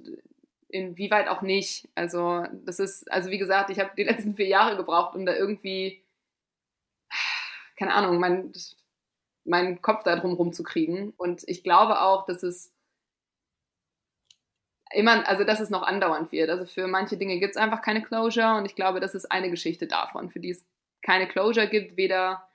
inwieweit 0.69 1.27
auch 1.27 1.41
nicht. 1.41 1.87
Also, 1.95 2.45
das 2.65 2.79
ist, 2.79 3.11
also 3.11 3.29
wie 3.29 3.37
gesagt, 3.37 3.69
ich 3.69 3.79
habe 3.79 3.91
die 3.97 4.03
letzten 4.03 4.35
vier 4.35 4.47
Jahre 4.47 4.77
gebraucht, 4.77 5.15
um 5.15 5.25
da 5.25 5.35
irgendwie, 5.35 6.03
keine 7.81 7.95
Ahnung, 7.95 8.19
mein, 8.19 8.53
meinen 9.43 9.81
Kopf 9.81 10.03
da 10.03 10.15
drum 10.15 10.33
rumzukriegen. 10.33 11.13
Und 11.17 11.43
ich 11.47 11.63
glaube 11.63 11.99
auch, 12.01 12.27
dass 12.27 12.43
es 12.43 12.71
immer, 14.93 15.27
also 15.27 15.43
dass 15.45 15.59
es 15.59 15.71
noch 15.71 15.81
andauernd 15.81 16.31
wird. 16.31 16.51
Also 16.51 16.65
für 16.67 16.85
manche 16.85 17.17
Dinge 17.17 17.39
gibt 17.39 17.55
es 17.55 17.57
einfach 17.57 17.81
keine 17.81 18.03
Closure 18.03 18.55
und 18.57 18.67
ich 18.67 18.75
glaube, 18.75 18.99
das 18.99 19.15
ist 19.15 19.31
eine 19.31 19.49
Geschichte 19.49 19.87
davon, 19.87 20.29
für 20.29 20.39
die 20.39 20.51
es 20.51 20.63
keine 21.01 21.27
Closure 21.27 21.67
gibt, 21.67 21.97
weder 21.97 22.47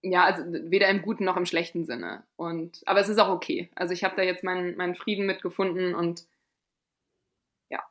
ja, 0.00 0.24
also 0.24 0.44
weder 0.70 0.88
im 0.88 1.02
guten 1.02 1.24
noch 1.24 1.36
im 1.36 1.44
schlechten 1.44 1.84
Sinne. 1.84 2.24
Und, 2.36 2.80
aber 2.86 3.00
es 3.00 3.10
ist 3.10 3.18
auch 3.18 3.28
okay. 3.28 3.70
Also 3.74 3.92
ich 3.92 4.02
habe 4.02 4.16
da 4.16 4.22
jetzt 4.22 4.44
meinen, 4.44 4.76
meinen 4.76 4.94
Frieden 4.94 5.26
mitgefunden 5.26 5.94
und 5.94 6.26
ja. 7.68 7.82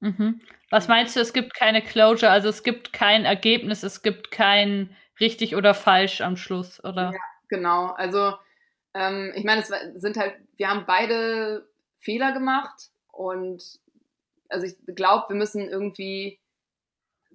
Mhm. 0.00 0.40
Was 0.70 0.88
meinst 0.88 1.16
du, 1.16 1.20
es 1.20 1.34
gibt 1.34 1.54
keine 1.54 1.82
Closure, 1.82 2.32
also 2.32 2.48
es 2.48 2.62
gibt 2.62 2.94
kein 2.94 3.26
Ergebnis, 3.26 3.82
es 3.82 4.02
gibt 4.02 4.30
kein 4.30 4.96
richtig 5.20 5.56
oder 5.56 5.74
falsch 5.74 6.20
am 6.20 6.36
Schluss, 6.36 6.82
oder? 6.84 7.12
Ja, 7.12 7.20
genau. 7.48 7.86
Also 7.86 8.34
ähm, 8.94 9.32
ich 9.34 9.44
meine, 9.44 9.60
es 9.60 9.72
sind 10.00 10.16
halt, 10.16 10.34
wir 10.56 10.68
haben 10.68 10.84
beide 10.86 11.68
Fehler 11.98 12.32
gemacht 12.32 12.90
und 13.12 13.80
also 14.48 14.66
ich 14.66 14.76
glaube, 14.94 15.28
wir 15.28 15.36
müssen 15.36 15.68
irgendwie 15.68 16.40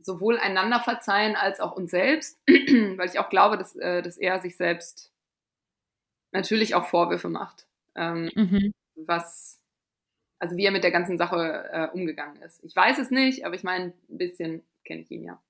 sowohl 0.02 0.38
einander 0.38 0.80
verzeihen 0.80 1.36
als 1.36 1.60
auch 1.60 1.74
uns 1.74 1.91
selbst, 1.91 2.41
weil 2.48 3.08
ich 3.08 3.19
auch 3.19 3.30
glaube, 3.30 3.58
dass, 3.58 3.76
äh, 3.76 4.02
dass 4.02 4.17
er 4.17 4.39
sich 4.39 4.58
selbst 4.58 5.12
natürlich 6.32 6.76
auch 6.76 6.88
Vorwürfe 6.88 7.30
macht, 7.30 7.67
ähm, 7.96 8.32
mhm. 8.34 8.74
was, 8.96 9.62
also 10.39 10.58
wie 10.58 10.65
er 10.65 10.72
mit 10.72 10.84
der 10.84 10.91
ganzen 10.91 11.17
Sache 11.17 11.69
äh, 11.72 11.88
umgegangen 11.93 12.41
ist. 12.41 12.63
Ich 12.63 12.76
weiß 12.76 12.98
es 12.98 13.12
nicht, 13.12 13.46
aber 13.46 13.56
ich 13.56 13.63
meine, 13.63 13.93
ein 14.10 14.17
bisschen 14.17 14.63
kenne 14.84 15.02
ich 15.02 15.12
ihn 15.12 15.24
ja. 15.24 15.41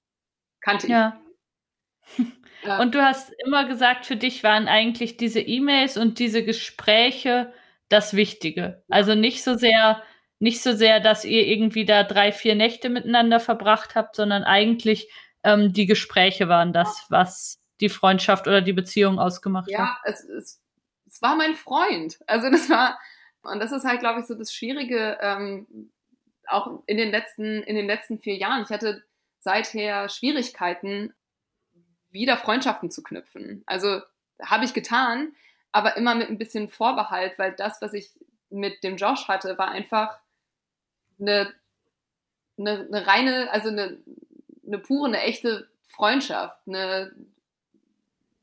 Kannte 0.60 0.88
ja. 0.88 1.20
Ihn. 2.18 2.34
Und 2.80 2.96
du 2.96 3.04
hast 3.04 3.34
immer 3.46 3.66
gesagt, 3.66 4.06
für 4.06 4.16
dich 4.16 4.44
waren 4.44 4.68
eigentlich 4.68 5.18
diese 5.18 5.42
E-Mails 5.42 5.98
und 5.98 6.20
diese 6.20 6.46
Gespräche 6.46 7.52
das 7.90 8.14
Wichtige. 8.14 8.84
Also 8.90 9.16
nicht 9.16 9.44
so 9.44 9.56
sehr 9.56 10.02
nicht 10.44 10.62
so 10.62 10.74
sehr, 10.74 11.00
dass 11.00 11.24
ihr 11.24 11.48
irgendwie 11.48 11.86
da 11.86 12.04
drei, 12.04 12.34
vier 12.34 12.56
Nächte 12.56 12.90
miteinander 12.90 13.40
verbracht 13.40 13.96
habt, 13.96 14.18
sondern 14.18 14.44
eigentlich 14.44 15.10
ähm, 15.44 15.72
die 15.72 15.86
Gespräche 15.86 16.50
waren 16.50 16.74
das, 16.74 17.06
was 17.08 17.62
die 17.80 17.88
Freundschaft 17.88 18.46
oder 18.46 18.60
die 18.60 18.74
Beziehung 18.74 19.20
ausgemacht 19.20 19.72
ja, 19.72 19.80
hat. 19.80 19.88
Ja, 19.88 20.12
es, 20.12 20.24
es, 20.26 20.62
es, 21.08 21.22
war 21.22 21.38
mein 21.38 21.56
Freund. 21.56 22.20
Also 22.28 22.50
das 22.52 22.70
war, 22.70 23.00
und 23.44 23.62
das 23.62 23.72
ist 23.72 23.86
halt, 23.86 24.02
glaube 24.02 24.20
ich, 24.20 24.26
so 24.26 24.36
das 24.36 24.54
Schwierige, 24.54 25.18
ähm, 25.22 25.92
auch 26.48 26.84
in 26.88 26.98
den 26.98 27.12
letzten, 27.12 27.64
in 27.64 27.78
den 27.78 27.88
letzten 27.88 28.20
vier 28.20 28.36
Jahren. 28.36 28.64
Ich 28.64 28.70
hatte 28.70 29.02
seither 29.40 30.10
Schwierigkeiten, 30.10 31.14
wieder 32.14 32.38
Freundschaften 32.38 32.90
zu 32.90 33.04
knüpfen. 33.04 33.64
Also 33.66 34.02
habe 34.42 34.66
ich 34.66 34.74
getan, 34.74 35.34
aber 35.72 35.98
immer 35.98 36.16
mit 36.16 36.30
ein 36.30 36.38
bisschen 36.38 36.70
Vorbehalt, 36.70 37.38
weil 37.38 37.54
das, 37.54 37.82
was 37.82 37.94
ich 37.94 38.12
mit 38.50 38.84
dem 38.84 38.98
Josh 38.98 39.28
hatte, 39.28 39.58
war 39.58 39.70
einfach 39.70 40.20
eine, 41.20 41.54
eine, 42.58 42.88
eine 42.88 43.08
reine, 43.08 43.52
also 43.52 43.70
eine, 43.70 43.98
eine 44.66 44.80
pure, 44.80 45.08
eine 45.08 45.22
echte 45.22 45.68
Freundschaft, 45.88 46.60
eine 46.68 47.14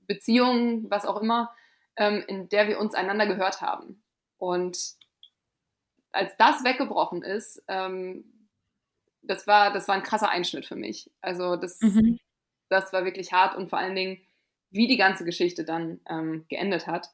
Beziehung, 0.06 0.90
was 0.90 1.06
auch 1.06 1.20
immer, 1.20 1.54
ähm, 1.96 2.24
in 2.26 2.48
der 2.48 2.68
wir 2.68 2.80
uns 2.80 2.94
einander 2.94 3.26
gehört 3.26 3.60
haben. 3.60 4.02
Und 4.38 4.96
als 6.12 6.36
das 6.36 6.64
weggebrochen 6.64 7.22
ist, 7.22 7.62
ähm, 7.68 8.24
das 9.22 9.46
war, 9.46 9.72
das 9.72 9.86
war 9.86 9.94
ein 9.94 10.02
krasser 10.02 10.30
Einschnitt 10.30 10.66
für 10.66 10.76
mich. 10.76 11.10
Also 11.20 11.56
das, 11.56 11.80
mhm. 11.80 12.18
Das 12.70 12.92
war 12.92 13.04
wirklich 13.04 13.32
hart 13.32 13.56
und 13.56 13.68
vor 13.68 13.78
allen 13.78 13.94
Dingen, 13.94 14.20
wie 14.70 14.86
die 14.86 14.96
ganze 14.96 15.24
Geschichte 15.24 15.64
dann 15.64 16.00
ähm, 16.08 16.46
geendet 16.48 16.86
hat. 16.86 17.08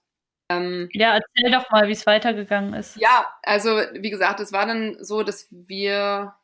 Ähm, 0.48 0.88
ja, 0.92 1.14
erzähl 1.16 1.50
doch 1.50 1.70
mal, 1.70 1.88
wie 1.88 1.92
es 1.92 2.07
weitergegangen 2.07 2.74
ist. 2.74 2.96
Ja, 2.96 3.26
also 3.42 3.70
wie 3.94 4.11
gesagt, 4.11 4.38
es 4.40 4.52
war 4.52 4.66
dann 4.66 4.96
so, 5.02 5.22
dass 5.22 5.48
wir 5.50 6.34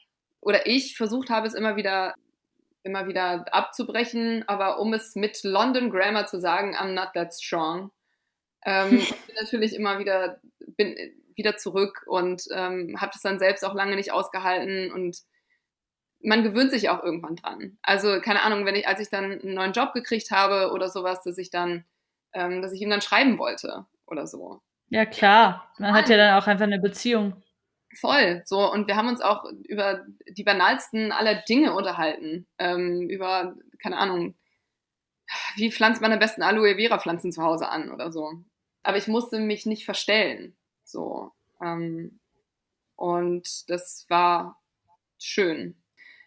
oder 0.41 0.67
ich 0.67 0.97
versucht 0.97 1.31
habe, 1.31 1.47
es 1.47 1.55
immer 1.55 1.77
wieder 1.77 2.15
immer 2.83 3.07
wieder 3.07 3.45
abzubrechen. 3.53 4.45
Aber 4.49 4.79
um 4.81 4.93
es 4.95 5.15
mit 5.15 5.43
London 5.45 5.91
Grammar 5.91 6.27
zu 6.27 6.41
sagen, 6.41 6.77
I'm 6.77 6.93
not 6.93 7.11
that 7.15 7.35
strong. 7.35 7.91
Ähm, 8.65 8.91
bin 9.27 9.37
natürlich 9.41 9.75
immer 9.75 9.99
wieder, 9.99 10.41
bin 10.77 10.97
wieder 11.35 11.57
zurück 11.57 12.05
und 12.07 12.43
ähm, 12.53 13.01
habe 13.01 13.13
das 13.13 13.23
dann 13.23 13.39
selbst 13.39 13.65
auch 13.65 13.75
lange 13.75 13.97
nicht 13.97 14.13
ausgehalten 14.13 14.93
und 14.93 15.19
man 16.23 16.43
gewöhnt 16.43 16.71
sich 16.71 16.89
auch 16.89 17.03
irgendwann 17.03 17.37
dran. 17.37 17.79
Also 17.83 18.21
keine 18.21 18.43
Ahnung, 18.43 18.65
wenn 18.65 18.75
ich, 18.75 18.87
als 18.87 19.01
ich 19.01 19.09
dann 19.09 19.25
einen 19.25 19.55
neuen 19.55 19.73
Job 19.73 19.93
gekriegt 19.93 20.31
habe 20.31 20.73
oder 20.73 20.89
sowas, 20.89 21.23
dass 21.23 21.39
ich 21.39 21.51
dann, 21.51 21.85
ähm, 22.33 22.63
dass 22.63 22.73
ich 22.73 22.81
ihm 22.81 22.91
dann 22.91 23.03
schreiben 23.03 23.39
wollte 23.39 23.87
oder 24.07 24.27
so. 24.27 24.61
Ja 24.89 25.07
klar, 25.07 25.73
man 25.79 25.95
hat 25.95 26.09
ja 26.09 26.17
dann 26.17 26.41
auch 26.41 26.47
einfach 26.47 26.65
eine 26.65 26.79
Beziehung. 26.79 27.43
Voll, 27.99 28.43
so 28.47 28.73
und 28.73 28.89
wir 28.89 28.97
haben 28.97 29.09
uns 29.09 29.21
auch 29.21 29.45
über 29.65 30.05
die 30.29 30.45
banalsten 30.45 31.13
aller 31.13 31.35
Dinge 31.43 31.75
unterhalten, 31.75 32.47
ähm, 32.59 33.09
über 33.11 33.55
keine 33.83 33.99
Ahnung, 33.99 34.35
wie 35.57 35.71
pflanzt 35.71 36.01
man 36.01 36.13
am 36.13 36.19
besten 36.19 36.43
Aloe 36.43 36.77
Vera 36.77 36.99
Pflanzen 36.99 37.33
zu 37.33 37.43
Hause 37.43 37.69
an 37.69 37.91
oder 37.91 38.13
so. 38.13 38.33
Aber 38.83 38.97
ich 38.97 39.09
musste 39.09 39.39
mich 39.41 39.67
nicht 39.67 39.85
verstellen, 39.85 40.57
so 40.85 41.33
ähm, 41.63 42.19
und 42.97 43.69
das 43.69 44.07
war 44.09 44.59
schön 45.19 45.82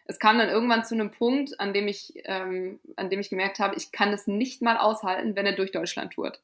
es 0.08 0.18
kam 0.18 0.38
dann 0.38 0.48
irgendwann 0.48 0.84
zu 0.84 0.94
einem 0.94 1.10
Punkt, 1.10 1.58
an 1.60 1.72
dem 1.72 1.88
ich, 1.88 2.14
ähm, 2.24 2.80
an 2.96 3.10
dem 3.10 3.20
ich 3.20 3.30
gemerkt 3.30 3.58
habe, 3.58 3.76
ich 3.76 3.92
kann 3.92 4.12
es 4.12 4.26
nicht 4.26 4.62
mal 4.62 4.76
aushalten, 4.76 5.36
wenn 5.36 5.46
er 5.46 5.54
durch 5.54 5.72
Deutschland 5.72 6.12
tourt. 6.12 6.40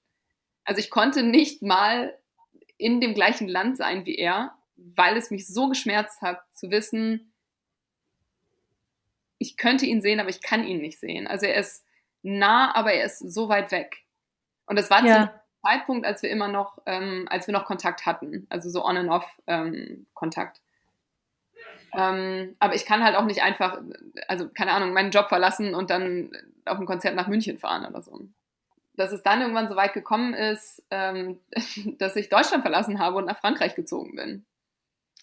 Also 0.65 0.81
ich 0.81 0.91
konnte 0.91 1.23
nicht 1.23 1.63
mal 1.63 2.17
in 2.77 3.01
dem 3.01 3.15
gleichen 3.15 3.49
Land 3.49 3.77
sein 3.77 4.07
wie 4.07 4.17
er, 4.17 4.57
weil 4.77 5.17
es 5.17 5.31
mich 5.31 5.47
so 5.47 5.69
geschmerzt 5.69 6.23
hat, 6.23 6.43
zu 6.53 6.71
wissen, 6.71 7.33
ich 9.39 9.57
könnte 9.57 9.87
ihn 9.87 10.03
sehen, 10.03 10.21
aber 10.21 10.31
ich 10.31 10.41
kann 10.41 10.65
ihn 10.65 10.81
nicht 10.81 10.99
sehen. 10.99 11.27
Also 11.27 11.47
er 11.47 11.57
ist 11.57 11.85
nah, 12.23 12.75
aber 12.75 12.93
er 12.93 13.05
ist 13.05 13.19
so 13.19 13.49
weit 13.49 13.71
weg. 13.73 13.99
Und 14.67 14.77
das 14.77 14.91
war 14.91 15.05
ja. 15.05 15.13
zu 15.13 15.19
einem 15.19 15.31
Zeitpunkt, 15.63 16.07
als 16.07 16.23
wir 16.23 16.31
immer 16.31 16.49
noch, 16.49 16.79
ähm, 16.87 17.27
als 17.29 17.47
wir 17.47 17.53
noch 17.53 17.65
Kontakt 17.65 18.07
hatten, 18.07 18.47
also 18.51 18.71
so 18.71 18.85
on 18.85 18.97
and 18.97 19.11
off 19.11 19.27
ähm, 19.47 20.07
Kontakt. 20.15 20.61
Ähm, 21.95 22.57
aber 22.59 22.75
ich 22.75 22.87
kann 22.87 23.05
halt 23.05 23.17
auch 23.17 23.25
nicht 23.25 23.43
einfach, 23.43 23.81
also 24.29 24.49
keine 24.49 24.73
Ahnung, 24.73 24.93
meinen 24.93 25.11
Job 25.11 25.29
verlassen 25.29 25.75
und 25.75 25.91
dann 25.91 26.31
auf 26.65 26.79
ein 26.79 26.87
Konzert 26.87 27.15
nach 27.15 27.29
München 27.29 27.59
fahren 27.59 27.85
oder 27.85 28.03
so. 28.03 28.29
Dass 28.95 29.13
es 29.13 29.23
dann 29.23 29.41
irgendwann 29.41 29.69
so 29.69 29.77
weit 29.77 29.93
gekommen 29.93 30.35
ist, 30.35 30.83
ähm, 30.91 31.41
dass 31.99 32.17
ich 32.17 32.29
Deutschland 32.29 32.63
verlassen 32.63 32.99
habe 32.99 33.17
und 33.17 33.27
nach 33.27 33.39
Frankreich 33.39 33.75
gezogen 33.75 34.17
bin. 34.17 34.45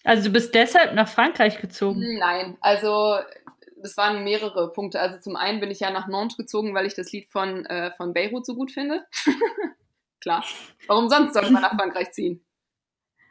Also 0.04 0.24
du 0.24 0.32
bist 0.32 0.54
deshalb 0.54 0.94
nach 0.94 1.08
Frankreich 1.08 1.60
gezogen? 1.60 2.18
Nein, 2.18 2.56
also 2.60 3.18
das 3.82 3.96
waren 3.96 4.24
mehrere 4.24 4.72
Punkte. 4.72 5.00
Also 5.00 5.18
zum 5.18 5.36
einen 5.36 5.60
bin 5.60 5.70
ich 5.70 5.80
ja 5.80 5.90
nach 5.90 6.06
Nantes 6.06 6.36
gezogen, 6.36 6.74
weil 6.74 6.86
ich 6.86 6.94
das 6.94 7.12
Lied 7.12 7.28
von, 7.28 7.66
äh, 7.66 7.90
von 7.92 8.14
Beirut 8.14 8.46
so 8.46 8.54
gut 8.54 8.70
finde. 8.70 9.06
Klar. 10.20 10.44
Warum 10.86 11.08
sonst 11.08 11.34
soll 11.34 11.50
man 11.50 11.62
nach 11.62 11.74
Frankreich 11.74 12.12
ziehen? 12.12 12.44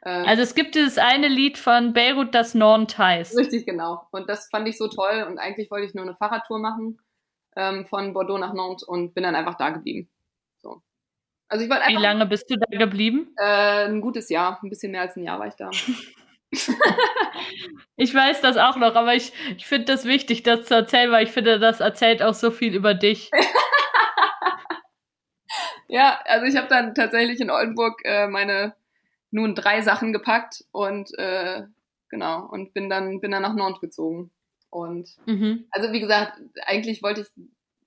Äh, 0.01 0.09
also 0.09 0.43
es 0.43 0.55
gibt 0.55 0.75
dieses 0.75 0.97
eine 0.97 1.27
Lied 1.27 1.57
von 1.57 1.93
Beirut, 1.93 2.33
das 2.33 2.55
Nantes 2.55 2.97
heißt. 2.97 3.37
Richtig, 3.37 3.65
genau. 3.65 4.07
Und 4.11 4.29
das 4.29 4.49
fand 4.49 4.67
ich 4.67 4.77
so 4.77 4.87
toll 4.87 5.25
und 5.27 5.37
eigentlich 5.37 5.69
wollte 5.71 5.87
ich 5.87 5.93
nur 5.93 6.05
eine 6.05 6.15
Fahrradtour 6.15 6.59
machen 6.59 6.99
ähm, 7.55 7.85
von 7.85 8.13
Bordeaux 8.13 8.37
nach 8.37 8.53
Nantes 8.53 8.83
und 8.83 9.13
bin 9.13 9.23
dann 9.23 9.35
einfach 9.35 9.55
da 9.55 9.69
geblieben. 9.69 10.09
So. 10.59 10.81
Also 11.47 11.65
ich 11.65 11.71
einfach, 11.71 11.87
Wie 11.87 11.95
lange 11.95 12.25
bist 12.25 12.49
du 12.49 12.57
da 12.57 12.77
geblieben? 12.77 13.33
Äh, 13.37 13.85
ein 13.85 14.01
gutes 14.01 14.29
Jahr, 14.29 14.59
ein 14.63 14.69
bisschen 14.69 14.91
mehr 14.91 15.01
als 15.01 15.15
ein 15.15 15.23
Jahr 15.23 15.39
war 15.39 15.47
ich 15.47 15.55
da. 15.55 15.69
ich 17.95 18.13
weiß 18.13 18.41
das 18.41 18.57
auch 18.57 18.77
noch, 18.77 18.95
aber 18.95 19.15
ich, 19.15 19.33
ich 19.57 19.65
finde 19.65 19.85
das 19.85 20.05
wichtig, 20.05 20.43
das 20.43 20.65
zu 20.65 20.75
erzählen, 20.75 21.11
weil 21.11 21.25
ich 21.25 21.31
finde, 21.31 21.59
das 21.59 21.79
erzählt 21.79 22.23
auch 22.23 22.33
so 22.33 22.51
viel 22.51 22.75
über 22.75 22.93
dich. 22.93 23.31
ja, 25.87 26.19
also 26.25 26.45
ich 26.45 26.55
habe 26.55 26.67
dann 26.67 26.95
tatsächlich 26.95 27.39
in 27.39 27.51
Oldenburg 27.51 28.01
äh, 28.03 28.27
meine 28.27 28.75
nun 29.31 29.55
drei 29.55 29.81
Sachen 29.81 30.13
gepackt 30.13 30.65
und 30.71 31.17
äh, 31.17 31.63
genau 32.09 32.47
und 32.47 32.73
bin 32.73 32.89
dann 32.89 33.21
bin 33.21 33.31
dann 33.31 33.43
nach 33.43 33.55
Nantes 33.55 33.81
gezogen. 33.81 34.31
Und 34.69 35.15
mhm. 35.25 35.65
also 35.71 35.91
wie 35.91 35.99
gesagt 35.99 36.39
eigentlich 36.65 37.01
wollte 37.01 37.21
ich 37.21 37.27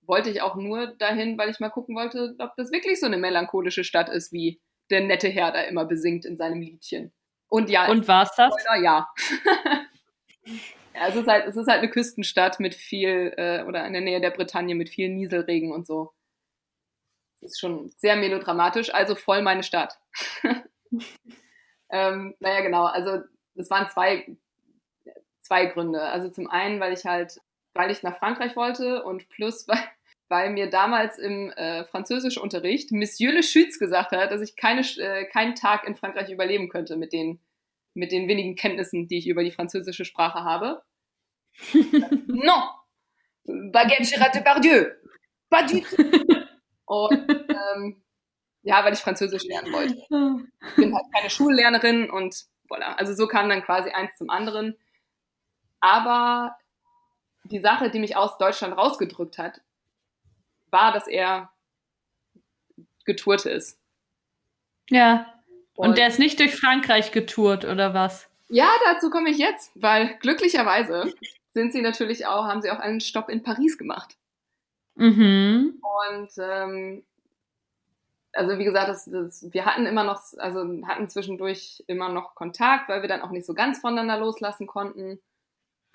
wollte 0.04 0.30
ich 0.30 0.42
auch 0.42 0.56
nur 0.56 0.88
dahin 0.98 1.38
weil 1.38 1.50
ich 1.50 1.60
mal 1.60 1.70
gucken 1.70 1.94
wollte 1.94 2.34
ob 2.38 2.56
das 2.56 2.72
wirklich 2.72 2.98
so 2.98 3.06
eine 3.06 3.18
melancholische 3.18 3.84
Stadt 3.84 4.08
ist 4.08 4.32
wie 4.32 4.60
der 4.90 5.02
nette 5.02 5.28
Herr 5.28 5.52
da 5.52 5.60
immer 5.62 5.84
besingt 5.84 6.24
in 6.24 6.36
seinem 6.36 6.60
Liedchen. 6.60 7.12
Und 7.48 7.70
ja 7.70 7.88
und 7.88 8.08
war's 8.08 8.34
das? 8.36 8.52
Spoiler, 8.52 8.82
ja. 8.82 9.08
Ja 10.94 11.08
es 11.08 11.16
ist 11.16 11.26
halt 11.26 11.46
es 11.46 11.56
ist 11.56 11.68
halt 11.68 11.78
eine 11.78 11.90
Küstenstadt 11.90 12.60
mit 12.60 12.74
viel 12.74 13.32
äh, 13.36 13.64
oder 13.64 13.86
in 13.86 13.94
der 13.94 14.02
Nähe 14.02 14.20
der 14.20 14.30
Bretagne 14.30 14.74
mit 14.74 14.90
viel 14.90 15.08
Nieselregen 15.08 15.72
und 15.72 15.86
so. 15.86 16.12
Das 17.40 17.52
ist 17.52 17.60
schon 17.60 17.90
sehr 17.96 18.16
melodramatisch 18.16 18.92
also 18.92 19.14
voll 19.14 19.40
meine 19.40 19.62
Stadt 19.62 19.98
ähm, 21.90 22.34
naja, 22.40 22.60
genau. 22.60 22.84
Also 22.84 23.20
es 23.54 23.70
waren 23.70 23.88
zwei, 23.90 24.26
zwei 25.40 25.66
Gründe. 25.66 26.02
Also 26.02 26.28
zum 26.30 26.48
einen, 26.48 26.80
weil 26.80 26.92
ich 26.92 27.04
halt, 27.04 27.38
weil 27.74 27.90
ich 27.90 28.02
nach 28.02 28.18
Frankreich 28.18 28.56
wollte 28.56 29.02
und 29.04 29.28
plus, 29.28 29.66
weil, 29.68 29.82
weil 30.28 30.50
mir 30.50 30.70
damals 30.70 31.18
im 31.18 31.50
äh, 31.50 31.84
Französischunterricht 31.84 32.92
Monsieur 32.92 33.32
Le 33.32 33.42
Schütz 33.42 33.78
gesagt 33.78 34.12
hat, 34.12 34.30
dass 34.30 34.40
ich 34.40 34.56
keine, 34.56 34.82
äh, 34.98 35.26
keinen 35.26 35.54
Tag 35.54 35.86
in 35.86 35.94
Frankreich 35.94 36.30
überleben 36.30 36.68
könnte 36.68 36.96
mit 36.96 37.12
den, 37.12 37.40
mit 37.94 38.12
den 38.12 38.28
wenigen 38.28 38.56
Kenntnissen, 38.56 39.08
die 39.08 39.18
ich 39.18 39.28
über 39.28 39.44
die 39.44 39.50
französische 39.50 40.04
Sprache 40.04 40.44
habe. 40.44 40.82
non! 42.26 42.62
Baguette 43.44 44.04
Gérard 44.04 44.34
Depardieu! 44.34 44.86
Pas 45.50 45.70
du 45.70 45.80
tout! 45.80 46.46
Und 46.86 47.30
ähm, 47.30 48.02
ja, 48.62 48.84
weil 48.84 48.92
ich 48.92 49.00
Französisch 49.00 49.44
lernen 49.44 49.72
wollte. 49.72 49.94
Ich 49.94 50.76
bin 50.76 50.94
halt 50.94 51.06
keine 51.12 51.30
Schullernerin 51.30 52.10
und 52.10 52.44
voilà. 52.68 52.94
Also 52.96 53.14
so 53.14 53.26
kam 53.26 53.48
dann 53.48 53.62
quasi 53.62 53.90
eins 53.90 54.16
zum 54.16 54.30
anderen. 54.30 54.76
Aber 55.80 56.56
die 57.44 57.58
Sache, 57.58 57.90
die 57.90 57.98
mich 57.98 58.16
aus 58.16 58.38
Deutschland 58.38 58.76
rausgedrückt 58.76 59.38
hat, 59.38 59.60
war, 60.70 60.92
dass 60.92 61.08
er 61.08 61.50
getourt 63.04 63.46
ist. 63.46 63.78
Ja. 64.90 65.26
Und, 65.74 65.90
und 65.90 65.98
der 65.98 66.06
ist 66.06 66.18
nicht 66.18 66.38
durch 66.38 66.54
Frankreich 66.54 67.12
getourt, 67.12 67.64
oder 67.64 67.94
was? 67.94 68.28
Ja, 68.48 68.68
dazu 68.84 69.10
komme 69.10 69.30
ich 69.30 69.38
jetzt, 69.38 69.72
weil 69.74 70.18
glücklicherweise 70.18 71.12
sind 71.52 71.72
sie 71.72 71.80
natürlich 71.80 72.26
auch, 72.26 72.44
haben 72.44 72.62
sie 72.62 72.70
auch 72.70 72.78
einen 72.78 73.00
Stopp 73.00 73.28
in 73.28 73.42
Paris 73.42 73.78
gemacht. 73.78 74.16
Mhm. 74.94 75.80
Und 75.80 76.30
ähm, 76.38 77.04
also 78.32 78.58
wie 78.58 78.64
gesagt, 78.64 78.88
das, 78.88 79.04
das, 79.04 79.52
wir 79.52 79.66
hatten 79.66 79.86
immer 79.86 80.04
noch, 80.04 80.20
also 80.38 80.60
hatten 80.86 81.08
zwischendurch 81.08 81.82
immer 81.86 82.08
noch 82.08 82.34
Kontakt, 82.34 82.88
weil 82.88 83.02
wir 83.02 83.08
dann 83.08 83.22
auch 83.22 83.30
nicht 83.30 83.46
so 83.46 83.54
ganz 83.54 83.80
voneinander 83.80 84.18
loslassen 84.18 84.66
konnten. 84.66 85.20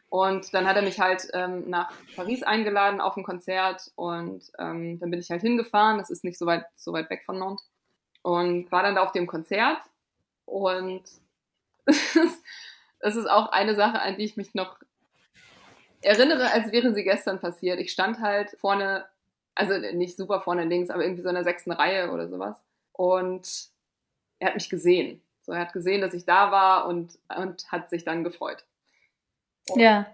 Und 0.10 0.54
dann 0.54 0.68
hat 0.68 0.78
er 0.78 0.84
mich 0.84 1.00
halt 1.00 1.28
ähm, 1.34 1.70
nach 1.70 1.92
Paris 2.16 2.44
eingeladen 2.44 3.02
auf 3.02 3.18
ein 3.18 3.24
Konzert 3.24 3.92
und 3.96 4.42
ähm, 4.58 5.00
dann 5.00 5.12
bin 5.12 5.20
ich 5.20 5.30
halt 5.30 5.42
hingefahren. 5.42 5.98
Das 5.98 6.10
ist 6.10 6.24
nicht 6.24 6.38
so 6.38 6.46
weit, 6.46 6.66
so 6.76 6.94
weit 6.94 7.10
weg 7.10 7.24
von 7.26 7.40
Nantes. 7.40 7.68
Und 8.22 8.72
war 8.72 8.84
dann 8.84 8.96
da 8.96 9.04
auf 9.04 9.12
dem 9.12 9.28
Konzert. 9.28 9.80
Und 10.46 11.04
das 11.86 13.16
ist 13.16 13.30
auch 13.30 13.52
eine 13.52 13.76
Sache, 13.76 14.02
an 14.02 14.16
die 14.18 14.24
ich 14.24 14.38
mich 14.38 14.54
noch 14.54 14.78
erinnere, 16.02 16.52
als 16.52 16.72
wäre 16.72 16.94
sie 16.94 17.04
gestern 17.04 17.40
passiert. 17.40 17.80
Ich 17.80 17.92
stand 17.92 18.22
halt 18.22 18.52
vorne 18.62 19.06
also 19.58 19.78
nicht 19.96 20.18
super 20.18 20.42
vorne 20.42 20.66
links, 20.66 20.90
aber 20.90 21.04
irgendwie 21.04 21.24
so 21.24 21.30
in 21.30 21.36
der 21.36 21.44
sechsten 21.44 21.72
Reihe 21.72 22.12
oder 22.12 22.30
sowas. 22.30 22.56
Und 22.94 23.70
er 24.40 24.48
hat 24.48 24.56
mich 24.56 24.70
gesehen. 24.70 25.22
So, 25.42 25.52
er 25.52 25.62
hat 25.62 25.74
gesehen, 25.74 26.02
dass 26.02 26.14
ich 26.14 26.26
da 26.26 26.52
war 26.52 26.88
und, 26.88 27.18
und 27.36 27.72
hat 27.72 27.90
sich 27.90 28.04
dann 28.04 28.24
gefreut. 28.24 28.66
Und 29.70 29.80
ja. 29.80 30.06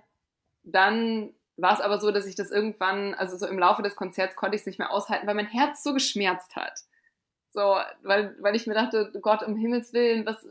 Dann 0.63 1.33
war 1.57 1.73
es 1.73 1.81
aber 1.81 1.99
so, 1.99 2.11
dass 2.11 2.25
ich 2.25 2.35
das 2.35 2.51
irgendwann, 2.51 3.13
also 3.15 3.37
so 3.37 3.47
im 3.47 3.59
Laufe 3.59 3.81
des 3.81 3.95
Konzerts 3.95 4.35
konnte 4.35 4.55
ich 4.55 4.61
es 4.61 4.65
nicht 4.65 4.79
mehr 4.79 4.91
aushalten, 4.91 5.27
weil 5.27 5.35
mein 5.35 5.47
Herz 5.47 5.83
so 5.83 5.93
geschmerzt 5.93 6.55
hat. 6.55 6.81
So, 7.51 7.77
weil, 8.01 8.35
weil 8.39 8.55
ich 8.55 8.65
mir 8.65 8.73
dachte, 8.73 9.11
Gott, 9.21 9.43
um 9.43 9.55
Himmels 9.55 9.93
Willen, 9.93 10.25
was, 10.25 10.47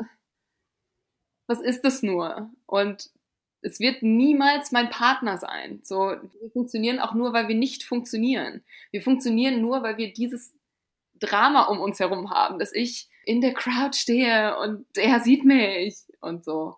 was 1.46 1.60
ist 1.60 1.84
das 1.84 2.02
nur? 2.02 2.50
Und 2.66 3.10
es 3.62 3.80
wird 3.80 4.02
niemals 4.02 4.72
mein 4.72 4.90
Partner 4.90 5.38
sein. 5.38 5.80
So, 5.82 5.98
wir 5.98 6.50
funktionieren 6.52 6.98
auch 6.98 7.14
nur, 7.14 7.32
weil 7.32 7.48
wir 7.48 7.54
nicht 7.54 7.84
funktionieren. 7.84 8.62
Wir 8.90 9.02
funktionieren 9.02 9.60
nur, 9.60 9.82
weil 9.82 9.96
wir 9.96 10.12
dieses 10.12 10.54
Drama 11.14 11.64
um 11.64 11.80
uns 11.80 12.00
herum 12.00 12.30
haben, 12.30 12.58
dass 12.58 12.72
ich 12.72 13.08
in 13.24 13.40
der 13.40 13.54
Crowd 13.54 13.96
stehe 13.96 14.58
und 14.58 14.84
er 14.96 15.20
sieht 15.20 15.44
mich 15.44 15.94
und 16.20 16.44
so. 16.44 16.76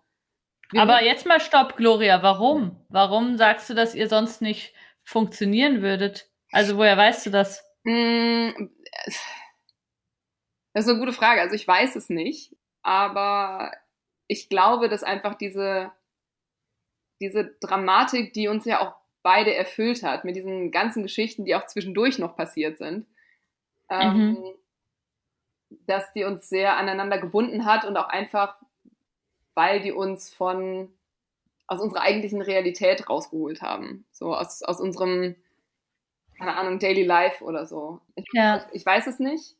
Wir 0.71 0.81
Aber 0.81 1.03
jetzt 1.03 1.25
mal 1.25 1.39
stopp, 1.39 1.75
Gloria. 1.75 2.21
Warum? 2.21 2.79
Warum 2.89 3.37
sagst 3.37 3.69
du, 3.69 3.73
dass 3.73 3.95
ihr 3.95 4.07
sonst 4.07 4.41
nicht 4.41 4.73
funktionieren 5.03 5.81
würdet? 5.81 6.29
Also 6.51 6.77
woher 6.77 6.97
weißt 6.97 7.25
du 7.25 7.29
das? 7.31 7.63
Mm, 7.83 8.49
das 10.73 10.85
ist 10.85 10.89
eine 10.89 10.99
gute 10.99 11.13
Frage. 11.13 11.41
Also 11.41 11.55
ich 11.55 11.67
weiß 11.67 11.95
es 11.95 12.09
nicht, 12.09 12.55
aber 12.81 13.71
ich 14.27 14.49
glaube, 14.49 14.89
dass 14.89 15.03
einfach 15.03 15.35
diese 15.35 15.91
diese 17.19 17.55
Dramatik, 17.59 18.33
die 18.33 18.47
uns 18.47 18.65
ja 18.65 18.81
auch 18.81 18.95
beide 19.23 19.55
erfüllt 19.55 20.03
hat, 20.03 20.23
mit 20.23 20.35
diesen 20.35 20.71
ganzen 20.71 21.03
Geschichten, 21.03 21.45
die 21.45 21.55
auch 21.55 21.65
zwischendurch 21.65 22.19
noch 22.19 22.35
passiert 22.35 22.77
sind. 22.77 23.07
Ähm, 23.89 24.17
mhm. 24.17 24.45
Dass 25.87 26.13
die 26.13 26.23
uns 26.23 26.47
sehr 26.47 26.77
aneinander 26.77 27.17
gebunden 27.17 27.65
hat 27.65 27.85
und 27.85 27.97
auch 27.97 28.07
einfach, 28.07 28.55
weil 29.55 29.81
die 29.81 29.91
uns 29.91 30.33
von 30.33 30.89
aus 31.67 31.81
unserer 31.81 32.01
eigentlichen 32.01 32.41
Realität 32.41 33.09
rausgeholt 33.09 33.61
haben. 33.61 34.05
So 34.11 34.35
aus, 34.35 34.61
aus 34.61 34.79
unserem, 34.79 35.35
keine 36.37 36.55
Ahnung, 36.55 36.79
Daily 36.79 37.03
Life 37.03 37.43
oder 37.43 37.65
so. 37.65 38.01
Ich, 38.15 38.25
ja. 38.33 38.65
ich, 38.71 38.85
weiß 38.85 39.07
es 39.07 39.19
nicht, 39.19 39.55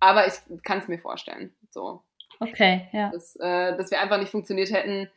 aber 0.00 0.26
ich 0.26 0.34
kann 0.64 0.78
es 0.78 0.88
mir 0.88 0.98
vorstellen. 0.98 1.54
So. 1.70 2.02
Okay, 2.40 2.88
ja. 2.92 3.10
Dass, 3.10 3.36
äh, 3.36 3.76
dass 3.76 3.90
wir 3.90 4.00
einfach 4.00 4.18
nicht 4.18 4.30
funktioniert 4.30 4.70
hätten, 4.70 5.08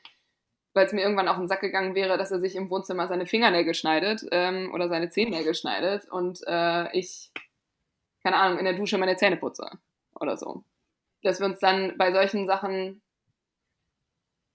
weil 0.75 0.85
es 0.85 0.93
mir 0.93 1.01
irgendwann 1.01 1.29
auf 1.29 1.37
den 1.37 1.47
Sack 1.47 1.61
gegangen 1.61 1.95
wäre, 1.95 2.17
dass 2.17 2.31
er 2.31 2.39
sich 2.39 2.55
im 2.55 2.69
Wohnzimmer 2.69 3.07
seine 3.07 3.25
Fingernägel 3.25 3.73
schneidet 3.73 4.25
ähm, 4.31 4.71
oder 4.73 4.89
seine 4.89 5.09
Zehennägel 5.09 5.55
schneidet 5.55 6.05
und 6.11 6.41
äh, 6.45 6.95
ich, 6.95 7.31
keine 8.23 8.35
Ahnung, 8.35 8.59
in 8.59 8.65
der 8.65 8.73
Dusche 8.73 8.97
meine 8.97 9.15
Zähne 9.15 9.37
putze 9.37 9.69
oder 10.19 10.37
so. 10.37 10.63
Dass 11.23 11.39
wir 11.39 11.47
uns 11.47 11.59
dann 11.59 11.97
bei 11.97 12.11
solchen 12.11 12.45
Sachen 12.45 13.01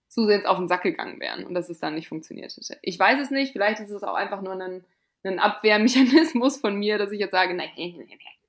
zusehends 0.09 0.47
auf 0.47 0.59
den 0.59 0.69
Sack 0.69 0.83
gegangen 0.83 1.21
wären 1.21 1.45
und 1.45 1.55
dass 1.55 1.71
es 1.71 1.81
dann 1.81 1.95
nicht 1.95 2.09
funktioniert 2.09 2.55
hätte. 2.55 2.79
Ich 2.83 2.99
weiß 2.99 3.19
es 3.21 3.31
nicht, 3.31 3.53
vielleicht 3.53 3.81
ist 3.81 3.91
es 3.91 4.03
auch 4.03 4.15
einfach 4.15 4.43
nur 4.43 4.53
ein, 4.53 4.85
ein 5.25 5.39
Abwehrmechanismus 5.39 6.59
von 6.59 6.77
mir, 6.77 6.99
dass 6.99 7.13
ich 7.13 7.21
jetzt 7.21 7.33
sage, 7.33 7.55
nein, 7.55 7.71
nein, 7.77 7.95
nein, 7.97 8.09
nein. 8.09 8.40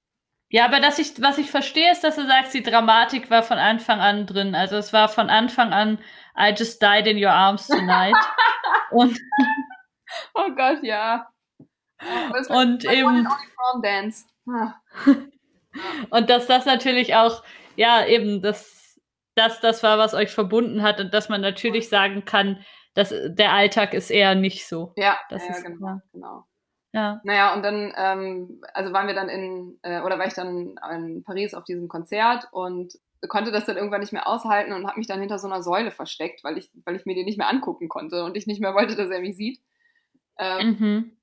Ja, 0.52 0.66
aber 0.66 0.82
dass 0.82 1.00
ich, 1.00 1.22
was 1.22 1.38
ich 1.38 1.50
verstehe, 1.50 1.92
ist, 1.94 2.04
dass 2.04 2.18
du 2.18 2.28
sagst, 2.28 2.54
die 2.54 2.62
Dramatik 2.62 3.30
war 3.30 3.42
von 3.42 3.58
Anfang 3.58 4.02
an 4.02 4.26
drin. 4.26 4.54
Also 4.54 4.76
es 4.76 4.92
war 4.92 5.08
von 5.08 5.30
Anfang 5.30 5.72
an, 5.72 5.98
I 6.38 6.50
just 6.50 6.82
died 6.82 7.08
in 7.08 7.18
your 7.18 7.32
arms 7.32 7.68
tonight. 7.68 8.16
und 8.92 9.18
oh 10.34 10.50
Gott, 10.54 10.84
ja. 10.84 11.30
und 12.50 12.84
eben. 12.84 13.26
Dance. 13.82 14.26
Ah. 14.46 14.76
und 16.10 16.30
dass 16.30 16.48
das 16.48 16.66
natürlich 16.66 17.16
auch, 17.16 17.44
ja, 17.78 18.06
eben, 18.06 18.42
dass 18.42 19.00
das 19.36 19.62
das 19.62 19.84
war, 19.84 19.98
was 19.98 20.14
euch 20.14 20.32
verbunden 20.32 20.84
hat 20.84 21.00
und 21.00 21.14
dass 21.14 21.30
man 21.30 21.40
natürlich 21.40 21.88
sagen 21.88 22.26
kann, 22.26 22.62
dass 22.94 23.14
der 23.26 23.54
Alltag 23.54 23.94
ist 23.94 24.10
eher 24.10 24.36
nicht 24.36 24.68
so. 24.68 24.92
Ja, 24.98 25.18
das 25.30 25.46
ja, 25.46 25.52
ist, 25.52 25.64
genau, 25.64 26.02
genau. 26.12 26.46
Ja. 26.94 27.22
Naja, 27.24 27.54
und 27.54 27.64
dann, 27.64 27.94
ähm, 27.96 28.62
also 28.74 28.92
waren 28.92 29.08
wir 29.08 29.14
dann 29.14 29.30
in, 29.30 29.80
äh, 29.82 30.02
oder 30.02 30.20
war 30.20 30.28
ich 30.28 30.34
dann 30.34 30.78
in 30.92 31.24
Paris 31.24 31.54
auf 31.54 31.64
diesem 31.64 31.88
Konzert 31.88 32.50
und 32.52 32.98
konnte 33.28 33.52
das 33.52 33.66
dann 33.66 33.78
irgendwann 33.78 34.02
nicht 34.02 34.14
mehr 34.14 34.28
aushalten 34.28 34.74
und 34.74 34.88
habe 34.88 34.98
mich 34.98 35.08
dann 35.08 35.20
hinter 35.20 35.40
so 35.40 35.48
einer 35.48 35.62
Säule 35.62 35.92
versteckt, 35.92 36.44
weil 36.44 36.58
ich, 36.58 36.70
weil 36.86 36.96
ich 36.96 37.06
mir 37.06 37.16
den 37.16 37.26
nicht 37.26 37.38
mehr 37.38 37.50
angucken 37.50 37.88
konnte 37.88 38.24
und 38.24 38.36
ich 38.36 38.48
nicht 38.48 38.62
mehr 38.62 38.74
wollte, 38.74 38.96
dass 38.96 39.10
er 39.10 39.22
mich 39.22 39.38
sieht. 39.38 39.62
Ähm, 40.38 40.78
mhm. 40.80 41.18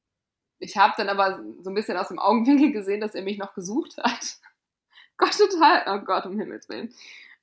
Ich 0.61 0.77
habe 0.77 0.95
dann 0.97 1.09
aber 1.09 1.43
so 1.61 1.71
ein 1.71 1.75
bisschen 1.75 1.97
aus 1.97 2.09
dem 2.09 2.19
Augenwinkel 2.19 2.73
gesehen, 2.73 3.01
dass 3.01 3.14
er 3.14 3.23
mich 3.23 3.39
noch 3.39 3.55
gesucht 3.55 3.97
hat. 3.99 4.39
Gott, 5.16 5.37
total. 5.37 5.85
Oh 5.87 6.05
Gott, 6.05 6.27
um 6.27 6.39
Himmels 6.39 6.69
Willen. 6.69 6.95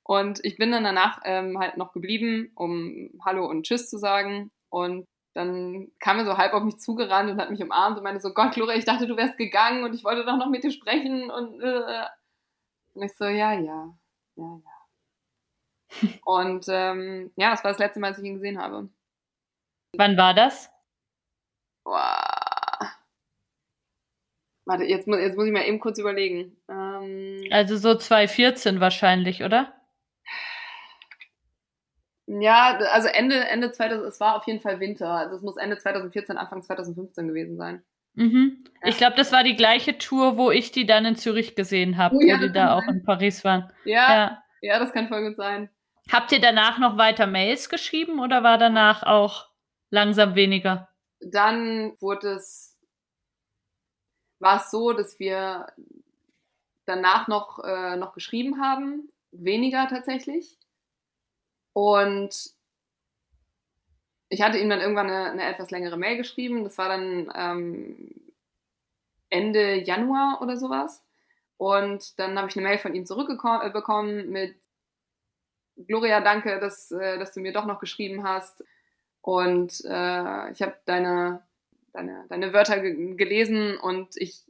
Und 0.02 0.44
ich 0.44 0.56
bin 0.56 0.70
dann 0.72 0.84
danach 0.84 1.20
ähm, 1.24 1.58
halt 1.58 1.76
noch 1.76 1.92
geblieben, 1.92 2.52
um 2.54 3.10
Hallo 3.24 3.46
und 3.46 3.64
Tschüss 3.64 3.90
zu 3.90 3.98
sagen. 3.98 4.50
Und 4.70 5.06
dann 5.36 5.92
kam 6.00 6.18
er 6.18 6.24
so 6.24 6.38
halb 6.38 6.54
auf 6.54 6.62
mich 6.62 6.78
zugerannt 6.78 7.30
und 7.30 7.38
hat 7.38 7.50
mich 7.50 7.62
umarmt 7.62 7.98
und 7.98 8.04
meinte 8.04 8.22
so, 8.22 8.32
Gott, 8.32 8.54
Gloria, 8.54 8.74
ich 8.74 8.86
dachte, 8.86 9.06
du 9.06 9.18
wärst 9.18 9.36
gegangen 9.36 9.84
und 9.84 9.94
ich 9.94 10.02
wollte 10.02 10.24
doch 10.24 10.38
noch 10.38 10.48
mit 10.48 10.64
dir 10.64 10.70
sprechen 10.70 11.30
und, 11.30 11.60
äh. 11.60 12.06
und 12.94 13.02
ich 13.02 13.14
so, 13.16 13.24
ja, 13.24 13.52
ja, 13.52 13.94
ja, 14.36 14.60
ja. 14.64 16.08
und 16.24 16.64
ähm, 16.68 17.32
ja, 17.36 17.50
das 17.50 17.62
war 17.62 17.70
das 17.70 17.78
letzte 17.78 18.00
Mal, 18.00 18.08
als 18.08 18.18
ich 18.18 18.24
ihn 18.24 18.36
gesehen 18.36 18.58
habe. 18.58 18.88
Wann 19.94 20.16
war 20.16 20.32
das? 20.32 20.70
Boah. 21.84 22.96
Warte, 24.64 24.84
jetzt 24.84 25.06
muss, 25.06 25.18
jetzt 25.18 25.36
muss 25.36 25.46
ich 25.46 25.52
mal 25.52 25.66
eben 25.66 25.80
kurz 25.80 25.98
überlegen. 25.98 26.56
Ähm, 26.70 27.44
also 27.50 27.76
so 27.76 27.94
2014 27.94 28.80
wahrscheinlich, 28.80 29.44
oder? 29.44 29.75
Ja, 32.26 32.78
also 32.92 33.08
Ende, 33.08 33.36
Ende 33.48 33.70
2000, 33.70 34.08
es 34.08 34.20
war 34.20 34.36
auf 34.36 34.46
jeden 34.46 34.60
Fall 34.60 34.80
Winter. 34.80 35.10
Also 35.10 35.36
es 35.36 35.42
muss 35.42 35.56
Ende 35.56 35.78
2014, 35.78 36.36
Anfang 36.36 36.62
2015 36.62 37.28
gewesen 37.28 37.56
sein. 37.56 37.82
Mhm. 38.14 38.64
Ja. 38.82 38.88
Ich 38.88 38.96
glaube, 38.96 39.16
das 39.16 39.30
war 39.30 39.44
die 39.44 39.54
gleiche 39.54 39.98
Tour, 39.98 40.36
wo 40.36 40.50
ich 40.50 40.72
die 40.72 40.86
dann 40.86 41.04
in 41.04 41.16
Zürich 41.16 41.54
gesehen 41.54 41.96
habe, 41.96 42.16
oh, 42.16 42.20
ja, 42.20 42.36
wo 42.36 42.42
die 42.42 42.52
da 42.52 42.76
auch 42.76 42.86
in 42.88 43.04
Paris 43.04 43.44
waren. 43.44 43.70
Ja, 43.84 44.10
ja, 44.10 44.42
ja, 44.62 44.78
das 44.78 44.92
kann 44.92 45.08
voll 45.08 45.28
gut 45.28 45.36
sein. 45.36 45.70
Habt 46.10 46.32
ihr 46.32 46.40
danach 46.40 46.78
noch 46.78 46.96
weiter 46.96 47.26
Mails 47.26 47.68
geschrieben 47.68 48.20
oder 48.20 48.42
war 48.42 48.58
danach 48.58 49.02
auch 49.02 49.48
langsam 49.90 50.34
weniger? 50.34 50.88
Dann 51.20 51.94
wurde 52.00 52.34
es, 52.34 52.76
war 54.38 54.58
es 54.58 54.70
so, 54.70 54.92
dass 54.92 55.18
wir 55.18 55.66
danach 56.86 57.28
noch, 57.28 57.62
äh, 57.64 57.96
noch 57.96 58.14
geschrieben 58.14 58.60
haben, 58.60 59.10
weniger 59.32 59.88
tatsächlich. 59.88 60.58
Und 61.76 62.54
ich 64.30 64.40
hatte 64.40 64.56
ihm 64.56 64.70
dann 64.70 64.80
irgendwann 64.80 65.10
eine, 65.10 65.30
eine 65.30 65.44
etwas 65.44 65.70
längere 65.70 65.98
Mail 65.98 66.16
geschrieben. 66.16 66.64
Das 66.64 66.78
war 66.78 66.88
dann 66.88 67.30
ähm, 67.36 68.14
Ende 69.28 69.74
Januar 69.82 70.38
oder 70.40 70.56
sowas. 70.56 71.04
Und 71.58 72.18
dann 72.18 72.38
habe 72.38 72.48
ich 72.48 72.56
eine 72.56 72.66
Mail 72.66 72.78
von 72.78 72.94
ihm 72.94 73.04
zurückbekommen 73.04 74.20
äh, 74.20 74.24
mit 74.24 74.56
Gloria, 75.86 76.22
danke, 76.22 76.58
dass, 76.60 76.92
äh, 76.92 77.18
dass 77.18 77.34
du 77.34 77.40
mir 77.40 77.52
doch 77.52 77.66
noch 77.66 77.78
geschrieben 77.78 78.24
hast. 78.24 78.64
Und 79.20 79.84
äh, 79.84 80.52
ich 80.52 80.62
habe 80.62 80.76
deine, 80.86 81.42
deine, 81.92 82.24
deine 82.30 82.54
Wörter 82.54 82.80
gelesen 82.80 83.76
und 83.76 84.16
ich 84.16 84.44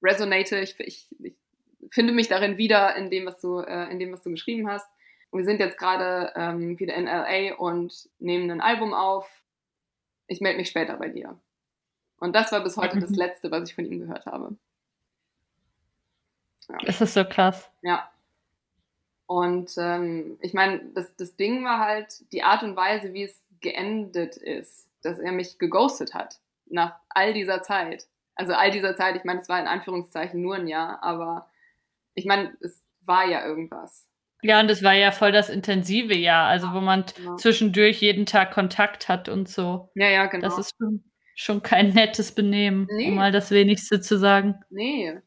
resonate, 0.00 0.60
ich, 0.60 0.78
ich, 0.78 1.08
ich, 1.18 1.34
finde 1.90 2.12
mich 2.12 2.28
darin 2.28 2.56
wieder 2.56 2.94
in 2.94 3.10
dem, 3.10 3.26
was 3.26 3.40
du, 3.40 3.58
äh, 3.58 3.90
in 3.90 3.98
dem, 3.98 4.12
was 4.12 4.22
du 4.22 4.30
geschrieben 4.30 4.70
hast 4.70 4.88
wir 5.32 5.44
sind 5.44 5.60
jetzt 5.60 5.78
gerade 5.78 6.32
ähm, 6.36 6.78
wieder 6.78 6.94
in 6.94 7.04
LA 7.04 7.54
und 7.56 8.08
nehmen 8.18 8.50
ein 8.50 8.60
Album 8.60 8.94
auf. 8.94 9.42
Ich 10.26 10.40
melde 10.40 10.58
mich 10.58 10.68
später 10.68 10.96
bei 10.96 11.08
dir. 11.08 11.38
Und 12.18 12.34
das 12.34 12.50
war 12.52 12.60
bis 12.62 12.76
heute 12.76 12.96
mhm. 12.96 13.00
das 13.00 13.10
Letzte, 13.10 13.50
was 13.50 13.68
ich 13.68 13.74
von 13.74 13.84
ihm 13.84 14.00
gehört 14.00 14.26
habe. 14.26 14.56
Ja. 16.68 16.78
Das 16.84 17.00
ist 17.00 17.14
so 17.14 17.24
krass. 17.24 17.70
Ja. 17.82 18.10
Und 19.26 19.74
ähm, 19.76 20.38
ich 20.40 20.54
meine, 20.54 20.80
das, 20.94 21.14
das 21.16 21.36
Ding 21.36 21.64
war 21.64 21.78
halt 21.80 22.24
die 22.32 22.42
Art 22.42 22.62
und 22.62 22.76
Weise, 22.76 23.12
wie 23.12 23.24
es 23.24 23.38
geendet 23.60 24.36
ist, 24.36 24.88
dass 25.02 25.18
er 25.18 25.32
mich 25.32 25.58
geghostet 25.58 26.14
hat 26.14 26.40
nach 26.66 26.98
all 27.10 27.34
dieser 27.34 27.62
Zeit. 27.62 28.06
Also 28.34 28.54
all 28.54 28.70
dieser 28.70 28.96
Zeit, 28.96 29.16
ich 29.16 29.24
meine, 29.24 29.40
es 29.40 29.48
war 29.48 29.60
in 29.60 29.66
Anführungszeichen 29.66 30.40
nur 30.40 30.56
ein 30.56 30.68
Jahr, 30.68 31.02
aber 31.02 31.50
ich 32.14 32.24
meine, 32.24 32.56
es 32.60 32.82
war 33.02 33.26
ja 33.26 33.44
irgendwas. 33.44 34.07
Ja, 34.42 34.60
und 34.60 34.70
es 34.70 34.82
war 34.82 34.94
ja 34.94 35.10
voll 35.10 35.32
das 35.32 35.50
intensive 35.50 36.14
Jahr, 36.14 36.46
also 36.46 36.72
wo 36.72 36.80
man 36.80 37.04
genau. 37.16 37.36
zwischendurch 37.36 38.00
jeden 38.00 38.24
Tag 38.24 38.52
Kontakt 38.52 39.08
hat 39.08 39.28
und 39.28 39.48
so. 39.48 39.90
Ja, 39.94 40.08
ja, 40.08 40.26
genau. 40.26 40.46
Das 40.46 40.58
ist 40.58 40.76
schon, 40.78 41.04
schon 41.34 41.62
kein 41.62 41.92
nettes 41.92 42.32
Benehmen, 42.32 42.86
nee. 42.90 43.08
um 43.08 43.16
mal 43.16 43.32
das 43.32 43.50
Wenigste 43.50 44.00
zu 44.00 44.16
sagen. 44.16 44.60
Nee. 44.70 45.18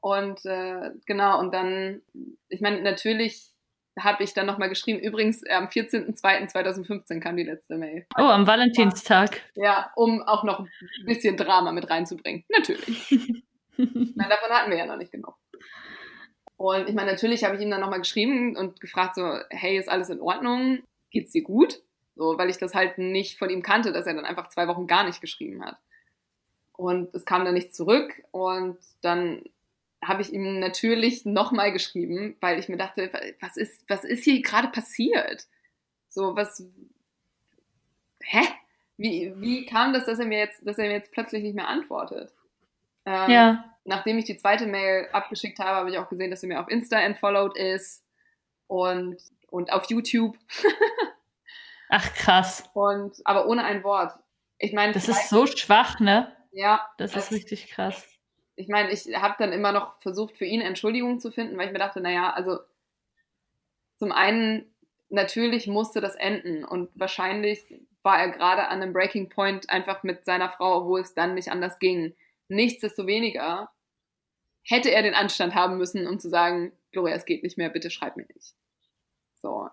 Und 0.00 0.44
äh, 0.44 0.90
genau, 1.06 1.38
und 1.40 1.54
dann, 1.54 2.02
ich 2.48 2.60
meine, 2.60 2.82
natürlich 2.82 3.54
habe 3.98 4.24
ich 4.24 4.34
dann 4.34 4.46
nochmal 4.46 4.68
geschrieben, 4.68 4.98
übrigens 4.98 5.42
am 5.48 5.66
14.02.2015 5.66 7.20
kam 7.20 7.36
die 7.36 7.44
letzte 7.44 7.76
Mail. 7.76 8.06
Oh, 8.18 8.22
am 8.22 8.46
Valentinstag. 8.46 9.40
Ja, 9.54 9.90
um 9.96 10.22
auch 10.22 10.44
noch 10.44 10.60
ein 10.60 10.68
bisschen 11.06 11.36
Drama 11.36 11.72
mit 11.72 11.88
reinzubringen. 11.88 12.44
Natürlich. 12.48 13.08
Nein, 13.76 14.28
davon 14.28 14.50
hatten 14.50 14.70
wir 14.70 14.78
ja 14.78 14.86
noch 14.86 14.96
nicht 14.96 15.12
genug. 15.12 15.36
Und 16.56 16.88
ich 16.88 16.94
meine, 16.94 17.10
natürlich 17.10 17.44
habe 17.44 17.56
ich 17.56 17.62
ihm 17.62 17.70
dann 17.70 17.80
nochmal 17.80 17.98
geschrieben 17.98 18.56
und 18.56 18.80
gefragt 18.80 19.16
so, 19.16 19.38
hey, 19.50 19.76
ist 19.76 19.88
alles 19.88 20.08
in 20.08 20.20
Ordnung? 20.20 20.82
Geht's 21.10 21.32
dir 21.32 21.42
gut? 21.42 21.82
So, 22.16 22.38
weil 22.38 22.48
ich 22.48 22.58
das 22.58 22.74
halt 22.74 22.98
nicht 22.98 23.38
von 23.38 23.50
ihm 23.50 23.62
kannte, 23.62 23.92
dass 23.92 24.06
er 24.06 24.14
dann 24.14 24.24
einfach 24.24 24.48
zwei 24.48 24.68
Wochen 24.68 24.86
gar 24.86 25.04
nicht 25.04 25.20
geschrieben 25.20 25.64
hat. 25.64 25.76
Und 26.72 27.14
es 27.14 27.24
kam 27.24 27.44
dann 27.44 27.54
nicht 27.54 27.74
zurück 27.74 28.22
und 28.30 28.78
dann 29.00 29.42
habe 30.02 30.22
ich 30.22 30.32
ihm 30.32 30.58
natürlich 30.60 31.24
nochmal 31.24 31.72
geschrieben, 31.72 32.36
weil 32.40 32.58
ich 32.58 32.68
mir 32.68 32.76
dachte, 32.76 33.10
was 33.40 33.56
ist, 33.56 33.84
was 33.88 34.04
ist 34.04 34.24
hier 34.24 34.42
gerade 34.42 34.68
passiert? 34.68 35.46
So, 36.08 36.36
was, 36.36 36.64
hä? 38.22 38.42
Wie, 38.96 39.32
wie 39.36 39.66
kam 39.66 39.92
das, 39.92 40.06
dass 40.06 40.18
er 40.20 40.26
mir 40.26 40.38
jetzt, 40.38 40.66
dass 40.66 40.78
er 40.78 40.86
mir 40.86 40.94
jetzt 40.94 41.12
plötzlich 41.12 41.42
nicht 41.42 41.54
mehr 41.54 41.68
antwortet? 41.68 42.32
Ähm, 43.06 43.30
ja 43.30 43.74
nachdem 43.84 44.18
ich 44.18 44.24
die 44.24 44.36
zweite 44.36 44.66
Mail 44.66 45.08
abgeschickt 45.12 45.58
habe, 45.58 45.76
habe 45.76 45.90
ich 45.90 45.98
auch 45.98 46.08
gesehen, 46.08 46.30
dass 46.30 46.40
sie 46.40 46.46
mir 46.46 46.60
auf 46.60 46.68
Insta 46.68 46.98
entfollowed 46.98 47.56
ist 47.56 48.02
und, 48.66 49.18
und 49.50 49.72
auf 49.72 49.88
YouTube. 49.90 50.36
Ach 51.90 52.12
krass. 52.14 52.68
Und 52.72 53.14
aber 53.24 53.46
ohne 53.46 53.64
ein 53.64 53.84
Wort. 53.84 54.18
Ich 54.58 54.72
meine, 54.72 54.92
das 54.92 55.08
ist 55.08 55.28
so 55.28 55.46
schwach, 55.46 56.00
ne? 56.00 56.34
Ja. 56.52 56.88
Das 56.96 57.14
ist 57.14 57.30
richtig 57.30 57.68
krass. 57.68 58.08
Ich 58.56 58.68
meine, 58.68 58.90
ich 58.90 59.06
habe 59.14 59.34
dann 59.38 59.52
immer 59.52 59.72
noch 59.72 60.00
versucht, 60.00 60.36
für 60.36 60.44
ihn 60.44 60.60
Entschuldigung 60.60 61.18
zu 61.18 61.30
finden, 61.30 61.58
weil 61.58 61.66
ich 61.66 61.72
mir 61.72 61.78
dachte, 61.78 62.00
naja, 62.00 62.32
also 62.32 62.60
zum 63.98 64.12
einen, 64.12 64.72
natürlich 65.08 65.66
musste 65.66 66.00
das 66.00 66.14
enden 66.14 66.64
und 66.64 66.88
wahrscheinlich 66.94 67.64
war 68.02 68.18
er 68.18 68.30
gerade 68.30 68.68
an 68.68 68.82
einem 68.82 68.92
Breaking 68.92 69.28
Point 69.28 69.70
einfach 69.70 70.02
mit 70.02 70.24
seiner 70.24 70.48
Frau, 70.48 70.86
wo 70.86 70.96
es 70.96 71.14
dann 71.14 71.34
nicht 71.34 71.50
anders 71.50 71.78
ging. 71.78 72.14
Nichtsdestoweniger 72.48 73.70
hätte 74.62 74.90
er 74.90 75.02
den 75.02 75.14
Anstand 75.14 75.54
haben 75.54 75.76
müssen, 75.76 76.06
um 76.06 76.18
zu 76.18 76.28
sagen, 76.28 76.72
Gloria, 76.92 77.14
es 77.14 77.24
geht 77.24 77.42
nicht 77.42 77.58
mehr, 77.58 77.68
bitte 77.68 77.90
schreib 77.90 78.16
mir 78.16 78.26
nicht. 78.34 78.54
So. 79.34 79.68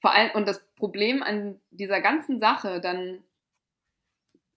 Vor 0.00 0.12
allem, 0.12 0.30
und 0.32 0.46
das 0.46 0.64
Problem 0.76 1.22
an 1.22 1.60
dieser 1.70 2.00
ganzen 2.00 2.38
Sache 2.38 2.80
dann, 2.80 3.22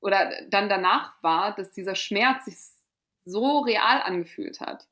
oder 0.02 0.32
dann 0.50 0.70
danach 0.70 1.22
war, 1.24 1.56
dass 1.56 1.72
dieser 1.72 1.96
Schmerz 1.96 2.46
sich 2.46 2.58
so 3.24 3.60
real 3.60 4.02
angefühlt 4.02 4.60
hat. 4.60 4.88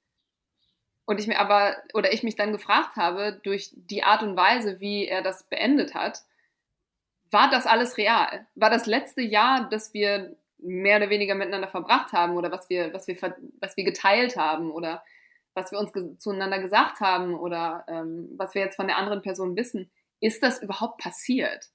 Und 1.06 1.20
ich 1.20 1.28
mir 1.28 1.40
aber, 1.40 1.76
oder 1.94 2.14
ich 2.14 2.24
mich 2.24 2.36
dann 2.36 2.52
gefragt 2.52 2.96
habe, 2.96 3.40
durch 3.44 3.72
die 3.74 4.04
Art 4.04 4.22
und 4.22 4.38
Weise, 4.38 4.80
wie 4.80 5.08
er 5.08 5.24
das 5.24 5.44
beendet 5.44 5.96
hat, 5.96 6.24
war 7.32 7.50
das 7.50 7.66
alles 7.66 7.98
real? 7.98 8.48
War 8.56 8.70
das 8.70 8.86
letzte 8.86 9.22
Jahr, 9.22 9.70
das 9.70 9.94
wir 9.94 10.36
mehr 10.62 10.98
oder 10.98 11.10
weniger 11.10 11.36
miteinander 11.36 11.68
verbracht 11.68 12.12
haben 12.14 12.36
oder 12.36 12.52
was 12.52 12.70
wir, 12.70 12.94
was 12.94 13.08
wir, 13.08 13.16
was 13.60 13.78
wir 13.78 13.84
geteilt 13.84 14.36
haben 14.36 14.72
oder 14.72 15.04
was 15.54 15.72
wir 15.72 15.80
uns 15.80 15.94
ge 15.94 16.18
zueinander 16.18 16.60
gesagt 16.60 17.00
haben 17.00 17.34
oder 17.34 17.86
ähm, 17.88 18.30
was 18.38 18.56
wir 18.56 18.62
jetzt 18.62 18.76
von 18.76 18.88
der 18.88 18.98
anderen 18.98 19.22
Person 19.22 19.56
wissen, 19.56 19.90
ist 20.20 20.44
das 20.44 20.62
überhaupt 20.62 21.00
passiert? 21.00 21.70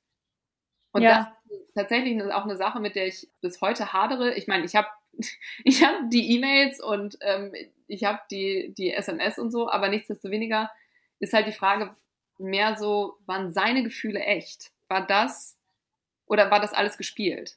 Und 0.93 1.03
ja. 1.03 1.35
das 1.49 1.59
ist 1.59 1.74
tatsächlich 1.74 2.22
auch 2.32 2.45
eine 2.45 2.57
Sache, 2.57 2.80
mit 2.80 2.95
der 2.95 3.07
ich 3.07 3.28
bis 3.41 3.61
heute 3.61 3.93
hadere. 3.93 4.35
Ich 4.35 4.47
meine, 4.47 4.64
ich 4.64 4.76
habe 4.76 4.89
ich 5.64 5.82
hab 5.85 6.11
die 6.11 6.37
E-Mails 6.37 6.80
und 6.80 7.18
ähm, 7.20 7.53
ich 7.87 8.05
habe 8.05 8.20
die, 8.30 8.74
die 8.76 8.93
SMS 8.93 9.39
und 9.39 9.51
so, 9.51 9.68
aber 9.68 9.89
nichtsdestoweniger 9.89 10.70
ist 11.18 11.32
halt 11.32 11.47
die 11.47 11.53
Frage 11.53 11.95
mehr 12.39 12.76
so, 12.76 13.18
waren 13.26 13.53
seine 13.53 13.82
Gefühle 13.82 14.20
echt? 14.20 14.72
War 14.89 15.07
das 15.07 15.57
oder 16.26 16.51
war 16.51 16.61
das 16.61 16.72
alles 16.72 16.97
gespielt? 16.97 17.57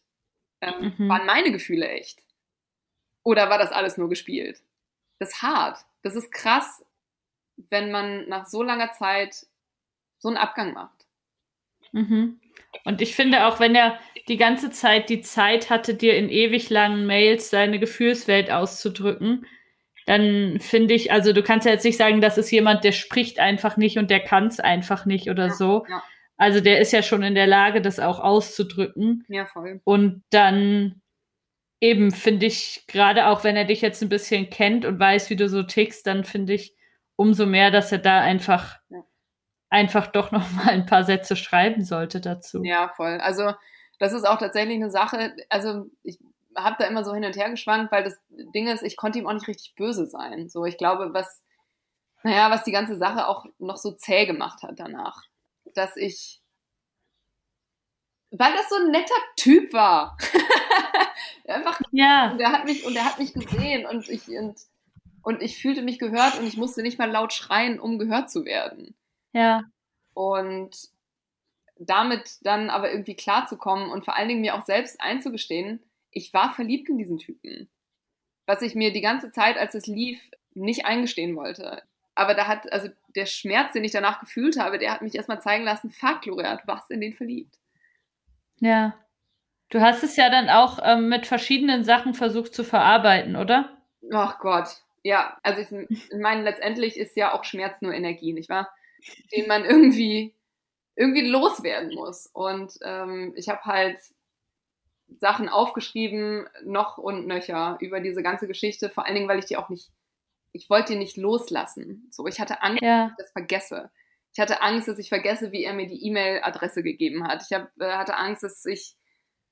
Ähm, 0.62 0.94
mhm. 0.98 1.10
Waren 1.10 1.26
meine 1.26 1.52
Gefühle 1.52 1.88
echt? 1.88 2.20
Oder 3.24 3.50
war 3.50 3.58
das 3.58 3.72
alles 3.72 3.98
nur 3.98 4.10
gespielt? 4.10 4.62
Das 5.20 5.30
ist 5.30 5.42
hart. 5.42 5.80
Das 6.04 6.16
ist 6.16 6.32
krass, 6.32 6.86
wenn 7.70 7.92
man 7.92 8.28
nach 8.30 8.46
so 8.46 8.64
langer 8.64 8.92
Zeit 8.92 9.46
so 10.20 10.30
einen 10.30 10.38
Abgang 10.38 10.74
macht. 10.74 11.06
Mhm. 11.92 12.40
Und 12.86 13.02
ich 13.02 13.16
finde 13.16 13.46
auch, 13.48 13.60
wenn 13.60 13.76
er 13.76 14.00
die 14.28 14.38
ganze 14.38 14.70
Zeit 14.72 15.10
die 15.10 15.22
Zeit 15.22 15.70
hatte, 15.70 15.94
dir 15.94 16.16
in 16.18 16.30
ewig 16.30 16.70
langen 16.70 17.06
Mails 17.06 17.50
seine 17.50 17.80
Gefühlswelt 17.80 18.52
auszudrücken, 18.52 19.46
dann 20.06 20.60
finde 20.60 20.94
ich, 20.94 21.12
also 21.12 21.34
du 21.34 21.44
kannst 21.44 21.66
ja 21.66 21.74
jetzt 21.74 21.84
nicht 21.84 21.98
sagen, 21.98 22.22
das 22.22 22.38
ist 22.38 22.52
jemand, 22.52 22.84
der 22.84 22.94
spricht 22.94 23.40
einfach 23.40 23.76
nicht 23.76 23.98
und 23.98 24.10
der 24.10 24.22
kann 24.22 24.48
es 24.48 24.60
einfach 24.60 25.06
nicht 25.06 25.30
oder 25.30 25.48
ja, 25.48 25.54
so. 25.54 25.86
Ja. 25.90 26.04
Also 26.38 26.62
der 26.62 26.80
ist 26.80 26.94
ja 26.94 27.02
schon 27.02 27.24
in 27.24 27.36
der 27.36 27.48
Lage, 27.48 27.82
das 27.82 28.00
auch 28.00 28.20
auszudrücken. 28.20 29.26
Ja, 29.28 29.48
voll. 29.48 29.82
Und 29.84 30.24
dann 30.30 31.02
eben 31.82 32.12
finde 32.12 32.46
ich, 32.46 32.86
gerade 32.88 33.28
auch 33.28 33.44
wenn 33.44 33.56
er 33.56 33.66
dich 33.66 33.82
jetzt 33.82 34.02
ein 34.02 34.10
bisschen 34.10 34.50
kennt 34.50 34.86
und 34.86 35.00
weiß, 35.00 35.30
wie 35.30 35.36
du 35.36 35.50
so 35.50 35.64
tickst, 35.64 36.06
dann 36.06 36.24
finde 36.24 36.54
ich 36.54 36.76
umso 37.16 37.46
mehr, 37.48 37.72
dass 37.72 37.92
er 37.92 37.98
da 37.98 38.20
einfach, 38.20 38.78
ja. 38.90 39.04
einfach 39.70 40.08
doch 40.08 40.32
noch 40.32 40.50
mal 40.52 40.70
ein 40.70 40.86
paar 40.86 41.04
Sätze 41.04 41.36
schreiben 41.36 41.84
sollte 41.84 42.22
dazu. 42.22 42.64
Ja, 42.64 42.90
voll. 42.96 43.20
Also 43.20 43.54
das 44.00 44.14
ist 44.14 44.28
auch 44.28 44.38
tatsächlich 44.38 44.76
eine 44.76 44.92
Sache, 44.92 45.36
also 45.50 45.88
ich 46.04 46.20
habe 46.56 46.76
da 46.80 46.86
immer 46.86 47.04
so 47.04 47.14
hin 47.14 47.26
und 47.26 47.36
her 47.36 47.50
geschwankt, 47.50 47.92
weil 47.92 48.04
das 48.04 48.20
Ding 48.30 48.68
ist, 48.68 48.84
ich 48.84 48.96
konnte 48.96 49.18
ihm 49.18 49.28
auch 49.28 49.34
nicht 49.34 49.48
richtig 49.48 49.74
böse 49.76 50.06
sein. 50.06 50.50
So, 50.50 50.66
ich 50.66 50.78
glaube, 50.78 51.14
was, 51.14 51.44
naja, 52.24 52.52
was 52.52 52.64
die 52.64 52.72
ganze 52.72 52.96
Sache 52.96 53.28
auch 53.28 53.46
noch 53.58 53.78
so 53.78 53.92
zäh 53.92 54.26
gemacht 54.26 54.62
hat 54.62 54.80
danach 54.80 55.24
dass 55.76 55.96
ich, 55.98 56.42
weil 58.32 58.54
das 58.54 58.70
so 58.70 58.76
ein 58.76 58.92
netter 58.92 59.16
Typ 59.36 59.74
war. 59.74 60.18
Einfach, 61.48 61.80
ja. 61.92 62.32
Und 62.32 62.40
der 62.40 62.52
hat 62.52 62.66
mich, 62.66 62.86
und 62.86 62.94
der 62.94 63.06
hat 63.06 63.20
mich 63.20 63.34
gesehen 63.34 63.86
und 63.86 64.10
ich, 64.10 64.28
und, 64.28 64.56
und 65.24 65.42
ich 65.42 65.62
fühlte 65.62 65.82
mich 65.82 66.00
gehört 66.00 66.40
und 66.40 66.46
ich 66.46 66.58
musste 66.58 66.82
nicht 66.82 67.00
mal 67.00 67.10
laut 67.10 67.34
schreien, 67.34 67.80
um 67.80 68.00
gehört 68.00 68.30
zu 68.30 68.46
werden. 68.46 68.96
Ja. 69.34 69.64
Und 70.14 70.90
damit 71.80 72.38
dann 72.42 72.70
aber 72.70 72.92
irgendwie 72.92 73.16
klarzukommen 73.16 73.92
und 73.92 74.04
vor 74.04 74.16
allen 74.16 74.28
Dingen 74.28 74.42
mir 74.42 74.56
auch 74.56 74.66
selbst 74.66 75.00
einzugestehen, 75.00 75.84
ich 76.12 76.34
war 76.34 76.54
verliebt 76.54 76.90
in 76.90 76.98
diesen 76.98 77.20
Typen. 77.20 77.70
Was 78.46 78.62
ich 78.62 78.76
mir 78.76 78.92
die 78.92 79.02
ganze 79.02 79.32
Zeit, 79.32 79.58
als 79.58 79.76
es 79.76 79.88
lief, 79.88 80.20
nicht 80.54 80.86
eingestehen 80.86 81.36
wollte 81.36 81.84
aber 82.18 82.34
da 82.34 82.48
hat, 82.48 82.72
also 82.74 82.90
der 83.16 83.28
Schmerz, 83.28 83.74
den 83.74 83.84
ich 83.84 83.92
danach 83.92 84.20
gefühlt 84.20 84.60
habe, 84.60 84.80
der 84.80 84.92
hat 84.92 85.02
mich 85.02 85.16
erstmal 85.16 85.42
zeigen 85.42 85.64
lassen, 85.64 85.92
fuck, 85.92 86.22
Gloria, 86.22 86.56
du 86.56 86.68
warst 86.68 86.90
in 86.90 87.00
den 87.00 87.14
verliebt. 87.14 87.60
Ja. 88.60 88.96
Du 89.70 89.82
hast 89.82 90.04
es 90.04 90.16
ja 90.16 90.30
dann 90.30 90.50
auch 90.50 90.80
ähm, 90.82 91.10
mit 91.10 91.28
verschiedenen 91.28 91.84
Sachen 91.84 92.14
versucht 92.14 92.56
zu 92.56 92.64
verarbeiten, 92.64 93.36
oder? 93.36 93.78
Ach 94.12 94.40
Gott, 94.40 94.68
ja. 95.04 95.38
Also 95.44 95.62
ich, 95.62 96.12
meine, 96.18 96.44
letztendlich 96.44 96.98
ist 96.98 97.16
ja 97.18 97.34
auch 97.34 97.44
Schmerz 97.44 97.82
nur 97.82 97.94
Energie, 97.94 98.34
nicht 98.34 98.50
wahr? 98.50 98.70
Den 99.32 99.48
man 99.48 99.64
irgendwie, 99.64 100.34
irgendwie 100.96 101.28
loswerden 101.28 101.94
muss. 101.94 102.28
Und 102.34 102.80
ähm, 102.82 103.34
ich 103.36 103.50
habe 103.50 103.62
halt 103.66 104.00
Sachen 105.20 105.50
aufgeschrieben, 105.50 106.48
noch 106.64 106.98
und 106.98 107.28
nöcher, 107.28 107.78
über 107.80 108.00
diese 108.00 108.24
ganze 108.24 108.48
Geschichte, 108.48 108.90
vor 108.90 109.06
allen 109.06 109.16
Dingen, 109.16 109.28
weil 109.28 109.40
ich 109.40 109.46
die 109.46 109.58
auch 109.58 109.70
nicht 109.70 109.92
ich 110.58 110.70
wollte 110.70 110.94
ihn 110.94 111.00
nicht 111.00 111.18
loslassen. 111.18 112.08
So, 112.12 112.28
ich 112.28 112.40
hatte 112.40 112.62
Angst, 112.62 112.82
ja. 112.82 113.04
dass 113.04 113.12
ich 113.12 113.18
das 113.18 113.32
vergesse. 113.32 113.92
Ich 114.34 114.40
hatte 114.40 114.62
Angst, 114.62 114.88
dass 114.88 115.00
ich 115.00 115.10
vergesse, 115.10 115.52
wie 115.52 115.64
er 115.64 115.74
mir 115.74 115.88
die 115.88 116.06
E-Mail-Adresse 116.06 116.84
gegeben 116.84 117.28
hat. 117.28 117.44
Ich 117.44 117.56
hab, 117.56 117.70
äh, 117.80 117.94
hatte 117.94 118.18
Angst, 118.18 118.44
dass 118.44 118.66
ich 118.66 118.96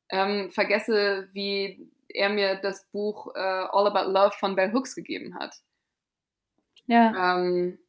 ähm, 0.10 0.51
vergesse, 0.51 1.30
wie 1.32 1.89
er 2.10 2.30
mir 2.30 2.56
das 2.56 2.86
Buch 2.91 3.34
äh, 3.36 3.39
All 3.39 3.88
About 3.88 4.12
Love 4.12 4.36
von 4.39 4.56
Bell 4.56 4.74
Hooks 4.74 4.95
gegeben 4.95 5.36
hat. 5.39 5.56
Ja. 6.88 7.38
Ähm, 7.38 7.80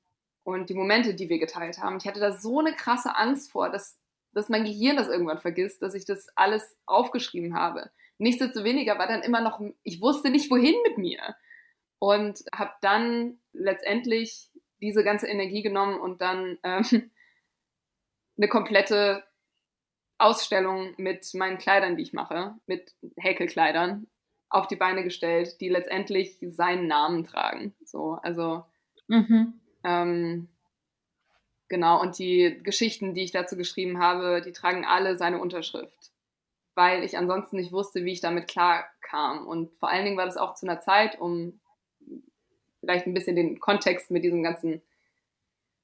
und 0.43 0.71
die 0.71 0.75
Momente, 0.75 1.15
die 1.15 1.29
wir 1.29 1.39
geteilt 1.39 1.79
haben. 1.79 1.97
Ich 1.99 2.07
hatte 2.07 2.21
da 2.21 2.33
so 2.33 2.61
eine 2.61 2.73
krasse 2.73 3.17
Angst 3.17 3.51
vor, 3.51 3.69
dass, 3.69 3.99
dass 4.33 4.49
mein 4.49 4.65
Gehirn 4.65 4.97
das 4.97 5.09
irgendwann 5.09 5.39
vergisst, 5.39 5.83
dass 5.83 5.95
ich 5.95 6.05
das 6.05 6.29
alles 6.37 6.77
aufgeschrieben 6.87 7.55
habe. 7.57 7.91
Nichtsdestoweniger 8.19 8.99
war 8.99 9.09
dann 9.09 9.23
immer 9.23 9.41
noch, 9.41 9.61
ich 9.83 10.01
wusste 10.01 10.31
nicht, 10.31 10.51
wohin 10.51 10.77
mit 10.87 10.99
mir 10.99 11.37
und 11.99 12.45
habe 12.55 12.73
dann 12.81 13.39
letztendlich 13.53 14.51
diese 14.81 15.05
ganze 15.05 15.27
Energie 15.27 15.63
genommen 15.63 15.99
und 15.99 16.21
dann 16.21 16.59
ähm, 16.63 16.85
eine 18.37 18.49
komplette 18.49 19.25
Ausstellung 20.19 20.95
mit 20.97 21.33
meinen 21.35 21.59
Kleidern, 21.59 21.97
die 21.97 22.03
ich 22.03 22.13
mache, 22.13 22.55
mit 22.67 22.95
Häkelkleidern 23.17 24.07
auf 24.49 24.69
die 24.69 24.77
Beine 24.77 25.03
gestellt, 25.03 25.61
die 25.61 25.69
letztendlich 25.69 26.39
seinen 26.41 26.87
Namen 26.87 27.25
tragen. 27.25 27.75
So, 27.85 28.19
also 28.23 28.65
mhm. 29.09 29.61
ähm, 29.85 30.49
genau. 31.69 32.01
Und 32.01 32.19
die 32.19 32.61
Geschichten, 32.63 33.15
die 33.15 33.25
ich 33.25 33.33
dazu 33.33 33.57
geschrieben 33.57 33.99
habe, 33.99 34.41
die 34.41 34.53
tragen 34.53 34.85
alle 34.85 35.17
seine 35.17 35.41
Unterschrift, 35.41 36.13
weil 36.75 37.03
ich 37.03 37.19
ansonsten 37.19 37.57
nicht 37.57 37.73
wusste, 37.73 38.05
wie 38.05 38.13
ich 38.13 38.21
damit 38.21 38.49
klarkam. 38.49 39.47
Und 39.47 39.73
vor 39.79 39.91
allen 39.91 40.05
Dingen 40.05 40.17
war 40.17 40.27
das 40.27 40.37
auch 40.37 40.55
zu 40.55 40.67
einer 40.67 40.81
Zeit, 40.81 41.21
um 41.21 41.61
vielleicht 42.87 43.07
ein 43.07 43.15
bisschen 43.15 43.37
den 43.37 43.59
Kontext 43.59 44.11
mit 44.11 44.23
diesem 44.23 44.43
ganzen 44.43 44.81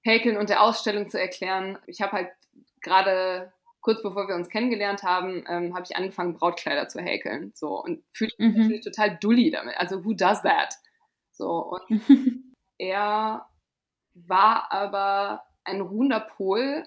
Häkeln 0.03 0.37
und 0.37 0.49
der 0.49 0.63
Ausstellung 0.63 1.09
zu 1.11 1.21
erklären. 1.21 1.79
Ich 1.87 2.01
habe 2.01 2.13
halt 2.13 2.31
gerade 2.81 3.53
kurz 3.81 4.03
bevor 4.03 4.29
wir 4.29 4.37
uns 4.37 4.49
kennengelernt 4.49 5.03
haben, 5.03 5.45
ähm, 5.49 5.75
habe 5.75 5.85
ich 5.89 5.97
angefangen, 5.97 6.35
Brautkleider 6.35 6.89
zu 6.89 7.01
häkeln. 7.01 7.53
So 7.55 7.83
und 7.83 8.05
fühlte 8.13 8.37
mich 8.39 8.55
mhm. 8.55 8.63
natürlich 8.63 8.85
total 8.85 9.19
dully 9.19 9.51
damit. 9.51 9.77
Also 9.77 10.05
who 10.05 10.15
does 10.15 10.43
that? 10.43 10.75
So 11.33 11.77
und 11.89 12.01
er 12.79 13.47
war 14.15 14.71
aber 14.73 15.43
ein 15.65 15.81
ruhender 15.81 16.21
Pol, 16.21 16.85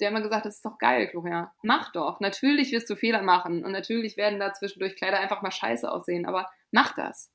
der 0.00 0.08
immer 0.08 0.20
gesagt 0.20 0.44
hat, 0.44 0.46
das 0.46 0.56
ist 0.56 0.64
doch 0.64 0.78
geil, 0.78 1.08
Gloria. 1.08 1.52
Mach 1.62 1.92
doch. 1.92 2.20
Natürlich 2.20 2.72
wirst 2.72 2.88
du 2.88 2.96
Fehler 2.96 3.22
machen 3.22 3.64
und 3.64 3.72
natürlich 3.72 4.16
werden 4.16 4.40
da 4.40 4.52
zwischendurch 4.52 4.96
Kleider 4.96 5.18
einfach 5.18 5.42
mal 5.42 5.50
scheiße 5.50 5.90
aussehen, 5.90 6.24
aber 6.24 6.48
mach 6.70 6.94
das. 6.94 7.30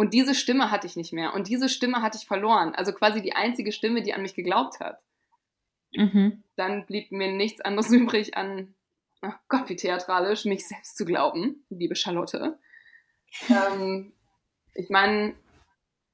Und 0.00 0.14
diese 0.14 0.34
Stimme 0.34 0.70
hatte 0.70 0.86
ich 0.86 0.96
nicht 0.96 1.12
mehr. 1.12 1.34
Und 1.34 1.48
diese 1.48 1.68
Stimme 1.68 2.00
hatte 2.00 2.16
ich 2.16 2.26
verloren. 2.26 2.74
Also 2.74 2.94
quasi 2.94 3.20
die 3.20 3.34
einzige 3.34 3.70
Stimme, 3.70 4.00
die 4.00 4.14
an 4.14 4.22
mich 4.22 4.34
geglaubt 4.34 4.80
hat. 4.80 5.02
Mhm. 5.92 6.42
Dann 6.56 6.86
blieb 6.86 7.12
mir 7.12 7.30
nichts 7.30 7.60
anderes 7.60 7.90
übrig, 7.92 8.34
an, 8.34 8.74
ach 9.20 9.38
Gott, 9.48 9.68
wie 9.68 9.76
theatralisch, 9.76 10.46
mich 10.46 10.66
selbst 10.66 10.96
zu 10.96 11.04
glauben, 11.04 11.66
liebe 11.68 11.96
Charlotte. 11.96 12.58
ähm, 13.50 14.14
ich 14.72 14.88
meine, 14.88 15.34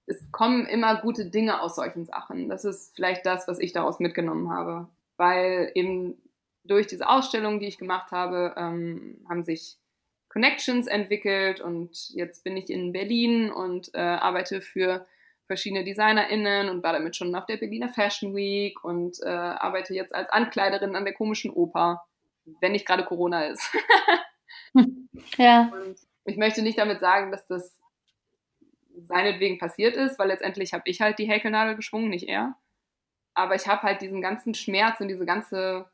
es 0.07 0.32
kommen 0.32 0.66
immer 0.66 1.01
gute 1.01 1.30
Dinge 1.30 1.62
aus 1.62 1.76
solchen 1.76 2.07
Sachen. 2.07 2.49
Das 2.49 2.64
ist 2.64 2.93
vielleicht 2.97 3.24
das, 3.24 3.47
was 3.47 3.61
ich 3.61 3.72
daraus 3.72 4.01
mitgenommen 4.01 4.51
habe. 4.51 4.89
Weil 5.16 5.70
eben 5.76 6.20
durch 6.64 6.89
diese 6.89 7.09
Ausstellung, 7.09 7.61
die 7.61 7.66
ich 7.66 7.78
gemacht 7.78 8.11
habe, 8.11 8.53
ähm, 8.57 9.24
haben 9.28 9.45
sich 9.45 9.78
Connections 10.37 10.87
entwickelt 10.87 11.62
und 11.62 12.11
jetzt 12.11 12.45
bin 12.45 12.59
ich 12.59 12.68
in 12.68 12.93
Berlin 12.93 13.51
und 13.51 13.89
äh, 13.95 14.01
arbeite 14.01 14.61
für 14.61 15.07
verschiedene 15.47 15.82
DesignerInnen 15.82 16.68
und 16.68 16.82
war 16.82 16.93
damit 16.93 17.16
schon 17.16 17.34
auf 17.34 17.47
der 17.47 17.57
Berliner 17.57 17.89
Fashion 17.89 18.34
Week 18.34 18.84
und 18.84 19.16
äh, 19.22 19.28
arbeite 19.28 19.95
jetzt 19.95 20.14
als 20.14 20.28
Ankleiderin 20.28 20.95
an 20.95 21.07
der 21.07 21.14
komischen 21.14 21.51
Oper. 21.51 22.05
wenn 22.61 22.72
nicht 22.72 22.87
gerade 22.87 23.07
Corona 23.07 23.47
ist. 23.47 23.74
ja. 25.39 25.72
Und 25.72 25.97
ich 26.26 26.37
möchte 26.37 26.61
nicht 26.61 26.76
damit 26.76 27.01
sagen, 27.01 27.32
dass 27.32 27.47
das 27.47 27.74
seinetwegen 29.09 29.57
passiert 29.57 29.97
ist, 29.97 30.18
weil 30.18 30.28
letztendlich 30.28 30.74
habe 30.74 30.82
ich 30.84 31.01
halt 31.01 31.18
die 31.18 31.30
Häkelnadel 31.30 31.76
geschwungen, 31.76 32.11
nicht 32.11 32.28
er. 32.28 32.57
Aber 33.32 33.55
ich 33.55 33.66
habe 33.66 33.84
halt 33.84 34.03
diesen 34.03 34.20
ganzen 34.20 34.53
Schmerz 34.53 35.01
und 35.01 35.09
diese 35.09 35.24
ganze, 35.24 35.91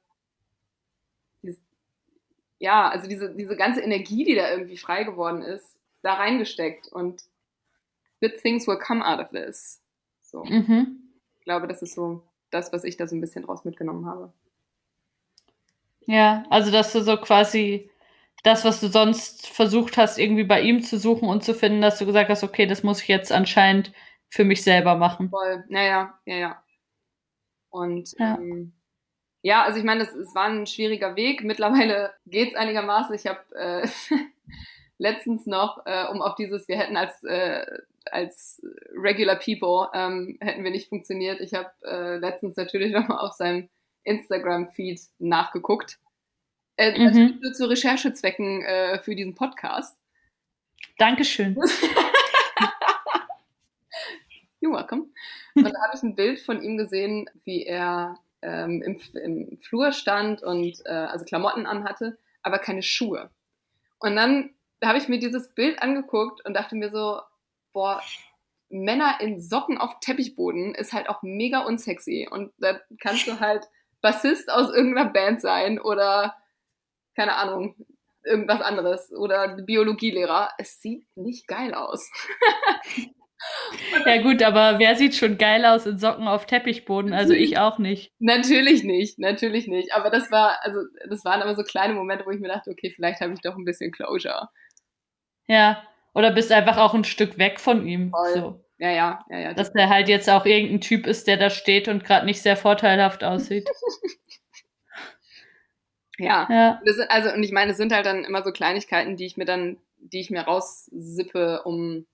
ja, 2.62 2.88
also 2.88 3.08
diese, 3.08 3.34
diese 3.34 3.56
ganze 3.56 3.80
Energie, 3.80 4.24
die 4.24 4.36
da 4.36 4.48
irgendwie 4.48 4.76
frei 4.76 5.02
geworden 5.02 5.42
ist, 5.42 5.76
da 6.02 6.14
reingesteckt 6.14 6.86
und 6.86 7.24
good 8.20 8.40
things 8.40 8.68
will 8.68 8.78
come 8.78 9.04
out 9.04 9.18
of 9.18 9.30
this. 9.30 9.82
So. 10.20 10.44
Mhm. 10.44 11.12
Ich 11.38 11.44
glaube, 11.44 11.66
das 11.66 11.82
ist 11.82 11.94
so 11.94 12.22
das, 12.50 12.72
was 12.72 12.84
ich 12.84 12.96
da 12.96 13.08
so 13.08 13.16
ein 13.16 13.20
bisschen 13.20 13.44
draus 13.44 13.64
mitgenommen 13.64 14.06
habe. 14.06 14.32
Ja, 16.06 16.44
also 16.50 16.70
dass 16.70 16.92
du 16.92 17.00
so 17.00 17.16
quasi 17.16 17.90
das, 18.44 18.64
was 18.64 18.80
du 18.80 18.86
sonst 18.86 19.48
versucht 19.48 19.96
hast, 19.96 20.18
irgendwie 20.18 20.44
bei 20.44 20.60
ihm 20.60 20.84
zu 20.84 20.98
suchen 20.98 21.28
und 21.28 21.42
zu 21.42 21.54
finden, 21.54 21.80
dass 21.80 21.98
du 21.98 22.06
gesagt 22.06 22.30
hast, 22.30 22.44
okay, 22.44 22.66
das 22.66 22.84
muss 22.84 23.02
ich 23.02 23.08
jetzt 23.08 23.32
anscheinend 23.32 23.92
für 24.28 24.44
mich 24.44 24.62
selber 24.62 24.94
machen. 24.94 25.30
Voll, 25.30 25.64
naja, 25.68 26.16
ja, 26.26 26.36
ja. 26.36 26.64
Und 27.70 28.14
ja, 28.20 28.36
ähm, 28.38 28.72
ja 29.42 29.62
also 29.62 29.78
ich 29.78 29.84
meine, 29.84 30.02
es 30.04 30.34
war 30.34 30.46
ein 30.46 30.66
schwieriger 30.66 31.16
Weg. 31.16 31.44
Mittlerweile 31.44 32.12
geht 32.26 32.50
es 32.50 32.54
einigermaßen. 32.56 33.14
Ich 33.14 33.26
habe 33.26 33.40
äh, 33.54 33.88
letztens 34.98 35.46
noch, 35.46 35.84
äh, 35.86 36.06
um 36.06 36.22
auf 36.22 36.34
dieses, 36.36 36.68
wir 36.68 36.78
hätten 36.78 36.96
als, 36.96 37.22
äh, 37.24 37.64
als 38.10 38.62
Regular 38.94 39.36
People, 39.36 39.88
ähm, 39.94 40.38
hätten 40.40 40.64
wir 40.64 40.70
nicht 40.70 40.88
funktioniert. 40.88 41.40
Ich 41.40 41.54
habe 41.54 41.70
äh, 41.84 42.16
letztens 42.16 42.56
natürlich 42.56 42.92
nochmal 42.94 43.18
auf 43.18 43.32
seinem 43.32 43.68
Instagram-Feed 44.04 45.00
nachgeguckt. 45.18 45.98
Äh, 46.76 46.98
mhm. 46.98 47.38
Nur 47.42 47.52
zu 47.52 47.68
Recherchezwecken 47.68 48.62
äh, 48.62 48.98
für 49.00 49.14
diesen 49.14 49.34
Podcast. 49.34 49.98
Dankeschön. 50.98 51.56
You're 54.60 54.72
welcome. 54.72 55.06
Und 55.54 55.64
da 55.64 55.80
habe 55.82 55.96
ich 55.96 56.02
ein 56.02 56.14
Bild 56.14 56.40
von 56.40 56.62
ihm 56.62 56.76
gesehen, 56.76 57.28
wie 57.44 57.64
er 57.64 58.18
ähm, 58.42 58.82
im, 58.82 59.00
im, 59.14 59.58
Flur 59.60 59.92
stand 59.92 60.42
und 60.42 60.80
äh, 60.84 60.90
also 60.90 61.24
Klamotten 61.24 61.66
anhatte, 61.66 62.18
aber 62.42 62.58
keine 62.58 62.82
Schuhe. 62.82 63.30
Und 63.98 64.16
dann 64.16 64.50
habe 64.84 64.98
ich 64.98 65.08
mir 65.08 65.18
dieses 65.18 65.54
Bild 65.54 65.80
angeguckt 65.80 66.44
und 66.44 66.54
dachte 66.54 66.74
mir 66.74 66.90
so, 66.90 67.20
boah, 67.72 68.02
Männer 68.68 69.20
in 69.20 69.40
Socken 69.40 69.78
auf 69.78 70.00
Teppichboden 70.00 70.74
ist 70.74 70.92
halt 70.92 71.08
auch 71.08 71.22
mega 71.22 71.60
unsexy. 71.60 72.28
Und 72.30 72.52
da 72.58 72.80
kannst 73.00 73.26
du 73.26 73.38
halt 73.38 73.68
Bassist 74.00 74.50
aus 74.50 74.74
irgendeiner 74.74 75.10
Band 75.10 75.40
sein 75.40 75.78
oder, 75.80 76.36
keine 77.14 77.36
Ahnung, 77.36 77.76
irgendwas 78.24 78.60
anderes 78.60 79.12
oder 79.12 79.56
Biologielehrer. 79.56 80.50
Es 80.58 80.80
sieht 80.80 81.06
nicht 81.16 81.46
geil 81.46 81.74
aus. 81.74 82.10
ja 84.06 84.22
gut, 84.22 84.42
aber 84.42 84.78
wer 84.78 84.96
sieht 84.96 85.14
schon 85.14 85.38
geil 85.38 85.64
aus 85.64 85.86
in 85.86 85.98
Socken 85.98 86.28
auf 86.28 86.46
Teppichboden? 86.46 87.12
Also 87.12 87.32
ich 87.32 87.58
auch 87.58 87.78
nicht. 87.78 88.12
Natürlich 88.18 88.84
nicht, 88.84 89.18
natürlich 89.18 89.66
nicht. 89.66 89.94
Aber 89.94 90.10
das 90.10 90.30
war, 90.30 90.58
also 90.62 90.80
das 91.08 91.24
waren 91.24 91.42
aber 91.42 91.54
so 91.54 91.62
kleine 91.62 91.94
Momente, 91.94 92.26
wo 92.26 92.30
ich 92.30 92.40
mir 92.40 92.48
dachte, 92.48 92.70
okay, 92.70 92.92
vielleicht 92.94 93.20
habe 93.20 93.32
ich 93.32 93.40
doch 93.40 93.56
ein 93.56 93.64
bisschen 93.64 93.92
Closure. 93.92 94.48
Ja, 95.46 95.82
oder 96.14 96.32
bist 96.32 96.52
einfach 96.52 96.78
auch 96.78 96.94
ein 96.94 97.04
Stück 97.04 97.38
weg 97.38 97.60
von 97.60 97.86
ihm. 97.86 98.10
Voll. 98.10 98.34
So. 98.34 98.64
Ja, 98.78 98.90
ja, 98.90 99.24
ja, 99.30 99.38
ja. 99.38 99.54
Dass 99.54 99.72
der 99.72 99.88
halt 99.88 100.08
jetzt 100.08 100.28
auch 100.28 100.44
irgendein 100.44 100.80
Typ 100.80 101.06
ist, 101.06 101.26
der 101.26 101.36
da 101.36 101.50
steht 101.50 101.88
und 101.88 102.04
gerade 102.04 102.26
nicht 102.26 102.42
sehr 102.42 102.56
vorteilhaft 102.56 103.22
aussieht. 103.22 103.68
ja. 106.18 106.48
ja. 106.50 106.80
Sind, 106.84 107.10
also, 107.10 107.32
und 107.32 107.44
ich 107.44 107.52
meine, 107.52 107.72
es 107.72 107.76
sind 107.76 107.92
halt 107.92 108.06
dann 108.06 108.24
immer 108.24 108.42
so 108.42 108.50
Kleinigkeiten, 108.50 109.16
die 109.16 109.26
ich 109.26 109.36
mir 109.36 109.44
dann, 109.44 109.78
die 109.98 110.20
ich 110.20 110.30
mir 110.30 110.42
raussippe, 110.42 111.62
um 111.64 112.06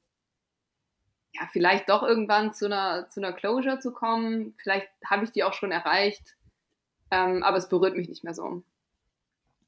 ja, 1.38 1.48
vielleicht 1.52 1.88
doch 1.88 2.02
irgendwann 2.02 2.54
zu 2.54 2.66
einer, 2.66 3.08
zu 3.08 3.20
einer 3.20 3.32
Closure 3.32 3.78
zu 3.78 3.92
kommen. 3.92 4.54
Vielleicht 4.58 4.88
habe 5.04 5.24
ich 5.24 5.32
die 5.32 5.44
auch 5.44 5.52
schon 5.52 5.72
erreicht, 5.72 6.36
ähm, 7.10 7.42
aber 7.42 7.56
es 7.56 7.68
berührt 7.68 7.96
mich 7.96 8.08
nicht 8.08 8.24
mehr 8.24 8.34
so. 8.34 8.62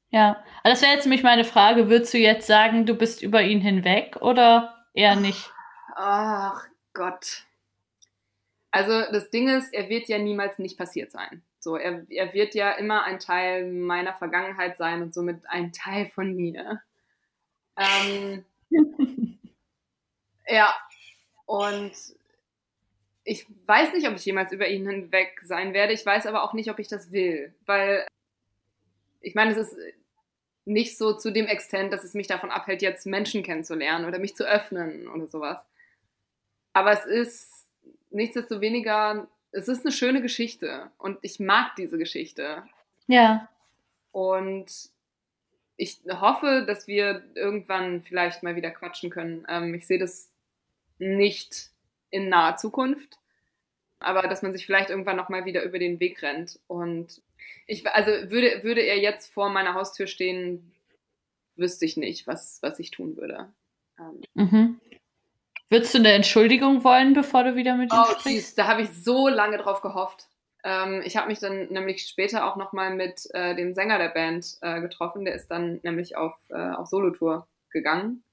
Ja, 0.09 0.43
also 0.63 0.73
das 0.73 0.81
wäre 0.81 0.93
jetzt 0.93 1.05
nämlich 1.05 1.23
meine 1.23 1.45
Frage. 1.45 1.89
Würdest 1.89 2.13
du 2.13 2.17
jetzt 2.17 2.45
sagen, 2.45 2.85
du 2.85 2.95
bist 2.95 3.21
über 3.21 3.41
ihn 3.41 3.61
hinweg 3.61 4.17
oder 4.19 4.85
eher 4.93 5.15
nicht? 5.15 5.49
Ach 5.95 6.67
Gott. 6.93 7.43
Also 8.71 8.91
das 9.11 9.29
Ding 9.29 9.49
ist, 9.49 9.73
er 9.73 9.89
wird 9.89 10.09
ja 10.09 10.17
niemals 10.17 10.59
nicht 10.59 10.77
passiert 10.77 11.11
sein. 11.11 11.43
So, 11.59 11.77
er, 11.77 12.05
er 12.09 12.33
wird 12.33 12.55
ja 12.55 12.71
immer 12.71 13.03
ein 13.03 13.19
Teil 13.19 13.71
meiner 13.71 14.13
Vergangenheit 14.13 14.77
sein 14.77 15.01
und 15.01 15.13
somit 15.13 15.45
ein 15.47 15.71
Teil 15.71 16.07
von 16.07 16.35
mir. 16.35 16.81
Ähm, 17.77 18.45
ja, 20.47 20.73
und 21.51 21.91
ich 23.25 23.45
weiß 23.65 23.91
nicht, 23.91 24.07
ob 24.07 24.15
ich 24.15 24.23
jemals 24.23 24.53
über 24.53 24.69
ihn 24.69 24.87
hinweg 24.87 25.41
sein 25.43 25.73
werde. 25.73 25.91
Ich 25.91 26.05
weiß 26.05 26.25
aber 26.25 26.43
auch 26.43 26.53
nicht, 26.53 26.71
ob 26.71 26.79
ich 26.79 26.87
das 26.87 27.11
will, 27.11 27.53
weil 27.65 28.07
ich 29.19 29.35
meine, 29.35 29.51
es 29.51 29.57
ist 29.57 29.77
nicht 30.63 30.97
so 30.97 31.11
zu 31.11 31.29
dem 31.29 31.47
Extent, 31.47 31.91
dass 31.91 32.05
es 32.05 32.13
mich 32.13 32.27
davon 32.27 32.51
abhält, 32.51 32.81
jetzt 32.81 33.05
Menschen 33.05 33.43
kennenzulernen 33.43 34.05
oder 34.05 34.17
mich 34.17 34.33
zu 34.33 34.47
öffnen 34.47 35.09
oder 35.09 35.27
sowas. 35.27 35.59
Aber 36.71 36.93
es 36.93 37.05
ist 37.05 37.67
nichtsdestoweniger, 38.11 39.27
es 39.51 39.67
ist 39.67 39.85
eine 39.85 39.91
schöne 39.91 40.21
Geschichte 40.21 40.89
und 40.97 41.19
ich 41.21 41.41
mag 41.41 41.75
diese 41.75 41.97
Geschichte. 41.97 42.63
Ja. 43.07 43.49
Und 44.13 44.71
ich 45.75 45.99
hoffe, 46.09 46.63
dass 46.65 46.87
wir 46.87 47.23
irgendwann 47.35 48.03
vielleicht 48.03 48.41
mal 48.41 48.55
wieder 48.55 48.71
quatschen 48.71 49.09
können. 49.09 49.45
Ähm, 49.49 49.73
ich 49.73 49.85
sehe 49.85 49.99
das 49.99 50.30
nicht 51.01 51.71
in 52.09 52.29
naher 52.29 52.57
Zukunft, 52.57 53.17
aber 53.99 54.23
dass 54.23 54.41
man 54.41 54.53
sich 54.53 54.65
vielleicht 54.65 54.89
irgendwann 54.89 55.17
noch 55.17 55.29
mal 55.29 55.45
wieder 55.45 55.63
über 55.63 55.79
den 55.79 55.99
Weg 55.99 56.21
rennt 56.21 56.59
und 56.67 57.21
ich, 57.67 57.87
also 57.87 58.11
würde, 58.29 58.63
würde 58.63 58.81
er 58.81 58.99
jetzt 58.99 59.33
vor 59.33 59.49
meiner 59.49 59.73
Haustür 59.73 60.07
stehen, 60.07 60.73
wüsste 61.55 61.85
ich 61.85 61.97
nicht, 61.97 62.27
was, 62.27 62.59
was 62.61 62.79
ich 62.79 62.91
tun 62.91 63.17
würde. 63.17 63.51
Ähm. 63.99 64.21
Mhm. 64.33 64.79
Würdest 65.69 65.93
du 65.93 65.99
eine 65.99 66.11
Entschuldigung 66.11 66.83
wollen, 66.83 67.13
bevor 67.13 67.45
du 67.45 67.55
wieder 67.55 67.75
mit 67.75 67.93
ihm 67.93 67.99
oh, 67.99 68.11
sprichst? 68.19 68.57
da 68.57 68.67
habe 68.67 68.81
ich 68.81 68.89
so 68.89 69.29
lange 69.29 69.57
drauf 69.57 69.81
gehofft. 69.81 70.27
Ähm, 70.63 71.01
ich 71.05 71.15
habe 71.15 71.29
mich 71.29 71.39
dann 71.39 71.67
nämlich 71.69 72.07
später 72.07 72.45
auch 72.45 72.57
nochmal 72.57 72.93
mit 72.93 73.27
äh, 73.33 73.55
dem 73.55 73.73
Sänger 73.73 73.97
der 73.97 74.09
Band 74.09 74.57
äh, 74.61 74.81
getroffen. 74.81 75.23
Der 75.23 75.33
ist 75.33 75.47
dann 75.47 75.79
nämlich 75.83 76.17
auf, 76.17 76.33
äh, 76.49 76.71
auf 76.71 76.87
Solotour 76.87 77.47
gegangen. 77.69 78.23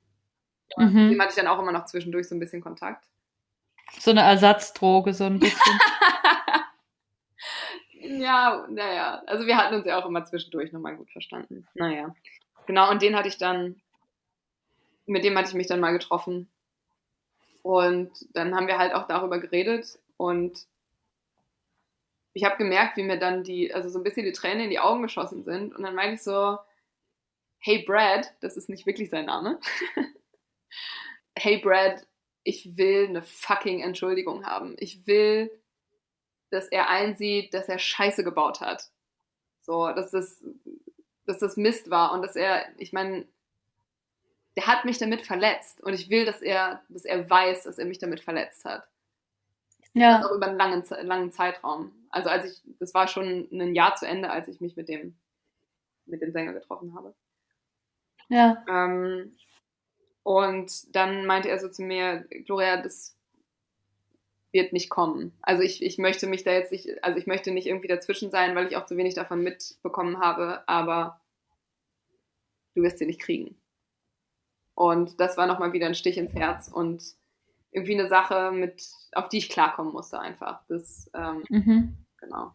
Mhm. 0.76 1.10
Dem 1.10 1.20
hatte 1.20 1.30
ich 1.30 1.36
dann 1.36 1.46
auch 1.46 1.58
immer 1.58 1.72
noch 1.72 1.86
zwischendurch 1.86 2.28
so 2.28 2.34
ein 2.34 2.40
bisschen 2.40 2.60
Kontakt. 2.60 3.04
So 3.98 4.10
eine 4.10 4.22
Ersatzdroge, 4.22 5.14
so 5.14 5.24
ein 5.24 5.38
bisschen. 5.38 5.78
Ja, 8.00 8.66
naja. 8.70 9.22
Also 9.26 9.46
wir 9.46 9.56
hatten 9.56 9.74
uns 9.74 9.86
ja 9.86 9.98
auch 9.98 10.06
immer 10.06 10.24
zwischendurch 10.24 10.72
nochmal 10.72 10.96
gut 10.96 11.10
verstanden. 11.10 11.66
Naja. 11.74 12.14
Genau, 12.66 12.90
und 12.90 13.02
den 13.02 13.16
hatte 13.16 13.28
ich 13.28 13.38
dann, 13.38 13.80
mit 15.06 15.24
dem 15.24 15.36
hatte 15.36 15.48
ich 15.48 15.54
mich 15.54 15.66
dann 15.66 15.80
mal 15.80 15.92
getroffen. 15.92 16.48
Und 17.62 18.10
dann 18.34 18.54
haben 18.54 18.66
wir 18.66 18.78
halt 18.78 18.94
auch 18.94 19.06
darüber 19.06 19.38
geredet 19.38 19.98
und 20.16 20.66
ich 22.32 22.44
habe 22.44 22.56
gemerkt, 22.56 22.96
wie 22.96 23.02
mir 23.02 23.18
dann 23.18 23.42
die, 23.42 23.74
also 23.74 23.88
so 23.88 23.98
ein 23.98 24.04
bisschen 24.04 24.24
die 24.24 24.32
Tränen 24.32 24.64
in 24.64 24.70
die 24.70 24.78
Augen 24.78 25.02
geschossen 25.02 25.44
sind. 25.44 25.74
Und 25.74 25.82
dann 25.82 25.94
meinte 25.94 26.14
ich 26.14 26.22
so, 26.22 26.58
hey 27.58 27.82
Brad, 27.84 28.32
das 28.40 28.56
ist 28.56 28.68
nicht 28.68 28.86
wirklich 28.86 29.10
sein 29.10 29.26
Name. 29.26 29.58
hey 31.36 31.58
Brad, 31.58 32.06
ich 32.44 32.76
will 32.76 33.06
eine 33.08 33.22
fucking 33.22 33.82
Entschuldigung 33.82 34.46
haben. 34.46 34.76
Ich 34.78 35.06
will 35.06 35.50
dass 36.50 36.68
er 36.68 36.88
einsieht, 36.88 37.52
dass 37.54 37.68
er 37.68 37.78
Scheiße 37.78 38.24
gebaut 38.24 38.60
hat. 38.60 38.90
So, 39.60 39.88
dass 39.88 40.10
das, 40.10 40.42
dass 41.26 41.38
das 41.38 41.56
Mist 41.56 41.90
war 41.90 42.12
und 42.12 42.22
dass 42.22 42.36
er, 42.36 42.66
ich 42.78 42.92
meine, 42.92 43.26
der 44.56 44.66
hat 44.66 44.84
mich 44.84 44.98
damit 44.98 45.22
verletzt 45.22 45.80
und 45.82 45.92
ich 45.92 46.10
will, 46.10 46.24
dass 46.24 46.40
er, 46.40 46.82
dass 46.88 47.04
er 47.04 47.28
weiß, 47.28 47.64
dass 47.64 47.78
er 47.78 47.84
mich 47.84 47.98
damit 47.98 48.20
verletzt 48.20 48.64
hat. 48.64 48.88
Ja. 49.92 50.18
Das 50.18 50.26
auch 50.26 50.34
über 50.34 50.46
einen 50.46 50.58
langen, 50.58 50.84
langen 51.02 51.32
Zeitraum. 51.32 51.92
Also 52.10 52.28
als 52.28 52.50
ich, 52.50 52.74
das 52.78 52.94
war 52.94 53.08
schon 53.08 53.48
ein 53.52 53.74
Jahr 53.74 53.94
zu 53.94 54.06
Ende, 54.06 54.30
als 54.30 54.48
ich 54.48 54.60
mich 54.60 54.76
mit 54.76 54.88
dem, 54.88 55.16
mit 56.06 56.22
dem 56.22 56.32
Sänger 56.32 56.54
getroffen 56.54 56.94
habe. 56.94 57.14
Ja. 58.28 58.64
Ähm, 58.68 59.36
und 60.28 60.94
dann 60.94 61.24
meinte 61.24 61.48
er 61.48 61.58
so 61.58 61.70
zu 61.70 61.82
mir, 61.82 62.26
Gloria, 62.44 62.82
das 62.82 63.16
wird 64.52 64.74
nicht 64.74 64.90
kommen. 64.90 65.32
Also 65.40 65.62
ich, 65.62 65.82
ich 65.82 65.96
möchte 65.96 66.26
mich 66.26 66.44
da 66.44 66.52
jetzt 66.52 66.70
nicht, 66.70 67.02
also 67.02 67.18
ich 67.18 67.26
möchte 67.26 67.50
nicht 67.50 67.66
irgendwie 67.66 67.88
dazwischen 67.88 68.30
sein, 68.30 68.54
weil 68.54 68.66
ich 68.66 68.76
auch 68.76 68.84
zu 68.84 68.98
wenig 68.98 69.14
davon 69.14 69.42
mitbekommen 69.42 70.20
habe, 70.20 70.68
aber 70.68 71.18
du 72.74 72.82
wirst 72.82 72.98
sie 72.98 73.06
nicht 73.06 73.22
kriegen. 73.22 73.56
Und 74.74 75.18
das 75.18 75.38
war 75.38 75.46
nochmal 75.46 75.72
wieder 75.72 75.86
ein 75.86 75.94
Stich 75.94 76.18
ins 76.18 76.34
Herz 76.34 76.68
und 76.68 77.02
irgendwie 77.70 77.98
eine 77.98 78.10
Sache, 78.10 78.52
mit, 78.52 78.86
auf 79.12 79.30
die 79.30 79.38
ich 79.38 79.48
klarkommen 79.48 79.94
musste 79.94 80.20
einfach. 80.20 80.60
Das, 80.68 81.10
ähm, 81.14 81.42
mhm. 81.48 81.96
genau. 82.18 82.52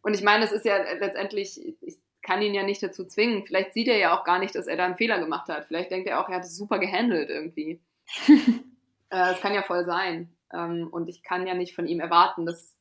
Und 0.00 0.14
ich 0.14 0.22
meine, 0.22 0.44
es 0.44 0.52
ist 0.52 0.64
ja 0.64 0.76
letztendlich, 0.76 1.60
ich 1.80 1.98
kann 2.26 2.42
ihn 2.42 2.54
ja 2.54 2.64
nicht 2.64 2.82
dazu 2.82 3.04
zwingen. 3.04 3.46
Vielleicht 3.46 3.72
sieht 3.72 3.86
er 3.86 3.98
ja 3.98 4.18
auch 4.18 4.24
gar 4.24 4.40
nicht, 4.40 4.56
dass 4.56 4.66
er 4.66 4.76
da 4.76 4.84
einen 4.84 4.96
Fehler 4.96 5.20
gemacht 5.20 5.48
hat. 5.48 5.66
Vielleicht 5.66 5.92
denkt 5.92 6.08
er 6.08 6.20
auch, 6.20 6.28
er 6.28 6.36
hat 6.36 6.44
es 6.44 6.56
super 6.56 6.80
gehandelt 6.80 7.30
irgendwie. 7.30 7.80
äh, 8.28 8.50
das 9.10 9.40
kann 9.40 9.54
ja 9.54 9.62
voll 9.62 9.84
sein. 9.84 10.36
Ähm, 10.52 10.88
und 10.90 11.08
ich 11.08 11.22
kann 11.22 11.46
ja 11.46 11.54
nicht 11.54 11.76
von 11.76 11.86
ihm 11.86 12.00
erwarten, 12.00 12.44
dass, 12.44 12.76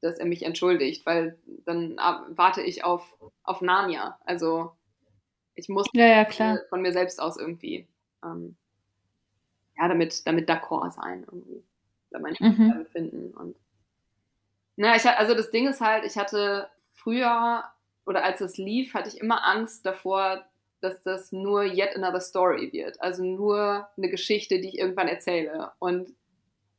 dass 0.00 0.18
er 0.18 0.26
mich 0.26 0.42
entschuldigt, 0.42 1.06
weil 1.06 1.38
dann 1.64 1.96
warte 2.30 2.62
ich 2.62 2.82
auf, 2.82 3.16
auf 3.44 3.60
Narnia. 3.60 4.18
Also 4.24 4.72
ich 5.54 5.68
muss 5.68 5.86
ja, 5.92 6.06
ja, 6.06 6.24
klar. 6.24 6.58
von 6.68 6.82
mir 6.82 6.92
selbst 6.92 7.22
aus 7.22 7.38
irgendwie 7.38 7.86
ähm, 8.24 8.56
ja, 9.78 9.86
damit, 9.86 10.26
damit 10.26 10.50
d'accord 10.50 10.90
sein 10.90 11.24
irgendwie. 11.30 11.62
Da 12.10 12.18
meine 12.18 12.36
mhm. 12.40 12.70
damit 12.70 12.88
finden. 12.88 13.32
Und 13.34 13.56
na, 14.74 14.96
ich, 14.96 15.06
also 15.06 15.34
das 15.34 15.52
Ding 15.52 15.68
ist 15.68 15.80
halt, 15.80 16.04
ich 16.04 16.16
hatte 16.16 16.68
früher 16.92 17.62
oder 18.06 18.24
als 18.24 18.40
es 18.40 18.56
lief, 18.56 18.94
hatte 18.94 19.08
ich 19.08 19.20
immer 19.20 19.44
Angst 19.44 19.86
davor, 19.86 20.44
dass 20.80 21.02
das 21.02 21.32
nur 21.32 21.64
yet 21.64 21.96
another 21.96 22.20
story 22.20 22.70
wird. 22.72 23.00
Also 23.00 23.24
nur 23.24 23.88
eine 23.96 24.10
Geschichte, 24.10 24.60
die 24.60 24.68
ich 24.68 24.78
irgendwann 24.78 25.08
erzähle. 25.08 25.72
Und 25.78 26.12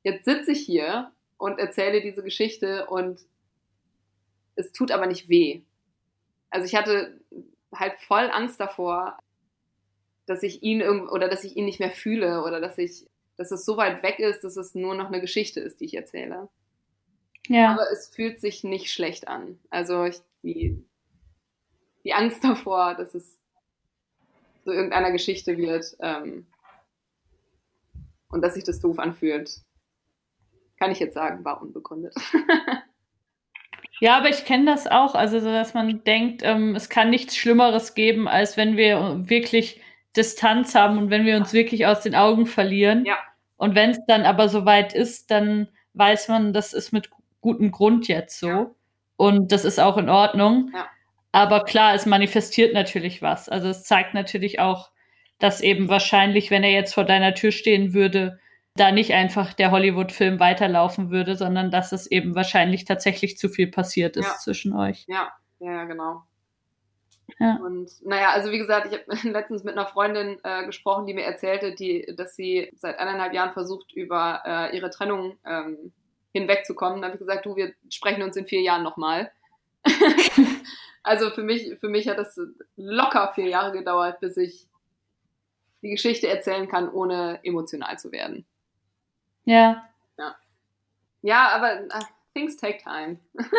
jetzt 0.03 0.25
sitze 0.25 0.51
ich 0.51 0.59
hier 0.59 1.11
und 1.37 1.59
erzähle 1.59 2.01
diese 2.01 2.23
Geschichte 2.23 2.85
und 2.87 3.19
es 4.55 4.71
tut 4.71 4.91
aber 4.91 5.07
nicht 5.07 5.27
weh. 5.27 5.63
Also 6.49 6.65
ich 6.65 6.75
hatte 6.75 7.19
halt 7.73 7.97
voll 7.99 8.29
Angst 8.31 8.59
davor, 8.59 9.17
dass 10.27 10.43
ich 10.43 10.63
ihn 10.63 10.81
oder 10.83 11.27
dass 11.27 11.43
ich 11.43 11.55
ihn 11.55 11.65
nicht 11.65 11.79
mehr 11.79 11.91
fühle 11.91 12.43
oder 12.43 12.61
dass 12.61 12.77
ich, 12.77 13.07
dass 13.37 13.51
es 13.51 13.65
so 13.65 13.77
weit 13.77 14.03
weg 14.03 14.19
ist, 14.19 14.43
dass 14.43 14.55
es 14.55 14.75
nur 14.75 14.95
noch 14.95 15.07
eine 15.07 15.21
Geschichte 15.21 15.59
ist, 15.59 15.81
die 15.81 15.85
ich 15.85 15.95
erzähle. 15.95 16.47
Ja. 17.47 17.73
Aber 17.73 17.91
es 17.91 18.07
fühlt 18.07 18.39
sich 18.39 18.63
nicht 18.63 18.91
schlecht 18.91 19.27
an. 19.27 19.59
Also 19.69 20.05
ich, 20.05 20.17
die, 20.43 20.83
die 22.05 22.13
Angst 22.13 22.43
davor, 22.43 22.95
dass 22.95 23.13
es 23.13 23.37
zu 24.63 24.71
irgendeiner 24.71 25.11
Geschichte 25.11 25.57
wird 25.57 25.85
ähm, 25.99 26.47
und 28.29 28.41
dass 28.41 28.53
sich 28.53 28.63
das 28.63 28.79
doof 28.79 28.99
anfühlt, 28.99 29.59
kann 30.79 30.91
ich 30.91 30.99
jetzt 30.99 31.15
sagen, 31.15 31.43
war 31.43 31.61
unbegründet. 31.61 32.15
Ja, 34.01 34.17
aber 34.17 34.27
ich 34.27 34.43
kenne 34.43 34.65
das 34.65 34.87
auch, 34.87 35.15
also 35.15 35.39
dass 35.39 35.73
man 35.73 36.03
denkt, 36.03 36.41
ähm, 36.43 36.75
es 36.75 36.89
kann 36.89 37.09
nichts 37.09 37.37
Schlimmeres 37.37 37.93
geben, 37.93 38.27
als 38.27 38.57
wenn 38.57 38.75
wir 38.75 39.29
wirklich 39.29 39.79
Distanz 40.17 40.75
haben 40.75 40.97
und 40.97 41.09
wenn 41.09 41.25
wir 41.25 41.37
uns 41.37 41.53
wirklich 41.53 41.85
aus 41.85 42.01
den 42.01 42.13
Augen 42.13 42.45
verlieren. 42.45 43.05
Ja. 43.05 43.17
Und 43.55 43.73
wenn 43.73 43.91
es 43.91 43.99
dann 44.05 44.23
aber 44.23 44.49
soweit 44.49 44.93
ist, 44.93 45.31
dann 45.31 45.69
weiß 45.93 46.27
man, 46.27 46.51
das 46.51 46.73
ist 46.73 46.91
mit 46.91 47.09
gutem 47.39 47.71
Grund 47.71 48.09
jetzt 48.09 48.37
so. 48.37 48.47
Ja. 48.47 48.71
Und 49.15 49.53
das 49.53 49.63
ist 49.63 49.79
auch 49.79 49.95
in 49.95 50.09
Ordnung. 50.09 50.71
Ja. 50.73 50.89
Aber 51.35 51.65
klar, 51.65 51.93
es 51.93 52.05
manifestiert 52.05 52.73
natürlich 52.73 53.21
was. 53.21 53.49
Also 53.49 53.67
es 53.67 53.83
zeigt 53.83 54.13
natürlich 54.13 54.61
auch, 54.61 54.91
dass 55.37 55.59
eben 55.59 55.89
wahrscheinlich, 55.89 56.49
wenn 56.49 56.63
er 56.63 56.71
jetzt 56.71 56.93
vor 56.93 57.03
deiner 57.03 57.33
Tür 57.33 57.51
stehen 57.51 57.93
würde, 57.93 58.39
da 58.75 58.93
nicht 58.93 59.11
einfach 59.11 59.51
der 59.51 59.71
Hollywood-Film 59.71 60.39
weiterlaufen 60.39 61.11
würde, 61.11 61.35
sondern 61.35 61.71
dass 61.71 61.91
es 61.91 62.09
eben 62.09 62.35
wahrscheinlich 62.35 62.85
tatsächlich 62.85 63.37
zu 63.37 63.49
viel 63.49 63.67
passiert 63.67 64.15
ist 64.15 64.27
ja. 64.27 64.35
zwischen 64.35 64.77
euch. 64.77 65.03
Ja, 65.09 65.33
ja, 65.59 65.83
genau. 65.83 66.23
Ja. 67.37 67.57
Und 67.61 67.91
naja, 68.05 68.29
also 68.29 68.53
wie 68.53 68.57
gesagt, 68.57 68.87
ich 68.89 68.97
habe 68.97 69.29
letztens 69.29 69.65
mit 69.65 69.77
einer 69.77 69.87
Freundin 69.87 70.39
äh, 70.43 70.65
gesprochen, 70.65 71.05
die 71.05 71.13
mir 71.13 71.25
erzählte, 71.25 71.75
die, 71.75 72.13
dass 72.15 72.37
sie 72.37 72.71
seit 72.77 72.97
eineinhalb 72.97 73.33
Jahren 73.33 73.51
versucht, 73.51 73.91
über 73.91 74.41
äh, 74.45 74.73
ihre 74.73 74.89
Trennung 74.89 75.37
ähm, 75.45 75.91
hinwegzukommen. 76.31 77.01
Da 77.01 77.07
habe 77.07 77.15
ich 77.15 77.19
gesagt, 77.19 77.45
du, 77.45 77.57
wir 77.57 77.73
sprechen 77.89 78.23
uns 78.23 78.37
in 78.37 78.45
vier 78.45 78.61
Jahren 78.61 78.83
nochmal. 78.83 79.33
also 81.05 81.29
für 81.29 81.43
mich, 81.43 81.77
für 81.79 81.87
mich 81.87 82.07
hat 82.07 82.17
das 82.17 82.39
locker 82.75 83.31
vier 83.35 83.47
Jahre 83.47 83.71
gedauert, 83.71 84.19
bis 84.21 84.37
ich 84.37 84.67
die 85.83 85.91
Geschichte 85.91 86.27
erzählen 86.27 86.67
kann, 86.67 86.89
ohne 86.89 87.39
emotional 87.43 87.99
zu 87.99 88.11
werden. 88.11 88.43
Ja. 89.43 89.87
Ja, 90.17 90.35
ja 91.21 91.49
aber 91.49 91.81
uh, 91.95 92.03
things 92.33 92.57
take 92.57 92.79
time. 92.79 93.19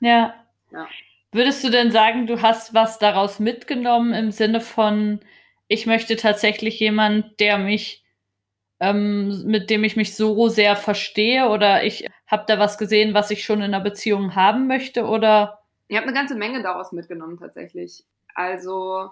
ja. 0.00 0.34
ja. 0.72 0.88
Würdest 1.30 1.62
du 1.62 1.70
denn 1.70 1.92
sagen, 1.92 2.26
du 2.26 2.42
hast 2.42 2.74
was 2.74 2.98
daraus 2.98 3.38
mitgenommen 3.38 4.12
im 4.12 4.32
Sinne 4.32 4.60
von, 4.60 5.20
ich 5.68 5.86
möchte 5.86 6.16
tatsächlich 6.16 6.80
jemand, 6.80 7.38
der 7.38 7.58
mich, 7.58 8.04
ähm, 8.80 9.44
mit 9.44 9.70
dem 9.70 9.84
ich 9.84 9.94
mich 9.94 10.16
so 10.16 10.48
sehr 10.48 10.74
verstehe 10.74 11.50
oder 11.50 11.84
ich 11.84 12.08
habe 12.26 12.46
da 12.48 12.58
was 12.58 12.78
gesehen, 12.78 13.14
was 13.14 13.30
ich 13.30 13.44
schon 13.44 13.58
in 13.58 13.72
einer 13.72 13.80
Beziehung 13.80 14.34
haben 14.34 14.66
möchte 14.66 15.04
oder? 15.04 15.60
Ich 15.88 15.96
habe 15.96 16.06
eine 16.06 16.16
ganze 16.16 16.34
Menge 16.34 16.62
daraus 16.62 16.92
mitgenommen 16.92 17.38
tatsächlich. 17.38 18.04
Also 18.34 19.10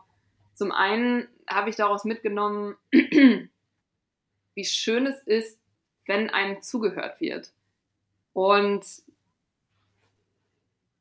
zum 0.55 0.73
einen 0.73 1.29
habe 1.49 1.71
ich 1.71 1.77
daraus 1.77 2.05
mitgenommen, 2.05 2.77
wie 2.93 4.65
schön 4.65 5.07
es 5.07 5.23
ist, 5.23 5.61
wenn 6.07 6.31
einem 6.31 6.63
zugehört 6.63 7.21
wird. 7.21 7.53
Und 8.33 8.85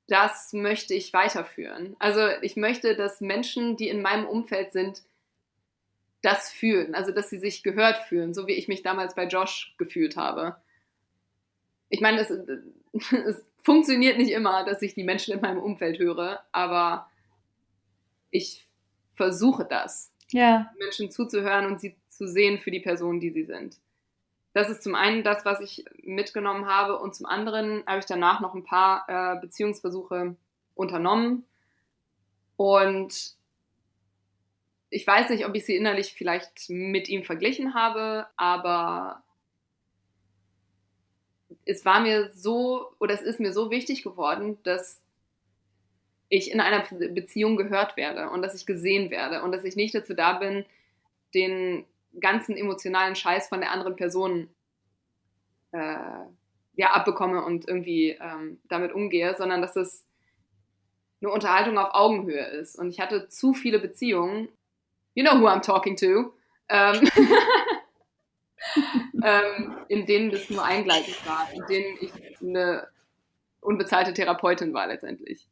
das 0.08 0.54
möchte 0.54 0.94
ich 0.94 1.14
weiterführen. 1.14 1.96
Also 2.00 2.28
ich 2.42 2.56
möchte, 2.56 2.96
dass 2.96 3.22
Menschen, 3.22 3.78
die 3.78 3.90
in 3.90 4.02
meinem 4.02 4.28
Umfeld 4.28 4.72
sind, 4.72 5.02
das 6.22 6.52
fühlen, 6.52 6.96
also 6.96 7.12
dass 7.12 7.30
sie 7.30 7.38
sich 7.38 7.64
gehört 7.64 7.98
fühlen, 7.98 8.34
so 8.34 8.48
wie 8.48 8.54
ich 8.54 8.68
mich 8.68 8.82
damals 8.82 9.16
bei 9.16 9.28
Josh 9.28 9.76
gefühlt 9.78 10.16
habe. 10.16 10.56
Ich 11.90 12.00
meine, 12.00 12.22
es, 12.22 12.30
es 13.12 13.46
funktioniert 13.64 14.18
nicht 14.18 14.32
immer, 14.32 14.64
dass 14.66 14.82
ich 14.82 14.94
die 14.94 15.04
Menschen 15.04 15.34
in 15.34 15.42
meinem 15.42 15.60
Umfeld 15.60 15.98
höre, 15.98 16.44
aber 16.52 17.10
ich 18.30 18.66
versuche 19.14 19.66
das. 19.66 20.12
Ja. 20.30 20.72
Menschen 20.80 21.12
zuzuhören 21.12 21.66
und 21.66 21.80
sie 21.80 21.96
zu 22.10 22.28
sehen 22.28 22.60
für 22.60 22.72
die 22.72 22.80
Person, 22.80 23.20
die 23.20 23.32
sie 23.32 23.46
sind. 23.46 23.78
Das 24.54 24.70
ist 24.70 24.84
zum 24.84 24.96
einen 24.96 25.24
das, 25.24 25.46
was 25.46 25.62
ich 25.62 25.86
mitgenommen 26.04 26.68
habe 26.68 27.00
und 27.00 27.16
zum 27.16 27.26
anderen 27.26 27.84
habe 27.88 28.00
ich 28.00 28.06
danach 28.06 28.40
noch 28.40 28.54
ein 28.54 28.64
paar 28.64 29.06
äh, 29.08 29.40
Beziehungsversuche 29.40 30.36
unternommen 30.76 31.46
und 32.56 33.36
ich 34.90 35.08
weiß 35.08 35.30
nicht, 35.30 35.48
ob 35.48 35.56
ich 35.56 35.66
sie 35.66 35.76
innerlich 35.76 36.14
vielleicht 36.14 36.70
mit 36.70 37.10
ihm 37.10 37.24
verglichen 37.24 37.74
habe, 37.74 38.28
aber 38.38 39.23
es 41.66 41.86
war 41.86 42.02
mir 42.02 42.30
so 42.34 42.92
oder 43.00 43.14
es 43.14 43.22
ist 43.22 43.40
mir 43.40 43.54
so 43.54 43.72
wichtig 43.72 44.04
geworden, 44.04 44.58
dass 44.64 45.02
ich 46.30 46.52
in 46.52 46.60
einer 46.60 46.84
Beziehung 47.10 47.58
gehört 47.58 47.96
werde 47.96 48.30
und 48.30 48.42
dass 48.42 48.56
ich 48.56 48.66
gesehen 48.66 49.12
werde 49.12 49.44
und 49.44 49.52
dass 49.52 49.64
ich 49.64 49.76
nicht 49.76 49.94
dazu 49.94 50.14
da 50.14 50.34
bin, 50.34 50.66
den 51.34 51.86
ganzen 52.20 52.58
emotionalen 52.58 53.16
Scheiß 53.16 53.48
von 53.48 53.60
der 53.60 53.72
anderen 53.72 53.96
Person 53.96 54.50
äh, 55.72 55.98
ja, 56.76 56.92
abbekomme 56.92 57.44
und 57.44 57.68
irgendwie 57.68 58.18
ähm, 58.20 58.60
damit 58.68 58.94
umgehe, 58.94 59.36
sondern 59.36 59.62
dass 59.62 59.76
es 59.76 60.06
eine 61.22 61.32
Unterhaltung 61.32 61.78
auf 61.78 61.94
Augenhöhe 61.94 62.46
ist. 62.46 62.78
Und 62.78 62.90
ich 62.90 63.00
hatte 63.00 63.30
zu 63.30 63.54
viele 63.54 63.80
Beziehungen, 63.80 64.50
you 65.14 65.24
know 65.24 65.40
who 65.40 65.48
I'm 65.48 65.62
talking 65.62 65.96
to, 65.98 66.34
ähm, 66.70 67.08
ähm, 69.24 69.78
in 69.88 70.06
denen 70.06 70.32
das 70.32 70.50
nur 70.50 70.64
eingleisig 70.64 71.26
war, 71.26 71.48
in 71.54 71.66
denen 71.68 71.98
ich 72.02 72.12
eine 72.42 72.88
unbezahlte 73.62 74.14
Therapeutin 74.14 74.74
war 74.74 74.88
letztendlich. 74.88 75.48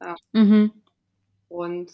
Ja. 0.00 0.16
Mhm. 0.32 0.72
Und 1.48 1.90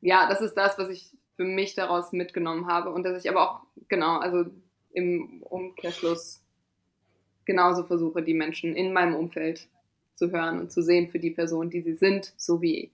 ja, 0.00 0.28
das 0.28 0.40
ist 0.40 0.54
das, 0.54 0.78
was 0.78 0.90
ich 0.90 1.10
für 1.36 1.44
mich 1.44 1.74
daraus 1.74 2.12
mitgenommen 2.12 2.66
habe 2.66 2.90
und 2.90 3.04
dass 3.04 3.22
ich 3.22 3.30
aber 3.30 3.50
auch, 3.50 3.60
genau, 3.88 4.18
also 4.18 4.44
im 4.92 5.42
Umkehrschluss 5.42 6.42
genauso 7.44 7.84
versuche, 7.84 8.22
die 8.22 8.34
Menschen 8.34 8.76
in 8.76 8.92
meinem 8.92 9.14
Umfeld 9.14 9.68
zu 10.14 10.30
hören 10.30 10.60
und 10.60 10.72
zu 10.72 10.82
sehen 10.82 11.10
für 11.10 11.18
die 11.18 11.30
Person, 11.30 11.70
die 11.70 11.82
sie 11.82 11.94
sind, 11.94 12.32
so 12.36 12.62
wie 12.62 12.92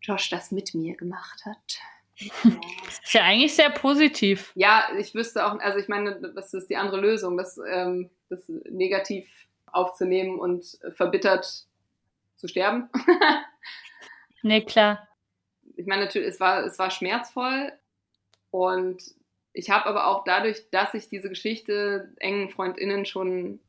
Josh 0.00 0.28
das 0.30 0.52
mit 0.52 0.74
mir 0.74 0.96
gemacht 0.96 1.44
hat. 1.46 1.78
ist 3.02 3.12
ja 3.14 3.22
eigentlich 3.22 3.54
sehr 3.54 3.70
positiv. 3.70 4.52
Ja, 4.54 4.86
ich 4.98 5.14
wüsste 5.14 5.46
auch, 5.46 5.58
also 5.60 5.78
ich 5.78 5.88
meine, 5.88 6.20
das 6.34 6.54
ist 6.54 6.68
die 6.68 6.76
andere 6.76 7.00
Lösung, 7.00 7.36
das, 7.36 7.58
ähm, 7.68 8.10
das 8.28 8.42
negativ 8.48 9.28
aufzunehmen 9.66 10.38
und 10.38 10.78
verbittert 10.94 11.66
zu 12.36 12.48
sterben. 12.48 12.88
nee, 14.42 14.62
klar 14.62 15.06
ich 15.76 15.86
meine, 15.86 16.04
natürlich, 16.04 16.28
es 16.28 16.40
war, 16.40 16.64
es 16.64 16.78
war 16.78 16.90
schmerzvoll 16.90 17.72
und 18.50 19.02
ich 19.52 19.70
habe 19.70 19.86
aber 19.86 20.06
auch 20.06 20.24
dadurch, 20.24 20.68
dass 20.70 20.94
ich 20.94 21.08
diese 21.08 21.28
Geschichte 21.28 22.12
engen 22.18 22.50
FreundInnen 22.50 23.06
schon 23.06 23.60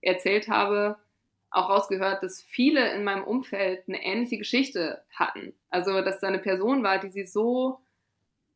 erzählt 0.00 0.48
habe, 0.48 0.96
auch 1.50 1.68
rausgehört, 1.68 2.22
dass 2.22 2.42
viele 2.42 2.92
in 2.92 3.04
meinem 3.04 3.24
Umfeld 3.24 3.84
eine 3.88 4.02
ähnliche 4.02 4.38
Geschichte 4.38 5.02
hatten. 5.14 5.54
Also, 5.70 6.00
dass 6.02 6.20
da 6.20 6.28
eine 6.28 6.38
Person 6.38 6.82
war, 6.82 6.98
die 6.98 7.10
sie 7.10 7.26
so, 7.26 7.80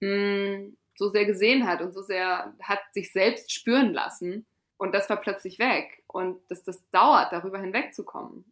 mh, 0.01 0.09
mm, 0.09 0.76
so 0.96 1.09
sehr 1.09 1.24
gesehen 1.24 1.66
hat 1.66 1.80
und 1.80 1.92
so 1.92 2.03
sehr 2.03 2.53
hat 2.62 2.80
sich 2.92 3.12
selbst 3.12 3.53
spüren 3.53 3.94
lassen. 3.94 4.44
Und 4.76 4.92
das 4.94 5.09
war 5.09 5.16
plötzlich 5.16 5.59
weg. 5.59 6.03
Und 6.07 6.38
dass 6.51 6.62
das 6.62 6.82
dauert, 6.90 7.32
darüber 7.32 7.59
hinwegzukommen. 7.59 8.44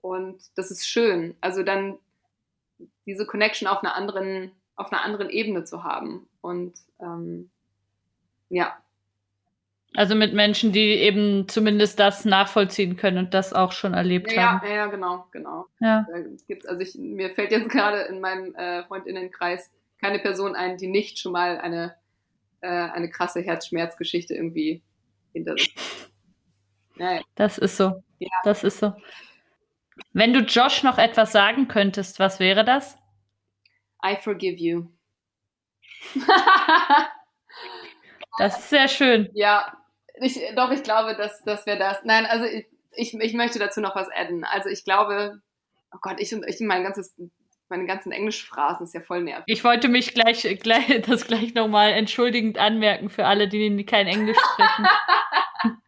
Und 0.00 0.40
das 0.56 0.70
ist 0.70 0.86
schön. 0.86 1.36
Also 1.40 1.62
dann 1.62 1.98
diese 3.06 3.26
Connection 3.26 3.68
auf 3.68 3.82
einer 3.82 3.94
anderen, 3.94 4.52
auf 4.74 4.92
einer 4.92 5.02
anderen 5.02 5.30
Ebene 5.30 5.64
zu 5.64 5.84
haben. 5.84 6.28
Und 6.40 6.74
ähm, 7.00 7.50
ja. 8.48 8.76
Also 9.94 10.14
mit 10.14 10.32
Menschen, 10.32 10.72
die 10.72 10.94
eben 10.94 11.48
zumindest 11.48 11.98
das 11.98 12.24
nachvollziehen 12.24 12.96
können 12.96 13.18
und 13.18 13.34
das 13.34 13.52
auch 13.52 13.72
schon 13.72 13.92
erlebt 13.92 14.32
ja, 14.32 14.52
haben. 14.52 14.66
Ja, 14.66 14.74
ja, 14.74 14.86
genau, 14.86 15.26
genau. 15.30 15.66
Ja. 15.80 16.06
Gibt's, 16.48 16.64
also 16.64 16.80
ich, 16.80 16.94
mir 16.94 17.30
fällt 17.30 17.50
jetzt 17.50 17.68
gerade 17.68 18.02
in 18.02 18.20
meinem 18.20 18.54
äh, 18.54 18.84
Freundinnenkreis 18.84 19.70
keine 20.02 20.18
Person 20.18 20.56
ein, 20.56 20.76
die 20.76 20.88
nicht 20.88 21.18
schon 21.18 21.32
mal 21.32 21.58
eine, 21.58 21.94
äh, 22.60 22.68
eine 22.68 23.08
krasse 23.08 23.40
Herzschmerzgeschichte 23.40 24.34
irgendwie 24.34 24.82
hinter 25.32 25.56
sich 25.56 25.74
hat. 25.74 26.10
Ja, 26.96 27.12
ja. 27.14 27.20
Das 27.36 27.58
ist 27.58 27.76
so. 27.76 28.02
Ja. 28.18 28.28
Das 28.44 28.64
ist 28.64 28.78
so. 28.78 28.92
Wenn 30.12 30.32
du 30.32 30.40
Josh 30.40 30.82
noch 30.82 30.98
etwas 30.98 31.32
sagen 31.32 31.68
könntest, 31.68 32.18
was 32.18 32.40
wäre 32.40 32.64
das? 32.64 32.98
I 34.04 34.16
forgive 34.16 34.56
you. 34.60 34.88
das 38.38 38.58
ist 38.58 38.70
sehr 38.70 38.88
schön. 38.88 39.30
Ja, 39.34 39.78
ich, 40.20 40.40
doch, 40.56 40.70
ich 40.70 40.82
glaube, 40.82 41.16
dass, 41.16 41.42
dass 41.44 41.64
wir 41.66 41.76
das. 41.76 41.98
Nein, 42.04 42.26
also 42.26 42.44
ich, 42.44 42.66
ich, 42.92 43.14
ich 43.14 43.34
möchte 43.34 43.58
dazu 43.58 43.80
noch 43.80 43.94
was 43.94 44.08
adden. 44.10 44.44
Also 44.44 44.68
ich 44.68 44.84
glaube, 44.84 45.40
oh 45.92 45.98
Gott, 46.00 46.16
ich, 46.18 46.32
ich 46.32 46.60
mein 46.60 46.82
ganzes, 46.82 47.14
meine 47.72 47.86
ganzen 47.86 48.12
Englischphrasen 48.12 48.84
ist 48.84 48.92
ja 48.92 49.00
voll 49.00 49.22
nervig. 49.22 49.44
Ich 49.46 49.64
wollte 49.64 49.88
mich 49.88 50.12
gleich, 50.12 50.42
gleich 50.62 51.00
das 51.06 51.26
gleich 51.26 51.54
nochmal 51.54 51.92
entschuldigend 51.92 52.58
anmerken 52.58 53.08
für 53.08 53.24
alle, 53.24 53.48
die 53.48 53.84
kein 53.86 54.06
Englisch 54.06 54.36
sprechen. 54.52 54.86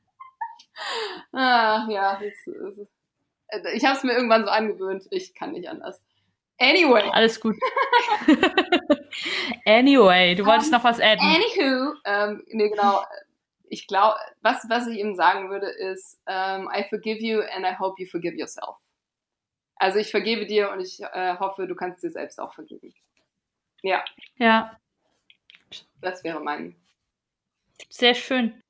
ah, 1.33 1.87
ja, 1.91 2.19
das, 2.19 2.33
das, 2.47 3.67
äh, 3.67 3.77
ich 3.77 3.85
habe 3.85 3.99
es 3.99 4.03
mir 4.03 4.15
irgendwann 4.15 4.45
so 4.45 4.51
angewöhnt. 4.51 5.05
Ich 5.11 5.35
kann 5.35 5.53
nicht 5.53 5.69
anders. 5.69 6.03
Anyway. 6.59 7.03
Alles 7.13 7.39
gut. 7.39 7.57
anyway, 9.67 10.35
du 10.35 10.47
wolltest 10.47 10.73
um, 10.73 10.79
noch 10.79 10.85
was 10.85 11.01
adden. 11.01 11.21
Anywho, 11.21 11.95
ähm, 12.07 12.45
nee, 12.47 12.71
genau. 12.71 13.05
Ich 13.69 13.87
glaube, 13.87 14.17
was, 14.41 14.65
was 14.71 14.87
ich 14.87 14.99
ihm 14.99 15.17
sagen 15.17 15.51
würde, 15.51 15.67
ist, 15.67 16.19
um, 16.27 16.35
ähm, 16.35 16.69
I 16.75 16.85
forgive 16.89 17.21
you 17.21 17.41
and 17.41 17.67
I 17.67 17.77
hope 17.79 18.01
you 18.01 18.09
forgive 18.09 18.37
yourself. 18.37 18.79
Also 19.85 19.99
ich 19.99 20.11
vergebe 20.11 20.47
dir 20.47 20.71
und 20.71 20.81
ich 20.81 21.03
äh, 21.03 21.37
hoffe, 21.39 21.67
du 21.67 21.75
kannst 21.75 22.03
dir 22.03 22.11
selbst 22.11 22.41
auch 22.41 22.55
vergeben. 22.55 22.95
Ja. 23.83 24.03
Ja. 24.37 24.79
Das 26.01 26.25
wäre 26.25 26.41
mein. 26.41 26.75
Sehr 27.91 28.15
schön. 28.15 28.63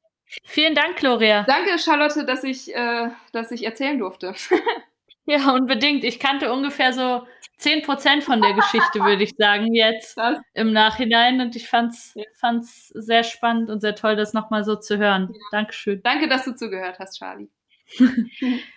Vielen 0.43 0.75
Dank, 0.75 0.97
Gloria. 0.97 1.45
Danke, 1.45 1.79
Charlotte, 1.79 2.25
dass 2.25 2.43
ich, 2.43 2.75
äh, 2.75 3.11
dass 3.31 3.53
ich 3.53 3.65
erzählen 3.65 3.97
durfte. 3.97 4.35
ja, 5.27 5.53
unbedingt. 5.53 6.03
Ich 6.03 6.19
kannte 6.19 6.53
ungefähr 6.53 6.93
so 6.93 7.25
10% 7.61 8.23
von 8.23 8.43
der 8.43 8.55
Geschichte, 8.55 8.99
würde 8.99 9.23
ich 9.23 9.35
sagen, 9.39 9.73
jetzt 9.73 10.17
das? 10.19 10.41
im 10.55 10.73
Nachhinein. 10.73 11.41
Und 11.41 11.55
ich 11.55 11.69
fand's, 11.69 12.11
ja. 12.17 12.25
fand's 12.35 12.89
sehr 12.89 13.23
spannend 13.23 13.71
und 13.71 13.79
sehr 13.79 13.95
toll, 13.95 14.17
das 14.17 14.33
nochmal 14.33 14.65
so 14.65 14.75
zu 14.75 14.99
hören. 14.99 15.29
Ja. 15.33 15.41
Dankeschön. 15.53 16.03
Danke, 16.03 16.27
dass 16.27 16.45
du 16.45 16.57
zugehört 16.57 16.99
hast, 16.99 17.21
Charlie. 17.21 17.51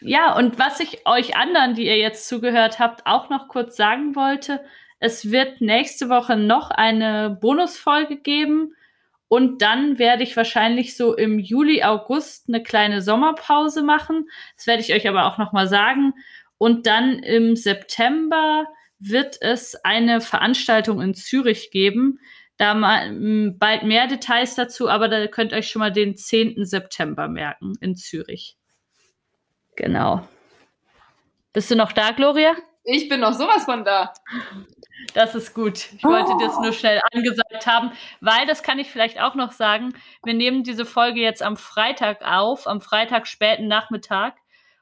ja, 0.00 0.36
und 0.36 0.58
was 0.58 0.80
ich 0.80 1.06
euch 1.06 1.36
anderen, 1.36 1.74
die 1.74 1.86
ihr 1.86 1.98
jetzt 1.98 2.28
zugehört 2.28 2.78
habt, 2.78 3.06
auch 3.06 3.30
noch 3.30 3.48
kurz 3.48 3.76
sagen 3.76 4.16
wollte, 4.16 4.64
es 4.98 5.30
wird 5.30 5.60
nächste 5.60 6.08
Woche 6.08 6.36
noch 6.36 6.70
eine 6.70 7.38
Bonusfolge 7.40 8.16
geben 8.16 8.74
und 9.28 9.60
dann 9.60 9.98
werde 9.98 10.22
ich 10.22 10.36
wahrscheinlich 10.36 10.96
so 10.96 11.14
im 11.14 11.38
Juli, 11.38 11.82
August 11.82 12.48
eine 12.48 12.62
kleine 12.62 13.02
Sommerpause 13.02 13.82
machen. 13.82 14.28
Das 14.56 14.66
werde 14.66 14.82
ich 14.82 14.92
euch 14.92 15.08
aber 15.08 15.26
auch 15.26 15.38
nochmal 15.38 15.66
sagen. 15.66 16.12
Und 16.58 16.86
dann 16.86 17.18
im 17.18 17.56
September 17.56 18.66
wird 18.98 19.36
es 19.40 19.74
eine 19.84 20.20
Veranstaltung 20.20 21.00
in 21.02 21.14
Zürich 21.14 21.70
geben. 21.70 22.20
Da 22.56 22.74
mal 22.74 23.12
bald 23.58 23.82
mehr 23.82 24.06
Details 24.06 24.54
dazu, 24.54 24.88
aber 24.88 25.08
da 25.08 25.26
könnt 25.26 25.52
ihr 25.52 25.58
euch 25.58 25.68
schon 25.68 25.80
mal 25.80 25.92
den 25.92 26.16
10. 26.16 26.64
September 26.64 27.28
merken 27.28 27.74
in 27.80 27.96
Zürich. 27.96 28.56
Genau. 29.76 30.26
Bist 31.52 31.70
du 31.70 31.76
noch 31.76 31.92
da, 31.92 32.10
Gloria? 32.10 32.54
Ich 32.84 33.08
bin 33.08 33.20
noch 33.20 33.32
sowas 33.32 33.64
von 33.64 33.84
da. 33.84 34.12
Das 35.14 35.34
ist 35.34 35.54
gut. 35.54 35.92
Ich 35.94 36.04
wollte 36.04 36.32
oh. 36.32 36.38
das 36.38 36.58
nur 36.58 36.72
schnell 36.72 37.00
angesagt 37.12 37.66
haben, 37.66 37.92
weil 38.20 38.46
das 38.46 38.62
kann 38.62 38.78
ich 38.78 38.90
vielleicht 38.90 39.20
auch 39.20 39.34
noch 39.34 39.52
sagen. 39.52 39.94
Wir 40.24 40.34
nehmen 40.34 40.62
diese 40.62 40.86
Folge 40.86 41.20
jetzt 41.20 41.42
am 41.42 41.56
Freitag 41.56 42.22
auf, 42.22 42.66
am 42.66 42.80
Freitag 42.80 43.26
späten 43.26 43.68
Nachmittag. 43.68 44.36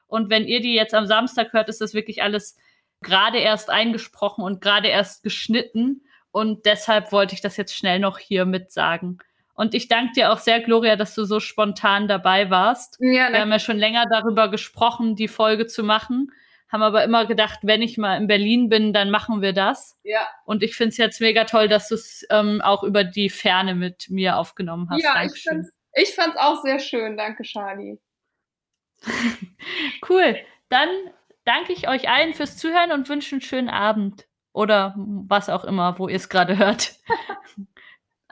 Und 0.07 0.29
wenn 0.29 0.45
ihr 0.45 0.61
die 0.61 0.73
jetzt 0.73 0.93
am 0.93 1.05
Samstag 1.05 1.53
hört, 1.53 1.69
ist 1.69 1.81
das 1.81 1.93
wirklich 1.93 2.21
alles 2.23 2.57
gerade 3.01 3.39
erst 3.39 3.69
eingesprochen 3.69 4.43
und 4.43 4.61
gerade 4.61 4.87
erst 4.87 5.23
geschnitten. 5.23 6.03
Und 6.31 6.65
deshalb 6.65 7.11
wollte 7.11 7.33
ich 7.33 7.41
das 7.41 7.57
jetzt 7.57 7.75
schnell 7.75 7.99
noch 7.99 8.17
hier 8.19 8.45
mit 8.45 8.71
sagen. 8.71 9.19
Und 9.55 9.73
ich 9.73 9.87
danke 9.87 10.13
dir 10.13 10.31
auch 10.31 10.37
sehr, 10.37 10.59
Gloria, 10.59 10.95
dass 10.95 11.15
du 11.15 11.23
so 11.23 11.39
spontan 11.39 12.07
dabei 12.07 12.49
warst. 12.49 12.97
Ja, 12.99 13.31
Wir 13.31 13.39
haben 13.39 13.51
ja 13.51 13.59
schon 13.59 13.77
länger 13.77 14.05
darüber 14.09 14.49
gesprochen, 14.49 15.15
die 15.15 15.27
Folge 15.27 15.65
zu 15.65 15.83
machen 15.83 16.29
haben 16.75 16.83
aber 16.83 17.03
immer 17.03 17.25
gedacht, 17.25 17.59
wenn 17.63 17.81
ich 17.81 17.97
mal 17.97 18.17
in 18.17 18.27
Berlin 18.27 18.69
bin, 18.69 18.91
dann 18.91 19.09
machen 19.09 19.41
wir 19.41 19.53
das. 19.53 19.99
Ja. 20.03 20.27
Und 20.45 20.63
ich 20.63 20.75
finde 20.75 20.89
es 20.89 20.97
jetzt 20.97 21.21
mega 21.21 21.45
toll, 21.45 21.67
dass 21.67 21.87
du 21.87 21.95
es 21.95 22.25
ähm, 22.29 22.61
auch 22.61 22.83
über 22.83 23.03
die 23.03 23.29
Ferne 23.29 23.75
mit 23.75 24.09
mir 24.09 24.37
aufgenommen 24.37 24.89
hast. 24.89 25.01
Ja, 25.01 25.13
Dankeschön. 25.13 25.69
ich 25.93 26.13
fand 26.13 26.35
es 26.35 26.41
auch 26.41 26.61
sehr 26.61 26.79
schön. 26.79 27.17
Danke, 27.17 27.43
Charlie. 27.43 27.97
cool. 30.09 30.35
Dann 30.69 30.89
danke 31.45 31.71
ich 31.71 31.87
euch 31.87 32.09
allen 32.09 32.33
fürs 32.33 32.57
Zuhören 32.57 32.91
und 32.91 33.07
wünsche 33.07 33.35
einen 33.35 33.41
schönen 33.41 33.69
Abend. 33.69 34.27
Oder 34.51 34.95
was 34.97 35.49
auch 35.49 35.65
immer, 35.65 35.99
wo 35.99 36.07
ihr 36.07 36.15
es 36.15 36.29
gerade 36.29 36.57
hört. 36.57 36.95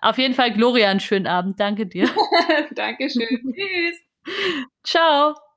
Auf 0.03 0.17
jeden 0.17 0.33
Fall, 0.33 0.51
Gloria, 0.51 0.89
einen 0.89 0.99
schönen 0.99 1.27
Abend. 1.27 1.59
Danke 1.59 1.85
dir. 1.87 2.09
Dankeschön. 2.75 3.53
Tschüss. 3.55 4.01
Ciao. 4.83 5.52